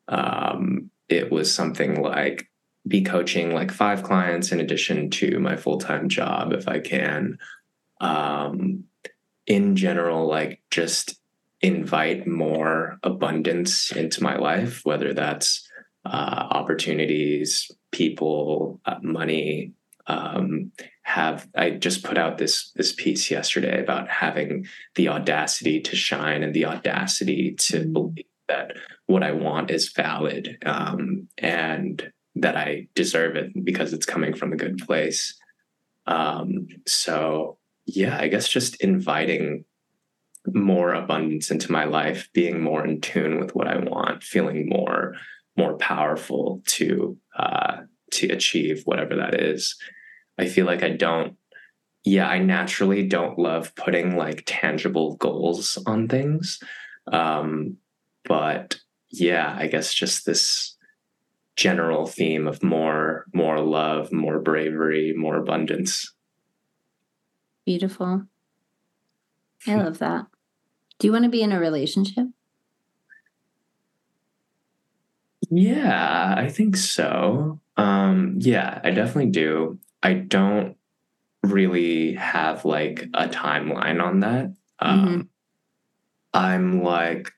[0.09, 2.49] Um, it was something like
[2.89, 7.39] be coaching like five clients in addition to my full time job if I can.
[8.01, 8.85] Um,
[9.47, 11.21] in general, like just
[11.61, 15.69] invite more abundance into my life, whether that's
[16.05, 19.73] uh, opportunities, people, uh, money.
[20.07, 20.73] Um,
[21.03, 24.67] have I just put out this this piece yesterday about having
[24.97, 27.93] the audacity to shine and the audacity to mm-hmm.
[27.93, 28.73] believe that
[29.07, 34.53] what I want is valid um, and that I deserve it because it's coming from
[34.53, 35.39] a good place.
[36.07, 39.65] Um, so yeah, I guess just inviting
[40.47, 45.15] more abundance into my life, being more in tune with what I want, feeling more
[45.57, 47.79] more powerful to uh,
[48.13, 49.77] to achieve whatever that is.
[50.39, 51.37] I feel like I don't.
[52.05, 56.59] Yeah, I naturally don't love putting like tangible goals on things,
[57.13, 57.77] um,
[58.25, 58.79] but
[59.11, 60.77] yeah, I guess just this
[61.55, 66.13] general theme of more more love more bravery more abundance
[67.65, 68.23] Beautiful.
[69.67, 70.27] I love that.
[70.99, 72.27] Do you want to be in a relationship?
[75.55, 77.61] Yeah, I think so.
[77.77, 79.79] Um, yeah, I definitely do.
[80.03, 80.77] I don't
[81.43, 84.55] really have like a timeline on that.
[84.79, 85.29] Um, Mhm.
[86.35, 87.33] I'm like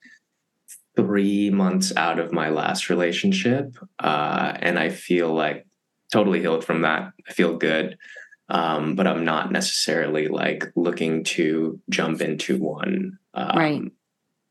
[0.97, 5.67] three months out of my last relationship, uh, and I feel like
[6.13, 7.13] totally healed from that.
[7.29, 7.99] I feel good,
[8.49, 13.83] um, but I'm not necessarily like looking to jump into one um, Right.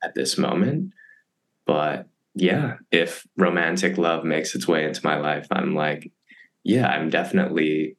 [0.04, 0.94] at this moment.
[1.66, 6.12] But yeah, if romantic love makes its way into my life, I'm like,
[6.64, 7.98] yeah, I'm definitely,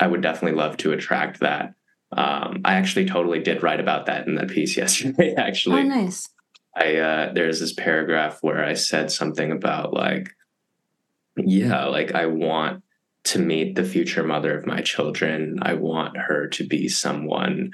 [0.00, 1.74] I would definitely love to attract that.
[2.12, 5.34] Um, I actually totally did write about that in that piece yesterday.
[5.36, 6.28] Actually, Oh, nice.
[6.74, 10.30] I uh, there's this paragraph where I said something about like,
[11.36, 12.82] yeah, like I want
[13.24, 15.58] to meet the future mother of my children.
[15.62, 17.72] I want her to be someone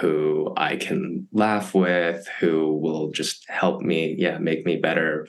[0.00, 5.26] who I can laugh with, who will just help me, yeah, make me better,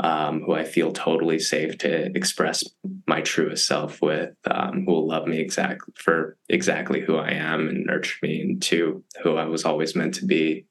[0.00, 2.64] um, who I feel totally safe to express
[3.06, 7.68] my truest self with, um, who will love me exactly for exactly who I am
[7.68, 10.66] and nurture me into who I was always meant to be.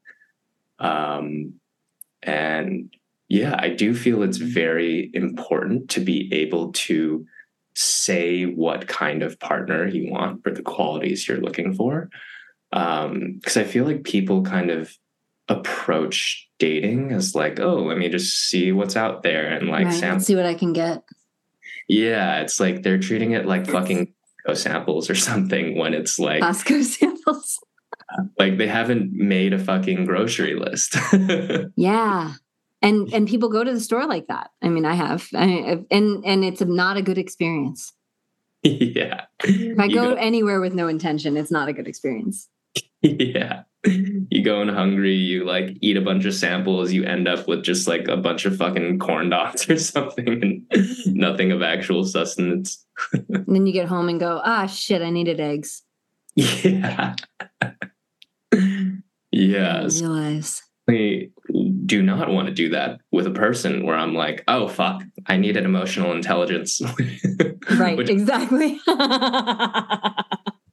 [0.79, 1.55] Um,
[2.23, 2.93] and
[3.27, 7.25] yeah, I do feel it's very important to be able to
[7.75, 12.09] say what kind of partner you want for the qualities you're looking for.
[12.71, 14.97] Because I feel like people kind of
[15.49, 19.93] approach dating as like, oh, let me just see what's out there and like right.
[19.93, 20.23] sample.
[20.25, 21.03] See what I can get.
[21.87, 24.13] Yeah, it's like they're treating it like fucking
[24.53, 27.59] samples or something when it's like Costco samples.
[28.39, 30.95] like they haven't made a fucking grocery list.
[31.75, 32.33] Yeah.
[32.79, 34.51] And and people go to the store like that.
[34.61, 37.91] I mean, I have, I, and and it's not a good experience.
[38.61, 39.25] yeah.
[39.43, 42.47] If I You go anywhere with no intention, it's not a good experience.
[43.01, 43.63] yeah.
[44.29, 47.63] You go in hungry, you like eat a bunch of samples, you end up with
[47.63, 52.85] just like a bunch of fucking corn dogs or something and nothing of actual sustenance.
[53.13, 55.83] And then you get home and go, ah, shit, I needed eggs.
[56.35, 57.15] Yeah.
[59.31, 59.81] yeah.
[59.81, 60.61] I realize.
[60.89, 61.29] I
[61.85, 65.37] do not want to do that with a person where I'm like, oh fuck, I
[65.37, 66.81] needed emotional intelligence.
[67.71, 68.79] Right, exactly.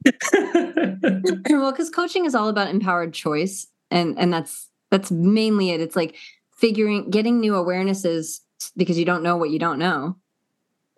[1.50, 5.80] well, because coaching is all about empowered choice, and and that's that's mainly it.
[5.80, 6.16] It's like
[6.56, 8.40] figuring, getting new awarenesses
[8.76, 10.16] because you don't know what you don't know,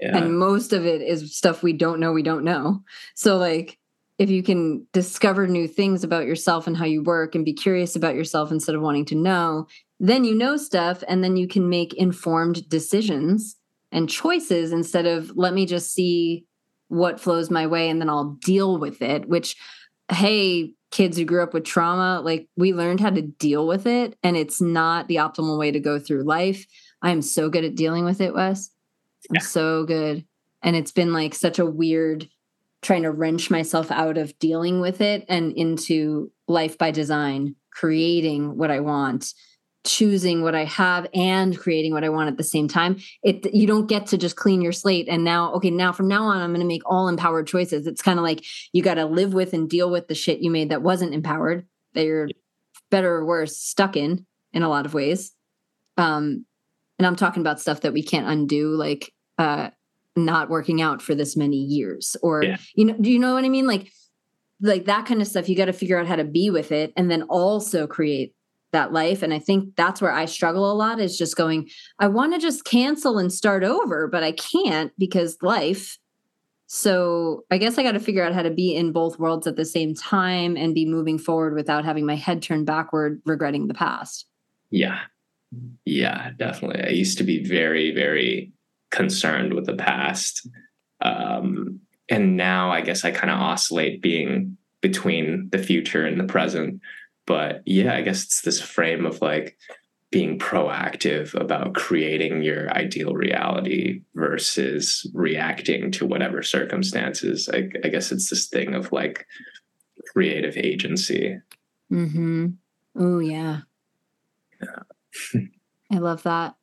[0.00, 0.16] yeah.
[0.16, 2.82] and most of it is stuff we don't know we don't know.
[3.14, 3.78] So like
[4.18, 7.96] if you can discover new things about yourself and how you work and be curious
[7.96, 9.66] about yourself instead of wanting to know,
[10.00, 13.56] then you know stuff and then you can make informed decisions
[13.92, 16.44] and choices instead of let me just see
[16.88, 19.56] what flows my way and then I'll deal with it, which
[20.10, 24.16] hey, kids who grew up with trauma, like we learned how to deal with it
[24.22, 26.64] and it's not the optimal way to go through life.
[27.02, 28.70] I am so good at dealing with it, Wes.
[29.28, 29.40] I'm Yeah.
[29.40, 30.24] so good.
[30.62, 32.28] And it's been like such a weird
[32.82, 38.56] trying to wrench myself out of dealing with it and into life by design, creating
[38.56, 39.34] what I want,
[39.86, 42.98] choosing what I have and creating what I want at the same time.
[43.22, 46.24] It you don't get to just clean your slate and now okay, now from now
[46.24, 47.86] on I'm going to make all empowered choices.
[47.86, 50.50] It's kind of like you got to live with and deal with the shit you
[50.50, 52.28] made that wasn't empowered that you're
[52.90, 55.32] better or worse stuck in in a lot of ways.
[55.96, 56.44] Um
[56.98, 59.70] and I'm talking about stuff that we can't undo like uh
[60.16, 62.56] not working out for this many years or Yeah.
[62.74, 63.92] you know do you know what i mean like
[64.62, 66.92] like that kind of stuff you got to figure out how to be with it
[66.96, 68.34] and then also create
[68.77, 72.07] that life and i think that's where i struggle a lot is just going i
[72.07, 75.98] want to just cancel and start over but i can't because life
[76.66, 79.57] so i guess i got to figure out how to be in both worlds at
[79.57, 83.74] the same time and be moving forward without having my head turned backward regretting the
[83.74, 84.27] past
[84.70, 85.01] Yeah.
[85.85, 86.82] Yeah, definitely.
[86.82, 88.53] I used to be very, very
[88.90, 90.48] concerned with the past.
[91.01, 96.24] Um, and now I guess I kind of oscillate being between the future and the
[96.24, 96.81] present.
[97.27, 99.59] But yeah, I guess it's this frame of like
[100.11, 107.48] being proactive about creating your ideal reality versus reacting to whatever circumstances.
[107.53, 109.27] I, I guess it's this thing of like
[110.12, 111.39] creative agency.
[111.90, 112.47] mm-hmm
[112.98, 113.61] oh yeah
[114.62, 115.40] Yeah.
[115.93, 116.57] I love that.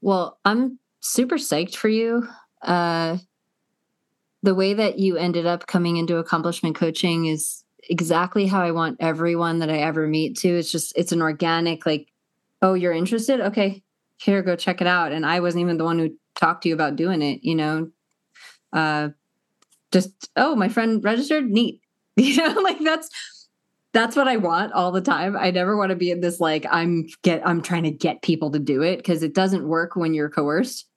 [0.00, 2.28] Well, I'm super psyched for you.
[2.62, 3.18] Uh,
[4.42, 8.98] the way that you ended up coming into accomplishment coaching is exactly how I want
[9.00, 10.48] everyone that I ever meet to.
[10.48, 12.12] It's just, it's an organic, like,
[12.62, 13.40] oh, you're interested?
[13.40, 13.82] Okay,
[14.18, 15.12] here, go check it out.
[15.12, 17.90] And I wasn't even the one who talked to you about doing it, you know.
[18.72, 19.10] Uh
[19.92, 21.80] just oh, my friend registered, neat.
[22.20, 23.08] You know, like that's
[23.92, 25.36] that's what I want all the time.
[25.36, 28.50] I never want to be in this like I'm get I'm trying to get people
[28.50, 30.88] to do it because it doesn't work when you're coerced.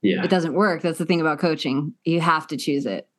[0.00, 0.24] Yeah.
[0.24, 0.80] It doesn't work.
[0.80, 1.92] That's the thing about coaching.
[2.04, 3.09] You have to choose it.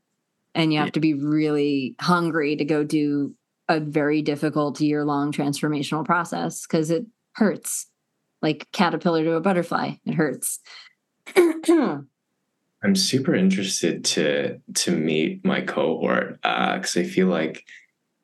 [0.53, 0.91] And you have Yeah.
[0.91, 3.35] to be really hungry to go do
[3.69, 7.87] a very difficult year long transformational process because it hurts.
[8.41, 9.93] Like caterpillar to a butterfly.
[10.05, 10.59] It hurts.
[12.83, 17.63] I'm super interested to to meet my cohort uh, because I feel like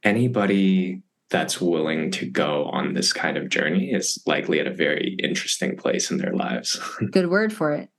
[0.04, 5.16] anybody that's willing to go on this kind of journey is likely at a very
[5.22, 6.80] interesting place in their lives.
[7.12, 7.90] Good word for it.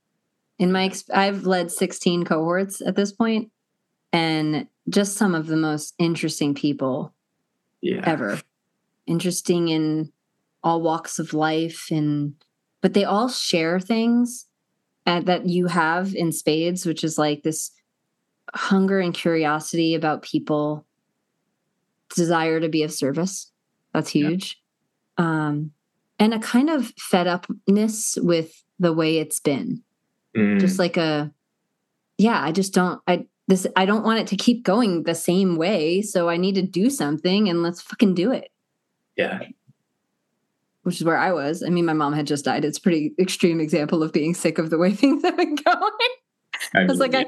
[0.57, 3.51] In my, I've led 16 cohorts at this point,
[4.11, 7.13] and just some of the most interesting people
[7.81, 8.01] yeah.
[8.05, 8.39] ever.
[9.05, 10.11] Interesting in
[10.63, 12.33] all walks of life, and
[12.81, 14.45] but they all share things
[15.05, 17.71] uh, that you have in spades, which is like this
[18.53, 20.85] hunger and curiosity about people,
[22.15, 23.51] desire to be of service.
[23.93, 24.61] That's huge,
[25.17, 25.71] um,
[26.19, 29.83] and a kind of fed upness with the way it's been
[30.35, 31.31] Mm, just like a
[32.19, 35.57] yeah i just don't i this i don't want it to keep going the same
[35.57, 38.49] way so i need to do something and let's fucking do it.
[39.17, 39.41] Yeah.
[40.83, 41.61] which is where i was.
[41.63, 42.63] I mean my mom had just died.
[42.63, 46.09] It's a pretty extreme example of being sick of the way things have been going.
[46.73, 47.25] I i was like i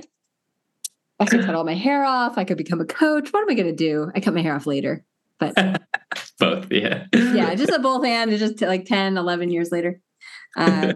[1.19, 2.37] i could cut all my hair off.
[2.37, 3.33] I could become a coach.
[3.33, 4.11] What am i going to do?
[4.15, 5.03] I cut my hair off later
[5.39, 5.55] but
[6.39, 6.71] both.
[6.71, 7.07] Yeah.
[7.13, 9.99] yeah just at both hands it's just like 10 11 years later.
[10.57, 10.95] Uh,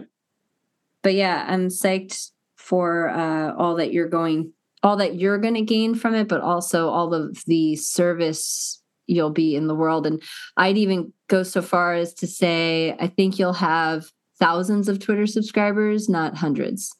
[1.02, 4.52] but yeah i'm psyched for uh, all that you're going
[4.86, 9.30] all that you're going to gain from it but also all of the service you'll
[9.30, 10.22] be in the world and
[10.56, 14.06] i'd even go so far as to say i think you'll have
[14.38, 16.94] thousands of twitter subscribers not hundreds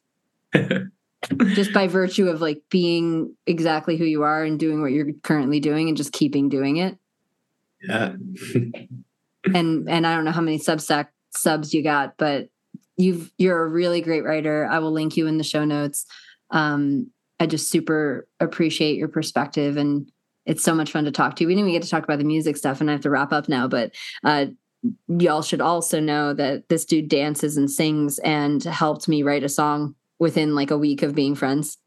[1.55, 5.61] just by virtue of like being exactly who you are and doing what you're currently
[5.61, 6.99] doing and just keeping doing it
[7.83, 8.13] yeah.
[9.55, 12.49] and and I don't know how many Substack subs you got, but
[12.97, 14.67] you've you're a really great writer.
[14.71, 16.07] I will link you in the show notes.
[16.51, 20.11] Um, I just super appreciate your perspective, and
[20.45, 21.49] it's so much fun to talk to you.
[21.49, 23.33] We didn't even get to talk about the music stuff, and I have to wrap
[23.33, 23.69] up now.
[23.69, 23.95] But
[24.25, 24.47] uh,
[25.09, 29.49] y'all should also know that this dude dances and sings, and helped me write a
[29.49, 31.79] song within like a week of being friends.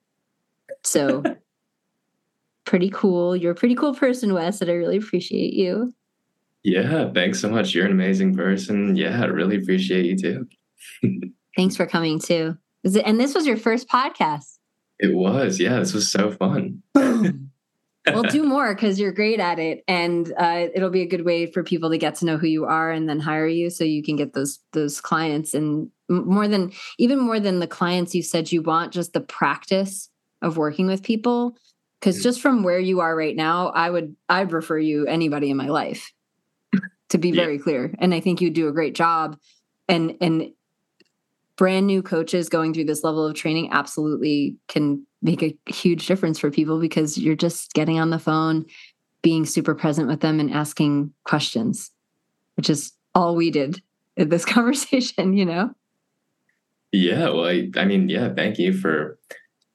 [0.83, 1.23] So.
[2.65, 3.35] Pretty cool.
[3.35, 5.91] You're a pretty cool person, Wes, and I really appreciate you.
[6.63, 7.11] Yeah.
[7.13, 7.73] Thanks so much.
[7.73, 8.95] You're an amazing person.
[8.95, 9.19] Yeah.
[9.21, 10.47] I really appreciate you too.
[11.55, 12.57] Thanks for coming too.
[13.03, 14.58] And this was your first podcast.
[14.99, 15.59] It was.
[15.59, 15.79] Yeah.
[15.79, 16.83] This was so fun.
[18.07, 21.45] We'll do more because you're great at it, and uh, it'll be a good way
[21.51, 24.01] for people to get to know who you are and then hire you, so you
[24.01, 25.53] can get those those clients.
[25.53, 30.09] And more than even more than the clients you said you want, just the practice
[30.41, 31.55] of working with people.
[31.99, 35.57] Because just from where you are right now, I would I'd refer you anybody in
[35.57, 36.11] my life.
[37.09, 37.43] To be Yeah.
[37.43, 39.37] very clear, and I think you do a great job.
[39.87, 40.51] And and
[41.59, 46.39] brand new coaches going through this level of training absolutely can make a huge difference
[46.39, 48.65] for people because you're just getting on the phone,
[49.21, 51.91] being super present with them and asking questions,
[52.55, 53.81] which is all we did
[54.15, 55.69] in this conversation, you know?
[56.93, 59.19] Yeah, well, I, I mean, yeah, thank you for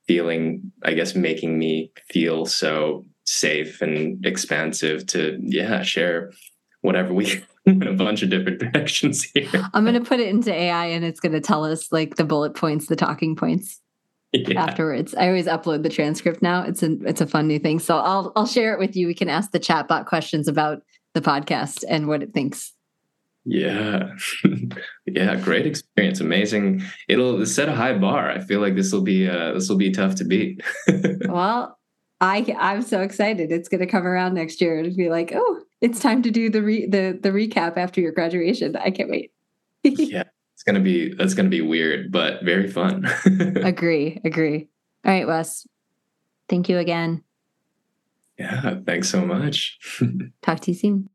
[0.07, 6.33] feeling, I guess, making me feel so safe and expansive to, yeah, share
[6.81, 9.49] whatever we in a bunch of different directions here.
[9.73, 12.25] I'm going to put it into AI and it's going to tell us like the
[12.25, 13.81] bullet points, the talking points
[14.33, 15.15] Yeah, afterwards.
[15.15, 16.63] I always upload the transcript now.
[16.63, 17.79] It's a it's a fun new thing.
[17.79, 19.07] So I'll I'll share it with you.
[19.07, 20.83] We can ask the chatbot questions about
[21.15, 22.73] the podcast and what it thinks.
[23.47, 24.09] yeah,
[25.07, 26.83] yeah, great experience, amazing.
[27.09, 28.31] It'll set a high bar.
[28.31, 30.61] I feel like this will be uh, this will be tough to beat.
[31.29, 31.79] Well,
[32.21, 33.53] I I'm so excited.
[33.53, 36.49] It's going to come around next year and be like, oh, it's time to do
[36.49, 38.75] the re- the the recap after your graduation.
[38.75, 39.33] I can't wait.
[39.83, 40.25] yeah,
[40.55, 43.07] it's gonna be that's gonna be weird, but very fun.
[43.63, 44.69] agree, agree.
[45.05, 45.67] All right, Wes.
[46.49, 47.23] Thank you again.
[48.39, 49.79] yeah, thanks so much.
[50.43, 51.11] Talk to you soon.